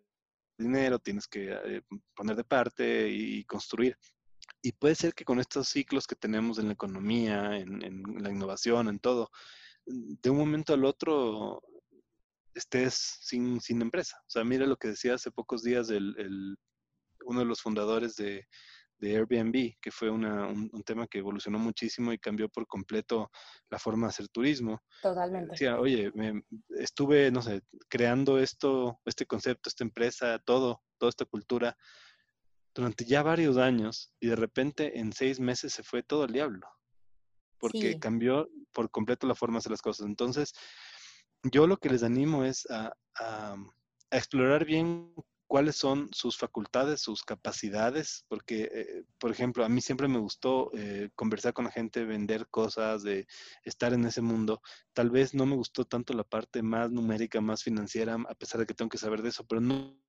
dinero, 0.57 0.99
tienes 0.99 1.27
que 1.27 1.51
eh, 1.51 1.81
poner 2.15 2.35
de 2.35 2.43
parte 2.43 3.09
y 3.09 3.43
construir. 3.45 3.97
Y 4.61 4.71
puede 4.71 4.95
ser 4.95 5.13
que 5.13 5.25
con 5.25 5.39
estos 5.39 5.69
ciclos 5.69 6.07
que 6.07 6.15
tenemos 6.15 6.57
en 6.59 6.67
la 6.67 6.73
economía, 6.73 7.57
en, 7.57 8.03
la 8.17 8.31
innovación, 8.31 8.87
en 8.87 8.99
todo, 8.99 9.29
de 9.85 10.29
un 10.29 10.37
momento 10.37 10.73
al 10.73 10.85
otro 10.85 11.61
estés 12.53 13.19
sin, 13.21 13.59
sin 13.61 13.81
empresa. 13.81 14.17
O 14.21 14.29
sea, 14.29 14.43
mira 14.43 14.65
lo 14.65 14.77
que 14.77 14.89
decía 14.89 15.15
hace 15.15 15.29
pocos 15.29 15.61
días 15.61 15.89
el, 15.89 16.57
uno 17.25 17.39
de 17.39 17.45
los 17.45 17.61
fundadores 17.61 18.15
de, 18.15 18.47
de 18.97 19.15
Airbnb, 19.15 19.75
que 19.81 19.91
fue 19.91 20.09
un, 20.09 20.71
tema 20.85 21.07
que 21.07 21.19
evolucionó 21.19 21.59
muchísimo 21.59 22.13
y 22.13 22.19
cambió 22.19 22.49
por 22.49 22.67
completo 22.67 23.29
la 23.69 23.79
forma 23.79 24.07
de 24.07 24.11
hacer 24.11 24.27
turismo. 24.29 24.81
Totalmente. 25.01 25.51
Decía, 25.51 25.79
oye, 25.79 26.11
me, 26.13 26.43
estuve, 26.77 27.31
no 27.31 27.41
sé, 27.41 27.61
creando 27.89 28.39
esto, 28.39 28.99
este 29.05 29.25
concepto, 29.25 29.69
esta 29.69 29.83
empresa, 29.83 30.39
todo, 30.39 30.81
toda 30.97 31.09
esta 31.09 31.25
cultura 31.25 31.75
durante 32.73 33.05
ya 33.05 33.23
varios 33.23 33.57
años 33.57 34.13
y 34.19 34.27
de 34.27 34.35
repente 34.35 34.99
en 34.99 35.13
seis 35.13 35.39
meses 35.39 35.71
se 35.71 35.81
fue 35.81 36.03
todo 36.03 36.23
al 36.23 36.33
diablo, 36.33 36.67
porque 37.57 37.97
cambió 37.99 38.49
por 38.73 38.91
completo 38.91 39.25
la 39.27 39.35
forma 39.35 39.55
de 39.55 39.59
hacer 39.59 39.71
las 39.71 39.81
cosas. 39.81 40.05
Entonces, 40.05 40.53
yo 41.43 41.67
lo 41.67 41.77
que 41.77 41.89
les 41.89 42.03
animo 42.03 42.43
es 42.43 42.69
a, 42.69 42.93
a 43.17 43.55
explorar 44.11 44.65
bien 44.65 45.13
cuáles 45.47 45.75
son 45.75 46.09
sus 46.11 46.37
facultades, 46.37 47.01
sus 47.01 47.23
capacidades, 47.23 48.25
porque, 48.27 48.69
eh, 48.73 49.03
por 49.19 49.31
ejemplo, 49.31 49.63
a 49.63 49.69
mí 49.69 49.81
siempre 49.81 50.07
me 50.07 50.19
gustó 50.19 50.71
eh, 50.73 51.09
conversar 51.15 51.53
con 51.53 51.65
la 51.65 51.71
gente, 51.71 52.03
vender 52.03 52.47
cosas, 52.47 53.03
de 53.03 53.27
estar 53.63 53.93
en 53.93 54.05
ese 54.05 54.21
mundo. 54.21 54.61
Tal 54.93 55.09
vez 55.09 55.33
no 55.33 55.45
me 55.45 55.55
gustó 55.55 55.85
tanto 55.85 56.13
la 56.13 56.23
parte 56.23 56.61
más 56.61 56.91
numérica, 56.91 57.41
más 57.41 57.63
financiera, 57.63 58.15
a 58.27 58.35
pesar 58.35 58.59
de 58.59 58.65
que 58.65 58.73
tengo 58.73 58.89
que 58.89 58.97
saber 58.97 59.21
de 59.21 59.29
eso, 59.29 59.45
pero 59.45 59.61
no, 59.61 59.99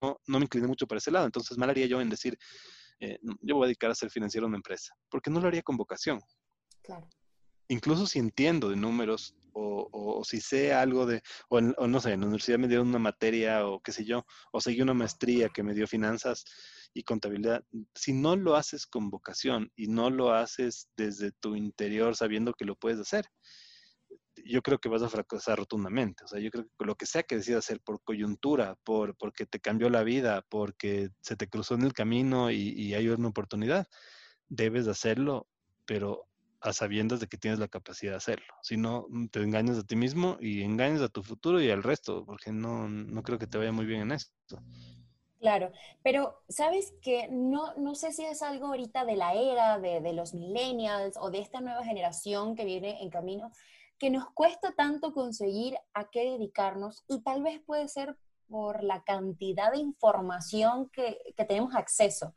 no, 0.00 0.18
me 0.26 0.38
incliné 0.38 0.66
mucho 0.66 0.86
para 0.86 0.98
ese 0.98 1.10
lado. 1.10 1.26
Entonces, 1.26 1.58
mal 1.58 1.70
haría 1.70 1.86
yo 1.86 2.00
en 2.00 2.08
decir, 2.08 2.38
eh, 3.00 3.18
yo 3.40 3.56
voy 3.56 3.64
a 3.64 3.68
dedicar 3.68 3.90
a 3.90 3.94
ser 3.94 4.10
financiero 4.10 4.46
en 4.46 4.50
una 4.50 4.58
empresa, 4.58 4.94
porque 5.08 5.30
no 5.30 5.40
lo 5.40 5.48
haría 5.48 5.62
con 5.62 5.76
vocación. 5.76 6.20
Claro. 6.82 7.08
Incluso 7.68 8.06
si 8.06 8.18
entiendo 8.18 8.70
de 8.70 8.76
números, 8.76 9.34
o, 9.52 10.22
si 10.24 10.40
sé 10.40 10.72
algo 10.72 11.06
de, 11.06 11.22
o, 11.48 11.60
no 11.60 12.00
sé, 12.00 12.12
en 12.12 12.20
la 12.20 12.26
universidad 12.26 12.58
me 12.58 12.68
dieron 12.68 12.88
una 12.88 12.98
materia 12.98 13.66
o 13.66 13.80
qué 13.80 13.92
sé 13.92 14.04
yo, 14.04 14.24
o 14.52 14.60
seguí 14.60 14.82
una 14.82 14.94
maestría 14.94 15.48
que 15.48 15.62
me 15.62 15.74
dio 15.74 15.86
finanzas 15.86 16.44
y 16.94 17.02
contabilidad, 17.02 17.64
si 17.94 18.12
no 18.12 18.36
lo 18.36 18.56
haces 18.56 18.86
con 18.86 19.10
vocación 19.10 19.70
y 19.76 19.88
no 19.88 20.10
lo 20.10 20.32
haces 20.32 20.88
desde 20.96 21.32
tu 21.32 21.56
interior 21.56 22.16
sabiendo 22.16 22.54
que 22.54 22.64
lo 22.64 22.76
puedes 22.76 23.00
hacer, 23.00 23.26
yo 24.44 24.62
creo 24.62 24.78
que 24.78 24.88
vas 24.88 25.02
a 25.02 25.08
fracasar 25.08 25.58
rotundamente. 25.58 26.24
O 26.24 26.28
sea, 26.28 26.40
yo 26.40 26.50
creo 26.50 26.64
que 26.64 26.86
lo 26.86 26.94
que 26.94 27.06
sea 27.06 27.24
que 27.24 27.36
decidas 27.36 27.64
hacer 27.64 27.80
por 27.80 28.02
coyuntura, 28.02 28.76
por 28.84 29.16
porque 29.16 29.46
te 29.46 29.60
cambió 29.60 29.90
la 29.90 30.04
vida, 30.04 30.44
porque 30.48 31.10
se 31.20 31.36
te 31.36 31.48
cruzó 31.48 31.74
en 31.74 31.82
el 31.82 31.92
camino 31.92 32.50
y, 32.50 32.70
y 32.70 32.94
hay 32.94 33.08
una 33.08 33.28
oportunidad, 33.28 33.88
debes 34.48 34.86
hacerlo, 34.86 35.48
pero 35.84 36.27
a 36.60 36.72
sabiendas 36.72 37.20
de 37.20 37.26
que 37.26 37.36
tienes 37.36 37.58
la 37.58 37.68
capacidad 37.68 38.12
de 38.12 38.16
hacerlo. 38.16 38.54
Si 38.62 38.76
no, 38.76 39.06
mm, 39.08 39.28
te 39.28 39.40
engañas 39.40 39.78
a 39.78 39.84
ti 39.84 39.96
mismo 39.96 40.36
y 40.40 40.62
engañas 40.62 41.02
a 41.02 41.08
tu 41.08 41.22
futuro 41.22 41.60
y 41.60 41.70
al 41.70 41.82
resto, 41.82 42.24
porque 42.24 42.52
no, 42.52 42.88
no 42.88 43.22
creo 43.22 43.38
que 43.38 43.46
te 43.46 43.58
vaya 43.58 43.72
muy 43.72 43.86
bien 43.86 44.02
en 44.02 44.12
esto. 44.12 44.60
Claro, 45.40 45.70
pero 46.02 46.42
sabes 46.48 46.92
que 47.00 47.28
no, 47.30 47.72
no 47.76 47.94
sé 47.94 48.12
si 48.12 48.24
es 48.24 48.42
algo 48.42 48.66
ahorita 48.66 49.04
de 49.04 49.16
la 49.16 49.34
era 49.34 49.78
de, 49.78 50.00
de 50.00 50.12
los 50.12 50.34
millennials 50.34 51.16
o 51.16 51.30
de 51.30 51.38
esta 51.38 51.60
nueva 51.60 51.84
generación 51.84 52.56
que 52.56 52.64
viene 52.64 53.02
en 53.02 53.10
camino, 53.10 53.52
que 53.98 54.10
nos 54.10 54.28
cuesta 54.30 54.72
tanto 54.76 55.12
conseguir 55.12 55.76
a 55.94 56.10
qué 56.10 56.32
dedicarnos 56.32 57.04
y 57.08 57.22
tal 57.22 57.44
vez 57.44 57.60
puede 57.64 57.86
ser 57.86 58.16
por 58.48 58.82
la 58.82 59.04
cantidad 59.04 59.70
de 59.70 59.78
información 59.78 60.88
que, 60.90 61.18
que 61.36 61.44
tenemos 61.44 61.74
acceso 61.76 62.34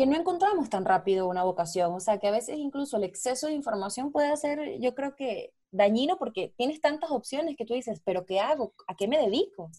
que 0.00 0.06
no 0.06 0.16
encontramos 0.16 0.70
tan 0.70 0.86
rápido 0.86 1.28
una 1.28 1.42
vocación. 1.42 1.92
O 1.92 2.00
sea, 2.00 2.18
que 2.18 2.26
a 2.26 2.30
veces 2.30 2.56
incluso 2.56 2.96
el 2.96 3.04
exceso 3.04 3.48
de 3.48 3.52
información 3.52 4.12
puede 4.12 4.34
ser, 4.38 4.80
yo 4.80 4.94
creo 4.94 5.14
que 5.14 5.52
dañino 5.72 6.16
porque 6.16 6.54
tienes 6.56 6.80
tantas 6.80 7.10
opciones 7.10 7.54
que 7.54 7.66
tú 7.66 7.74
dices, 7.74 8.00
pero 8.02 8.24
¿qué 8.24 8.40
hago? 8.40 8.72
¿A 8.86 8.96
qué 8.96 9.06
me 9.08 9.18
dedico? 9.18 9.70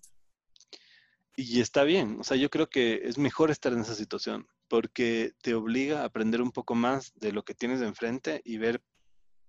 Y 1.35 1.59
está 1.59 1.83
bien, 1.85 2.17
o 2.19 2.23
sea, 2.23 2.37
yo 2.37 2.51
creo 2.51 2.69
que 2.69 3.01
es 3.03 3.17
mejor 3.17 3.49
estar 3.49 3.73
en 3.73 3.79
esa 3.79 3.95
situación 3.95 4.47
porque 4.67 5.33
te 5.41 5.55
obliga 5.55 6.01
a 6.01 6.05
aprender 6.05 6.43
un 6.43 6.51
poco 6.51 6.75
más 6.75 7.13
de 7.15 7.31
lo 7.31 7.43
que 7.43 7.55
tienes 7.55 7.81
enfrente 7.81 8.43
y 8.45 8.59
ver 8.59 8.83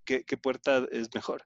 qué 0.07 0.25
puerta 0.39 0.87
es 0.91 1.15
mejor. 1.15 1.45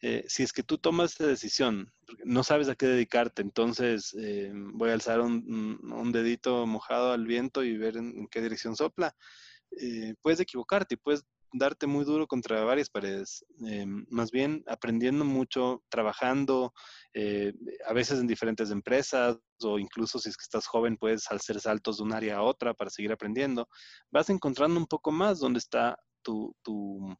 Eh, 0.00 0.24
si 0.28 0.44
es 0.44 0.52
que 0.52 0.62
tú 0.62 0.78
tomas 0.78 1.14
esa 1.14 1.26
decisión, 1.26 1.92
no 2.24 2.44
sabes 2.44 2.68
a 2.68 2.76
qué 2.76 2.86
dedicarte, 2.86 3.42
entonces 3.42 4.14
eh, 4.18 4.52
voy 4.54 4.90
a 4.90 4.94
alzar 4.94 5.20
un, 5.20 6.12
dedito 6.12 6.66
mojado 6.66 7.12
al 7.12 7.26
viento 7.26 7.64
y 7.64 7.76
ver 7.76 7.96
en, 7.96 8.28
qué 8.28 8.40
dirección 8.40 8.76
sopla, 8.76 9.14
eh, 9.72 10.14
puedes 10.22 10.38
equivocarte 10.38 10.94
y 10.94 10.98
puedes 10.98 11.24
darte 11.52 11.86
muy 11.86 12.04
duro 12.04 12.26
contra 12.26 12.62
varias 12.62 12.90
paredes. 12.90 13.44
más 14.08 14.30
bien 14.30 14.62
aprendiendo 14.66 15.24
mucho, 15.24 15.82
trabajando, 15.88 16.74
a 17.86 17.92
veces 17.94 18.20
en 18.20 18.26
diferentes 18.26 18.70
empresas 18.70 19.38
o 19.62 19.78
incluso 19.78 20.18
si 20.18 20.28
es 20.28 20.36
que 20.36 20.42
estás 20.42 20.66
joven 20.66 20.98
puedes 20.98 21.30
hacer 21.32 21.58
saltos 21.58 21.96
de 21.96 22.02
un 22.04 22.12
área 22.12 22.36
a 22.36 22.42
otra 22.42 22.74
para 22.74 22.90
seguir 22.90 23.12
aprendiendo. 23.12 23.66
Vas 24.10 24.28
encontrando 24.28 24.78
un 24.78 24.86
poco 24.86 25.10
más 25.10 25.38
dónde 25.40 25.58
está 25.58 25.98
tu, 26.22 26.54
tu 26.62 27.16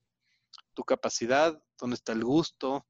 tu 0.79 0.85
capacidad, 0.85 1.61
dónde 1.77 1.97
está 1.97 2.13
el 2.13 2.23
gusto, 2.23 2.87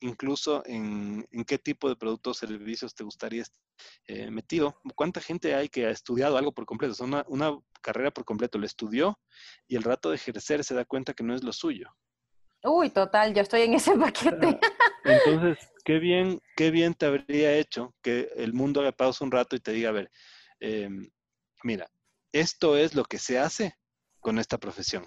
incluso 0.00 0.64
en, 0.66 1.24
qué 1.46 1.58
tipo 1.58 1.88
de 1.88 1.94
productos 1.94 2.36
o 2.36 2.40
servicios 2.44 2.92
te 2.92 3.04
gustaría 3.04 3.42
estar 3.42 3.62
eh, 4.08 4.32
metido. 4.32 4.80
¿Cuánta 4.96 5.20
gente 5.20 5.54
hay 5.54 5.68
que 5.68 5.86
ha 5.86 5.90
estudiado 5.90 6.36
algo 6.36 6.50
por 6.50 6.66
completo? 6.66 6.96
O 6.98 7.04
una, 7.04 7.24
una, 7.28 7.56
carrera 7.82 8.10
por 8.10 8.24
completo, 8.24 8.58
lo 8.58 8.66
estudió 8.66 9.16
y 9.68 9.76
el 9.76 9.84
rato 9.84 10.10
de 10.10 10.16
ejercer 10.16 10.64
se 10.64 10.74
da 10.74 10.84
cuenta 10.84 11.14
que 11.14 11.22
no 11.22 11.36
es 11.36 11.44
lo 11.44 11.52
suyo. 11.52 11.86
Uy, 12.64 12.90
total, 12.90 13.32
yo 13.32 13.42
estoy 13.42 13.60
en 13.62 13.74
ese 13.74 13.96
paquete. 13.96 14.58
Entonces, 15.04 15.70
qué 15.84 16.00
bien, 16.00 16.40
qué 16.56 16.72
bien 16.72 16.94
te 16.94 17.06
habría 17.06 17.54
hecho 17.54 17.94
que 18.02 18.28
el 18.36 18.54
mundo 18.54 18.80
haga 18.80 18.90
pausa 18.90 19.24
un 19.24 19.30
rato 19.30 19.54
y 19.54 19.60
te 19.60 19.70
diga, 19.70 19.90
a 19.90 19.92
ver, 19.92 20.10
em, 20.58 21.08
mira, 21.62 21.88
esto 22.32 22.76
es 22.76 22.96
lo 22.96 23.04
que 23.04 23.18
se 23.18 23.38
hace 23.38 23.76
con 24.18 24.40
esta 24.40 24.58
profesión 24.58 25.06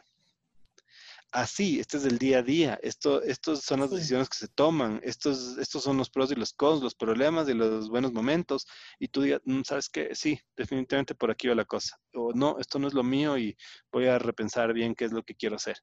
así, 1.34 1.80
este 1.80 1.98
es 1.98 2.06
el 2.06 2.20
día 2.20 2.40
a 2.40 2.44
día, 2.44 2.80
esto, 2.84 3.24
estos 3.24 3.62
son 3.62 3.82
las 3.82 3.92
decisiones 3.92 4.30
que 4.30 4.38
se 4.38 4.48
toman, 4.48 5.02
estos, 5.04 5.58
estos 5.58 5.84
son 5.84 5.98
los 5.98 6.10
pros 6.10 6.32
y 6.32 6.36
los 6.36 6.54
cons, 6.54 6.84
los 6.84 6.96
problemas 6.96 7.50
y 7.50 7.56
los 7.56 7.90
buenos 7.90 8.14
momentos, 8.14 8.68
y 9.00 9.08
tú 9.08 9.24
digas, 9.24 9.42
mm, 9.46 9.62
¿sabes 9.64 9.90
qué? 9.90 10.14
Sí, 10.14 10.40
definitivamente 10.56 11.16
por 11.16 11.32
aquí 11.32 11.48
va 11.48 11.56
la 11.56 11.66
cosa, 11.66 11.98
o 12.14 12.34
no, 12.34 12.58
esto 12.60 12.80
no 12.80 12.88
es 12.88 12.94
lo 12.94 13.04
mío 13.04 13.38
y 13.38 13.58
voy 13.92 14.08
a 14.08 14.20
repensar 14.20 14.74
bien 14.74 14.96
qué 14.96 15.06
es 15.06 15.12
lo 15.12 15.24
que 15.24 15.36
quiero 15.36 15.56
hacer. 15.56 15.78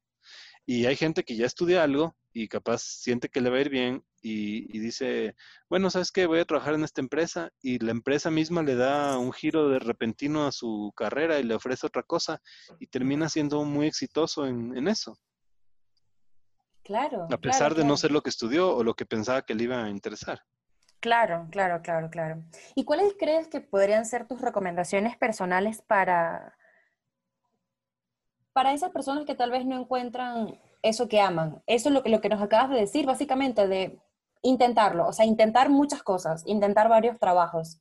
Y 0.65 0.85
hay 0.85 0.95
gente 0.95 1.23
que 1.23 1.35
ya 1.35 1.47
estudia 1.47 1.83
algo 1.83 2.15
y 2.33 2.47
capaz 2.47 2.81
siente 2.81 3.29
que 3.29 3.41
le 3.41 3.49
va 3.49 3.57
a 3.57 3.61
ir 3.61 3.69
bien 3.69 4.05
y, 4.21 4.75
y, 4.75 4.79
dice, 4.79 5.35
bueno, 5.69 5.89
¿sabes 5.89 6.11
qué? 6.11 6.27
Voy 6.27 6.39
a 6.39 6.45
trabajar 6.45 6.75
en 6.75 6.83
esta 6.83 7.01
empresa 7.01 7.51
y 7.61 7.79
la 7.79 7.91
empresa 7.91 8.29
misma 8.31 8.63
le 8.63 8.75
da 8.75 9.17
un 9.17 9.33
giro 9.33 9.69
de 9.69 9.79
repentino 9.79 10.47
a 10.47 10.51
su 10.51 10.93
carrera 10.95 11.39
y 11.39 11.43
le 11.43 11.55
ofrece 11.55 11.87
otra 11.87 12.03
cosa 12.03 12.41
y 12.79 12.87
termina 12.87 13.27
siendo 13.27 13.63
muy 13.65 13.87
exitoso 13.87 14.45
en, 14.47 14.77
en 14.77 14.87
eso. 14.87 15.17
Claro. 16.83 17.27
A 17.31 17.37
pesar 17.37 17.75
de 17.75 17.83
no 17.83 17.97
ser 17.97 18.11
lo 18.11 18.21
que 18.21 18.29
estudió 18.29 18.75
o 18.75 18.83
lo 18.83 18.95
que 18.95 19.05
pensaba 19.05 19.43
que 19.43 19.55
le 19.55 19.63
iba 19.63 19.83
a 19.83 19.89
interesar. 19.89 20.41
Claro, 20.99 21.47
claro, 21.51 21.81
claro, 21.81 22.09
claro. 22.09 22.43
¿Y 22.75 22.85
cuáles 22.85 23.15
crees 23.17 23.47
que 23.47 23.59
podrían 23.59 24.05
ser 24.05 24.27
tus 24.27 24.39
recomendaciones 24.39 25.17
personales 25.17 25.81
para, 25.81 26.55
para 28.53 28.73
esas 28.73 28.91
personas 28.91 29.25
que 29.25 29.35
tal 29.35 29.49
vez 29.49 29.65
no 29.65 29.79
encuentran 29.79 30.59
eso 30.83 31.07
que 31.07 31.19
aman? 31.19 31.61
Eso 31.65 31.89
es 31.89 31.95
lo 31.95 32.03
que, 32.03 32.09
lo 32.09 32.21
que 32.21 32.29
nos 32.29 32.41
acabas 32.41 32.69
de 32.69 32.79
decir, 32.79 33.05
básicamente, 33.05 33.67
de 33.67 33.99
intentarlo, 34.43 35.07
o 35.07 35.13
sea, 35.13 35.25
intentar 35.25 35.69
muchas 35.69 36.03
cosas, 36.03 36.43
intentar 36.45 36.87
varios 36.87 37.17
trabajos. 37.19 37.79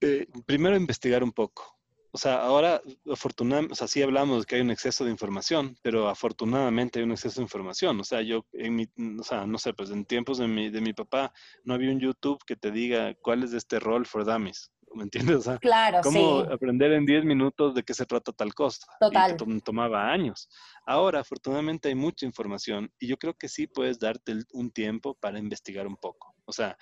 Eh, 0.00 0.28
primero 0.46 0.76
investigar 0.76 1.24
un 1.24 1.32
poco. 1.32 1.77
O 2.10 2.18
sea, 2.18 2.40
ahora, 2.40 2.80
afortunadamente, 3.10 3.72
o 3.72 3.76
sea, 3.76 3.86
sí 3.86 4.02
hablamos 4.02 4.40
de 4.40 4.46
que 4.46 4.56
hay 4.56 4.62
un 4.62 4.70
exceso 4.70 5.04
de 5.04 5.10
información, 5.10 5.76
pero 5.82 6.08
afortunadamente 6.08 6.98
hay 6.98 7.04
un 7.04 7.12
exceso 7.12 7.40
de 7.40 7.44
información. 7.44 8.00
O 8.00 8.04
sea, 8.04 8.22
yo, 8.22 8.46
en 8.52 8.76
mi, 8.76 8.86
o 9.18 9.22
sea, 9.22 9.46
no 9.46 9.58
sé, 9.58 9.74
pues 9.74 9.90
en 9.90 10.06
tiempos 10.06 10.38
de 10.38 10.48
mi, 10.48 10.70
de 10.70 10.80
mi 10.80 10.94
papá 10.94 11.32
no 11.64 11.74
había 11.74 11.90
un 11.90 12.00
YouTube 12.00 12.42
que 12.46 12.56
te 12.56 12.70
diga 12.70 13.14
cuál 13.22 13.42
es 13.42 13.52
este 13.52 13.78
rol 13.78 14.06
for 14.06 14.24
dummies. 14.24 14.70
¿Me 14.94 15.02
entiendes? 15.02 15.36
O 15.36 15.42
sea, 15.42 15.58
claro, 15.58 16.00
cómo 16.02 16.40
aprender 16.40 16.92
en 16.92 17.04
10 17.04 17.24
minutos 17.24 17.74
de 17.74 17.82
qué 17.82 17.92
se 17.92 18.06
trata 18.06 18.32
tal 18.32 18.54
cosa. 18.54 18.86
Total. 18.98 19.36
Y 19.46 19.60
tomaba 19.60 20.10
años. 20.10 20.48
Ahora, 20.86 21.20
afortunadamente, 21.20 21.88
hay 21.88 21.94
mucha 21.94 22.24
información 22.24 22.90
y 22.98 23.06
yo 23.06 23.18
creo 23.18 23.34
que 23.34 23.48
sí 23.48 23.66
puedes 23.66 23.98
darte 23.98 24.34
un 24.52 24.70
tiempo 24.70 25.14
para 25.14 25.38
investigar 25.38 25.86
un 25.86 25.96
poco. 25.96 26.34
O 26.46 26.52
sea, 26.52 26.76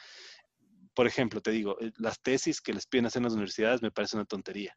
por 0.94 1.06
ejemplo, 1.06 1.40
te 1.40 1.50
digo, 1.50 1.76
eh, 1.80 1.92
las 1.98 2.22
tesis 2.22 2.60
que 2.60 2.72
les 2.72 2.86
piden 2.86 3.06
hacer 3.06 3.20
en 3.20 3.24
las 3.24 3.34
universidades 3.34 3.82
me 3.82 3.90
parece 3.90 4.16
una 4.16 4.24
tontería. 4.24 4.76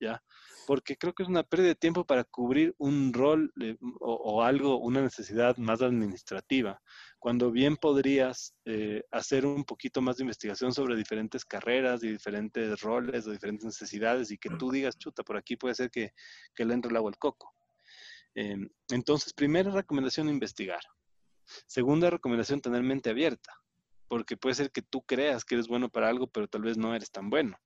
¿Ya? 0.00 0.22
Porque 0.66 0.96
creo 0.96 1.14
que 1.14 1.22
es 1.22 1.28
una 1.28 1.42
pérdida 1.42 1.68
de 1.68 1.74
tiempo 1.74 2.04
para 2.04 2.24
cubrir 2.24 2.74
un 2.78 3.12
rol 3.12 3.52
o, 4.00 4.42
algo, 4.42 4.78
una 4.78 5.00
necesidad 5.00 5.56
más 5.56 5.80
administrativa, 5.80 6.82
cuando 7.18 7.50
bien 7.50 7.76
podrías 7.76 8.54
eh, 8.64 9.04
hacer 9.10 9.46
un 9.46 9.64
poquito 9.64 10.02
más 10.02 10.16
de 10.16 10.24
investigación 10.24 10.72
sobre 10.74 10.96
diferentes 10.96 11.44
carreras 11.44 12.02
y 12.02 12.08
diferentes 12.08 12.80
roles 12.80 13.26
o 13.26 13.30
diferentes 13.30 13.64
necesidades 13.64 14.30
y 14.30 14.38
que 14.38 14.50
tú 14.50 14.70
digas, 14.70 14.98
chuta, 14.98 15.22
por 15.22 15.36
aquí 15.36 15.56
puede 15.56 15.74
ser 15.74 15.90
que, 15.90 16.12
que 16.54 16.64
le 16.64 16.74
entre 16.74 16.90
el 16.90 16.96
agua 16.96 17.10
al 17.10 17.18
coco. 17.18 17.54
Em, 18.36 18.68
entonces, 18.90 19.32
primera 19.32 19.70
recomendación, 19.70 20.28
investigar. 20.28 20.80
Segunda 21.66 22.10
recomendación, 22.10 22.60
tener 22.60 22.82
mente 22.82 23.08
abierta, 23.08 23.54
porque 24.08 24.36
puede 24.36 24.54
ser 24.54 24.70
que 24.70 24.82
tú 24.82 25.02
creas 25.02 25.44
que 25.44 25.54
eres 25.54 25.68
bueno 25.68 25.88
para 25.88 26.08
algo, 26.08 26.26
pero 26.26 26.46
tal 26.46 26.62
vez 26.62 26.76
no 26.76 26.94
eres 26.94 27.10
tan 27.10 27.30
bueno. 27.30 27.56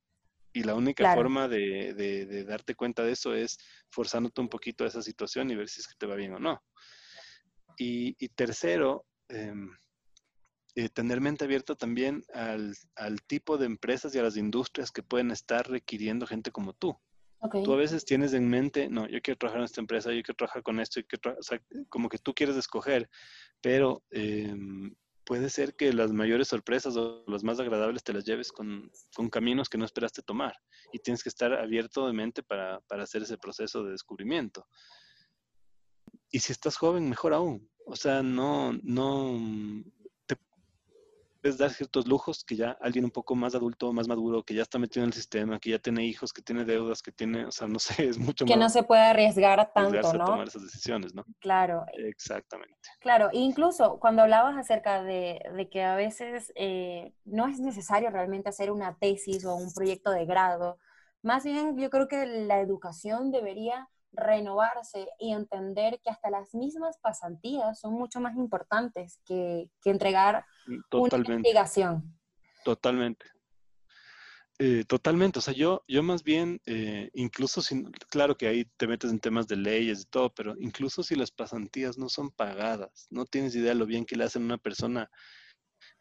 Y 0.53 0.65
la 0.65 0.75
única 0.75 1.15
forma 1.15 1.49
de, 1.49 2.45
darte 2.47 2.75
cuenta 2.75 3.05
de 3.05 3.13
eso 3.13 3.35
es 3.35 3.59
forzándote 3.91 4.41
un 4.41 4.49
poquito 4.49 4.85
a 4.85 4.89
esa 4.89 5.03
situación 5.03 5.51
y 5.51 5.55
ver 5.55 5.69
si 5.69 5.81
es 5.81 5.87
que 5.87 5.95
te 5.97 6.07
va 6.07 6.17
bien 6.17 6.35
o 6.35 6.39
no. 6.39 6.63
Y, 7.77 8.29
tercero, 8.31 9.07
em, 9.29 9.71
eh, 10.75 10.89
tener 10.89 11.21
mente 11.21 11.45
abierta 11.45 11.75
también 11.75 12.23
al, 12.35 12.75
tipo 13.27 13.59
de 13.59 13.67
empresas 13.67 14.15
y 14.15 14.19
a 14.19 14.23
las 14.23 14.37
industrias 14.37 14.91
que 14.91 15.03
pueden 15.03 15.31
estar 15.31 15.69
requiriendo 15.69 16.27
gente 16.27 16.51
como 16.51 16.73
tú. 16.73 16.97
Tú 17.65 17.73
a 17.73 17.77
veces 17.77 18.05
tienes 18.05 18.35
en 18.35 18.49
mente, 18.49 18.91
no, 18.91 19.09
yo 19.09 19.23
quiero 19.23 19.39
trabajar 19.39 19.61
en 19.61 19.65
esta 19.65 19.81
empresa, 19.81 20.13
yo 20.13 20.23
quiero 20.23 20.37
trabajar 20.37 20.63
con 20.63 20.79
esto, 20.79 21.01
y 21.01 21.05
que 21.05 21.17
o 21.17 21.43
sea, 21.43 21.59
como 21.89 22.11
que 22.11 22.19
tú 22.19 22.35
quieres 22.35 22.55
escoger, 22.57 23.09
pero 23.63 24.03
em, 24.11 24.95
puede 25.31 25.49
ser 25.49 25.77
que 25.77 25.93
las 25.93 26.11
mayores 26.11 26.49
sorpresas 26.49 26.97
o 26.97 27.23
las 27.29 27.45
más 27.45 27.61
agradables 27.61 28.03
te 28.03 28.13
las 28.13 28.25
lleves 28.25 28.51
con, 28.51 28.91
caminos 29.31 29.69
que 29.69 29.79
no 29.79 29.85
esperaste 29.85 30.23
tomar 30.23 30.57
y 30.93 30.99
tienes 30.99 31.23
que 31.23 31.29
estar 31.29 31.53
abierto 31.53 32.05
de 32.09 32.13
mente 32.13 32.43
para, 32.43 32.81
para 32.89 33.05
hacer 33.05 33.23
ese 33.23 33.39
proceso 33.39 33.85
de 33.85 33.93
descubrimiento. 33.93 34.67
Y 36.33 36.41
si 36.41 36.51
estás 36.51 36.77
joven, 36.77 37.09
mejor 37.09 37.33
aún. 37.33 37.71
O 37.87 37.95
sea, 37.95 38.25
no, 38.25 38.73
no, 38.83 39.39
es 41.43 41.59
dar 41.59 41.71
ciertos 41.71 42.07
lujos 42.07 42.45
que 42.45 42.57
ya 42.57 42.77
alguien 42.81 43.05
un 43.05 43.11
poco 43.11 43.35
más 43.35 43.55
adulto, 43.55 43.93
más 43.93 44.09
maduro, 44.09 44.43
que 44.43 44.55
ya 44.55 44.63
está 44.63 44.79
metido 44.79 45.05
en 45.05 45.09
el 45.09 45.15
sistema, 45.15 45.59
que 45.59 45.71
ya 45.71 45.79
tiene 45.79 46.05
hijos, 46.05 46.33
que 46.33 46.43
tiene 46.43 46.65
deudas, 46.65 47.03
que 47.03 47.13
tiene, 47.13 47.47
o 47.47 47.51
sea, 47.51 47.67
no 47.67 47.79
sé, 47.79 47.93
es 48.09 48.19
mucho 48.19 48.45
que 48.45 48.51
más. 48.51 48.57
Que 48.57 48.61
no 48.61 48.69
se 48.69 48.83
puede 48.83 49.03
arriesgar 49.03 49.73
tanto, 49.73 50.13
¿no? 50.13 50.23
A 50.23 50.27
tomar 50.27 50.49
esas 50.49 50.63
decisiones, 50.63 51.15
¿no? 51.15 51.25
Claro. 51.41 51.85
Exactamente. 51.95 52.77
Claro, 53.01 53.31
incluso 53.33 53.99
cuando 53.99 54.23
hablabas 54.23 54.57
acerca 54.57 55.03
de, 55.03 55.41
de 55.55 55.69
que 55.69 55.83
a 55.83 55.95
veces 55.95 56.53
eh, 56.57 57.15
no 57.25 57.47
es 57.47 57.61
necesario 57.61 58.11
realmente 58.11 58.49
hacer 58.49 58.71
una 58.71 58.97
tesis 58.99 59.45
o 59.45 59.55
un 59.55 59.73
proyecto 59.73 60.11
de 60.11 60.27
grado, 60.27 60.79
más 61.23 61.45
bien 61.45 61.79
yo 61.79 61.91
creo 61.91 62.09
que 62.09 62.27
la 62.27 62.61
educación 62.61 63.31
debería 63.31 63.89
renovarse 64.13 65.09
y 65.19 65.33
entender 65.33 66.01
que 66.03 66.11
hasta 66.11 66.31
las 66.31 66.55
mismas 66.55 66.99
pasantías 66.99 67.81
son 67.81 67.95
mucho 67.95 68.21
más 68.21 68.37
importantes 68.37 69.21
que, 69.25 69.71
que 69.83 69.91
entregar 69.91 70.45
una 70.93 71.17
investigación. 71.17 72.19
Totalmente. 72.65 73.27
Eh, 74.63 74.85
totalmente, 74.85 75.39
o 75.39 75.43
sea, 75.43 75.55
yo, 75.55 75.83
yo 75.89 76.03
más 76.03 76.23
bien, 76.23 76.61
eh, 76.67 77.09
incluso 77.15 77.63
si, 77.63 77.83
claro 78.11 78.37
que 78.37 78.47
ahí 78.47 78.67
te 78.77 78.87
metes 78.87 79.11
en 79.11 79.19
temas 79.19 79.49
de 79.49 79.57
leyes 79.57 80.03
y 80.03 80.05
todo, 80.05 80.35
pero 80.35 80.55
incluso 80.59 81.03
si 81.03 81.17
las 81.17 81.31
pasantías 81.31 81.97
no 81.97 82.11
son 82.11 82.31
pagadas, 82.31 83.07
no 83.09 83.25
tienes 83.25 83.57
idea 83.57 83.73
lo 83.73 83.87
bien 83.87 84.05
que 84.05 84.17
le 84.17 84.25
hacen 84.25 84.43
a 84.43 84.45
una 84.45 84.59
persona 84.59 85.11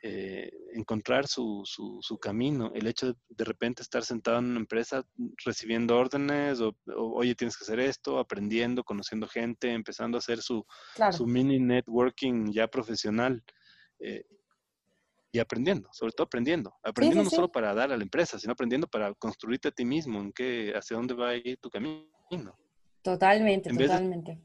eh, 0.02 0.50
encontrar 0.74 1.28
su, 1.28 1.64
su, 1.66 2.18
camino, 2.20 2.72
el 2.74 2.88
hecho 2.88 3.08
de 3.08 3.16
de 3.30 3.44
repente 3.44 3.82
estar 3.82 4.04
sentado 4.04 4.40
en 4.40 4.46
una 4.46 4.60
empresa 4.60 5.06
recibiendo 5.44 5.98
órdenes 5.98 6.62
o, 6.62 6.74
oye, 6.88 7.36
tienes 7.36 7.58
que 7.58 7.66
hacer 7.66 7.82
esto, 7.82 8.18
aprendiendo, 8.18 8.84
conociendo 8.84 9.28
gente, 9.28 9.72
empezando 9.72 10.18
a 10.18 10.20
hacer 10.20 10.42
su, 10.42 10.66
su 11.12 11.26
mini 11.26 11.60
networking 11.60 12.52
ya 12.52 12.68
profesional 12.68 13.44
eh, 14.00 14.24
y 15.34 15.40
aprendiendo, 15.40 15.90
sobre 15.92 16.14
todo 16.14 16.26
aprendiendo, 16.26 16.74
aprendiendo 16.82 17.26
no 17.26 17.30
solo 17.30 17.52
para 17.52 17.74
dar 17.74 17.92
a 17.92 17.98
la 17.98 18.04
empresa, 18.04 18.40
sino 18.40 18.54
aprendiendo 18.54 18.88
para 18.88 19.14
construirte 19.16 19.68
a 19.68 19.72
ti 19.72 19.84
mismo, 19.84 20.22
en 20.22 20.32
qué, 20.32 20.74
hacia 20.76 20.96
dónde 20.96 21.14
va 21.14 21.30
a 21.30 21.36
ir 21.36 21.58
tu 21.58 21.70
camino. 21.70 22.58
Totalmente, 23.02 23.70
totalmente 23.70 24.40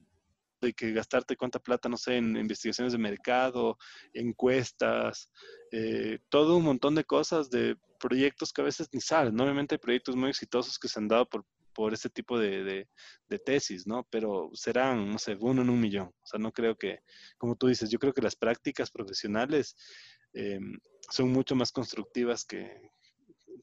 de 0.65 0.75
que 0.75 0.93
gastarte 0.93 1.37
cuánta 1.37 1.59
plata, 1.59 1.89
no 1.89 1.97
sé, 1.97 2.17
en 2.17 2.37
investigaciones 2.37 2.93
de 2.93 2.99
mercado, 2.99 3.79
encuestas, 4.13 5.31
eh, 5.71 6.19
todo 6.29 6.57
un 6.57 6.65
montón 6.65 6.95
de 6.95 7.05
cosas, 7.05 7.51
de 7.51 7.77
proyectos 8.01 8.53
que 8.53 8.63
a 8.63 8.65
veces 8.65 8.89
ni 8.93 9.01
salen. 9.01 9.41
Obviamente 9.41 9.77
hay 9.77 9.79
proyectos 9.79 10.17
muy 10.17 10.31
exitosos 10.31 10.79
que 10.79 10.89
se 10.89 10.99
han 10.99 11.09
dado 11.09 11.29
por, 11.29 11.45
por 11.75 11.93
este 11.93 12.11
tipo 12.11 12.39
de, 12.39 12.87
de, 13.29 13.39
tesis, 13.39 13.87
¿no? 13.87 14.07
Pero 14.11 14.51
serán, 14.55 15.11
no 15.11 15.19
sé, 15.19 15.37
uno 15.41 15.63
en 15.63 15.71
un 15.71 15.81
millón. 15.81 16.09
O 16.09 16.27
sea, 16.27 16.39
no 16.39 16.53
creo 16.53 16.77
que, 16.77 17.01
como 17.39 17.57
tú 17.57 17.67
dices, 17.67 17.91
yo 17.91 17.99
creo 17.99 18.13
que 18.13 18.23
las 18.23 18.37
prácticas 18.37 18.91
profesionales 18.91 19.77
eh, 20.33 20.61
son 21.11 21.31
mucho 21.33 21.55
más 21.57 21.73
constructivas 21.73 22.45
que, 22.45 22.91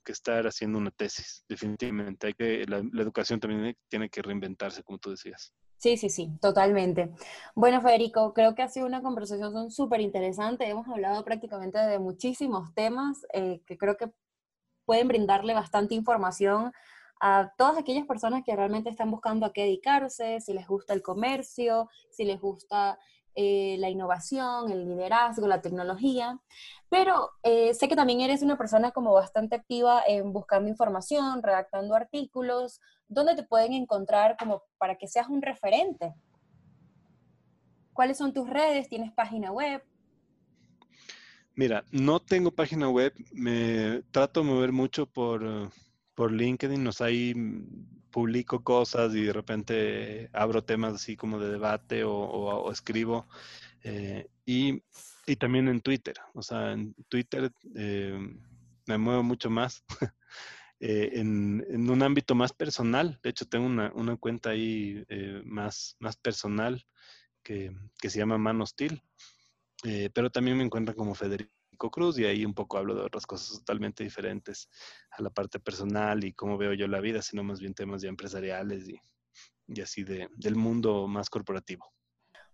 que 0.03 0.11
estar 0.11 0.45
haciendo 0.45 0.77
una 0.77 0.91
tesis, 0.91 1.43
definitivamente. 1.47 2.27
Hay 2.27 2.33
que, 2.33 2.65
la 2.67 3.01
educación 3.01 3.39
también 3.39 3.75
tiene 3.87 4.09
que 4.09 4.21
reinventarse, 4.21 4.83
como 4.83 4.99
tú 4.99 5.11
decías. 5.11 5.53
Sí, 5.82 5.97
sí, 5.97 6.09
sí, 6.11 6.29
totalmente. 6.39 7.11
Bueno, 7.55 7.82
Federico, 7.82 8.34
creo 8.36 8.53
que 8.53 8.61
ha 8.61 8.67
sido 8.69 8.86
una 8.86 9.01
conversación 9.01 9.71
súper 9.71 9.99
interesante. 9.99 10.69
Hemos 10.69 10.88
hablado 10.88 11.25
prácticamente 11.25 11.79
de 11.79 11.97
muchísimos 11.97 12.71
temas 12.75 13.25
eh, 13.34 13.61
que 13.65 13.79
creo 13.79 13.97
que 13.97 14.11
pueden 14.86 15.07
brindarle 15.07 15.53
bastante 15.55 15.95
información 15.95 16.73
a 17.21 17.53
todas 17.57 17.77
aquellas 17.77 18.07
personas 18.07 18.43
que 18.45 18.55
realmente 18.55 18.89
están 18.91 19.11
buscando 19.11 19.45
a 19.47 19.53
qué 19.53 19.63
dedicarse, 19.63 20.41
si 20.41 20.53
les 20.53 20.67
gusta 20.67 20.93
el 20.93 21.01
comercio, 21.01 21.89
si 22.11 22.25
les 22.25 22.41
gusta 22.41 22.99
eh, 23.36 23.77
la 23.79 23.89
innovación, 23.89 24.71
el 24.71 24.88
liderazgo, 24.89 25.47
la 25.47 25.61
tecnología, 25.61 26.39
pero 26.89 27.32
eh, 27.43 27.73
sé 27.73 27.88
que 27.88 27.95
también 27.95 28.21
eres 28.21 28.41
una 28.41 28.57
persona 28.57 28.91
como 28.91 29.13
bastante 29.13 29.55
activa 29.55 30.03
en 30.05 30.34
buscando 30.34 30.69
información, 30.69 31.41
redactando 31.41 31.95
artículos, 31.95 32.82
¿dónde 33.12 33.36
te 33.36 33.43
pueden 33.43 33.74
encontrar 33.74 34.38
como 34.39 34.64
para 34.78 34.95
que 34.95 35.07
seas 35.07 35.28
un 35.28 35.41
referente? 35.41 36.16
¿Cuáles 37.93 38.18
son 38.18 38.34
tus 38.34 38.49
redes? 38.49 38.88
¿Tienes 38.88 39.12
página 39.12 39.51
web? 39.51 39.84
Mira, 41.53 41.84
no 41.91 42.22
tengo 42.22 42.51
página 42.51 42.89
web, 42.89 43.14
me 43.34 44.01
trato 44.12 44.39
de 44.39 44.47
mover 44.47 44.72
mucho 44.72 45.05
por, 45.05 45.70
por 46.16 46.32
LinkedIn, 46.32 46.82
nos 46.82 47.01
hay 47.01 47.36
publico 48.09 48.64
cosas 48.64 49.14
y 49.14 49.24
de 49.24 49.34
repente 49.34 50.30
abro 50.32 50.64
temas 50.64 50.93
así 50.93 51.18
como 51.18 51.38
de 51.39 51.51
debate 51.51 52.03
o, 52.05 52.72
escribo. 52.72 53.28
Eh, 53.84 54.30
y, 54.45 54.82
también 55.38 55.68
en 55.68 55.82
Twitter. 55.82 56.16
O 56.34 56.41
sea, 56.41 56.74
en 56.74 56.93
Twitter 57.07 57.51
eh, 57.76 58.18
me 58.86 58.97
muevo 58.97 59.24
mucho 59.24 59.49
más 59.49 59.84
eh, 60.82 61.11
en, 61.13 61.89
un 61.89 62.03
ámbito 62.03 62.36
más 62.36 62.53
personal. 62.53 63.19
De 63.23 63.29
hecho, 63.29 63.45
tengo 63.45 63.65
una, 63.67 64.17
cuenta 64.17 64.49
ahí 64.49 65.05
más, 65.45 65.95
más 65.99 66.17
personal 66.17 66.86
que, 67.43 67.71
que, 67.99 68.09
se 68.09 68.19
llama 68.19 68.38
Man 68.38 68.61
Hostil. 68.61 69.01
pero 70.13 70.29
también 70.29 70.57
me 70.57 70.63
encuentran 70.63 70.97
como 70.97 71.15
Federico 71.15 71.51
Cruz 71.89 72.19
y 72.19 72.25
ahí 72.25 72.45
un 72.45 72.53
poco 72.53 72.77
hablo 72.77 72.95
de 72.95 73.01
otras 73.01 73.25
cosas 73.25 73.59
totalmente 73.59 74.03
diferentes 74.03 74.69
a 75.11 75.23
la 75.23 75.29
parte 75.29 75.59
personal 75.59 76.23
y 76.23 76.34
cómo 76.34 76.57
veo 76.57 76.73
yo 76.73 76.88
la 76.88 76.99
vida, 76.99 77.21
sino 77.21 77.43
más 77.43 77.59
bien 77.59 77.73
temas 77.73 78.01
ya 78.01 78.09
empresariales 78.09 78.88
y, 78.89 78.99
y 79.67 79.82
así 79.82 80.03
de, 80.03 80.27
del 80.36 80.55
mundo 80.55 81.07
más 81.07 81.29
corporativo. 81.29 81.91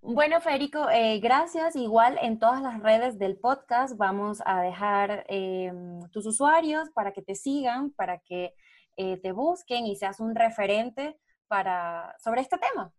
Bueno, 0.01 0.39
Federico, 0.41 0.89
eh, 0.89 1.19
gracias. 1.19 1.75
Igual 1.75 2.17
en 2.21 2.39
todas 2.39 2.61
las 2.61 2.79
redes 2.81 3.17
del 3.17 3.37
podcast 3.37 3.97
vamos 3.97 4.41
a 4.45 4.61
dejar 4.61 5.25
em, 5.27 5.99
tus 6.11 6.25
usuarios 6.25 6.89
para 6.91 7.11
que 7.11 7.21
te 7.21 7.35
sigan, 7.35 7.91
para 7.91 8.19
que 8.19 8.53
eh, 8.95 9.17
te 9.17 9.31
busquen 9.31 9.85
y 9.85 9.95
seas 9.95 10.19
un 10.19 10.35
referente 10.35 11.17
para, 11.47 12.15
sobre 12.19 12.41
este 12.41 12.57
tema. 12.57 12.93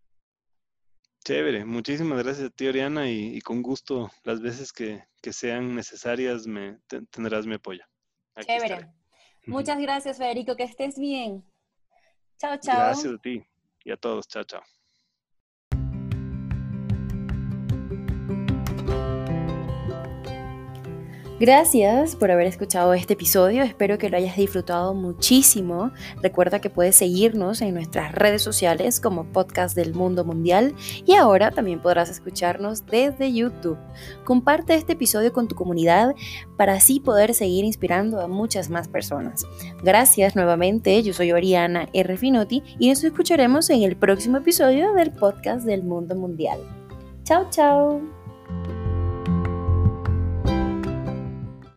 Chévere, 1.25 1.65
muchísimas 1.65 2.23
gracias 2.23 2.49
a 2.49 2.51
ti, 2.51 2.67
Oriana, 2.69 3.11
y, 3.11 3.41
con 3.41 3.63
gusto 3.63 4.11
las 4.25 4.41
veces 4.41 4.73
que, 4.73 5.05
sean 5.31 5.75
necesarias 5.75 6.47
me, 6.47 6.79
tendrás 7.11 7.47
mi 7.47 7.55
apoyo. 7.55 7.85
Chévere. 8.41 8.89
Muchas 9.47 9.79
gracias, 9.79 10.19
Federico, 10.19 10.57
que 10.57 10.65
estés 10.65 10.99
bien. 10.99 11.45
Chao, 12.39 12.57
chao. 12.59 12.77
Gracias 12.77 13.13
a 13.13 13.19
ti 13.19 13.45
y 13.85 13.91
a 13.91 13.97
todos. 13.97 14.29
Chao, 14.29 14.45
chao. 14.45 14.63
Gracias 21.41 22.17
por 22.17 22.33
haber 22.33 22.49
escuchado 22.49 22.93
este 22.95 23.13
episodio, 23.13 23.63
espero 23.63 23.97
que 23.97 24.09
lo 24.09 24.17
hayas 24.17 24.37
disfrutado 24.37 24.93
muchísimo. 24.93 25.93
Recuerda 26.21 26.61
que 26.61 26.69
puedes 26.69 26.97
seguirnos 26.97 27.63
en 27.63 27.75
nuestras 27.75 28.13
redes 28.13 28.43
sociales 28.43 28.99
como 28.99 29.23
Podcast 29.25 29.77
del 29.77 29.95
Mundo 29.95 30.25
Mundial 30.25 30.75
y 31.07 31.15
ahora 31.15 31.53
también 31.53 31.81
podrás 31.81 32.11
escucharnos 32.11 32.85
desde 32.87 33.33
YouTube. 33.33 33.79
Comparte 34.25 34.75
este 34.75 34.95
episodio 34.95 35.33
con 35.33 35.47
tu 35.47 35.55
comunidad 35.55 36.13
para 36.57 36.73
así 36.73 36.99
poder 36.99 37.33
seguir 37.35 37.65
inspirando 37.65 38.21
a 38.21 38.27
muchas 38.27 38.69
más 38.69 38.89
personas. 38.89 39.47
Gracias 39.85 40.35
nuevamente, 40.35 41.01
yo 41.05 41.13
soy 41.13 41.31
Oriana 41.31 41.89
R. 41.93 42.17
Finotti 42.17 42.65
y 42.81 42.89
nos 42.89 43.05
escucharemos 43.05 43.71
en 43.71 43.85
el 43.85 43.97
próximo 43.97 44.39
episodio 44.39 44.93
del 44.95 45.13
Podcast 45.13 45.65
del 45.65 45.85
Mundo 45.85 46.17
Mundial. 46.17 46.59
Chao, 47.23 47.47
chao. 47.49 48.01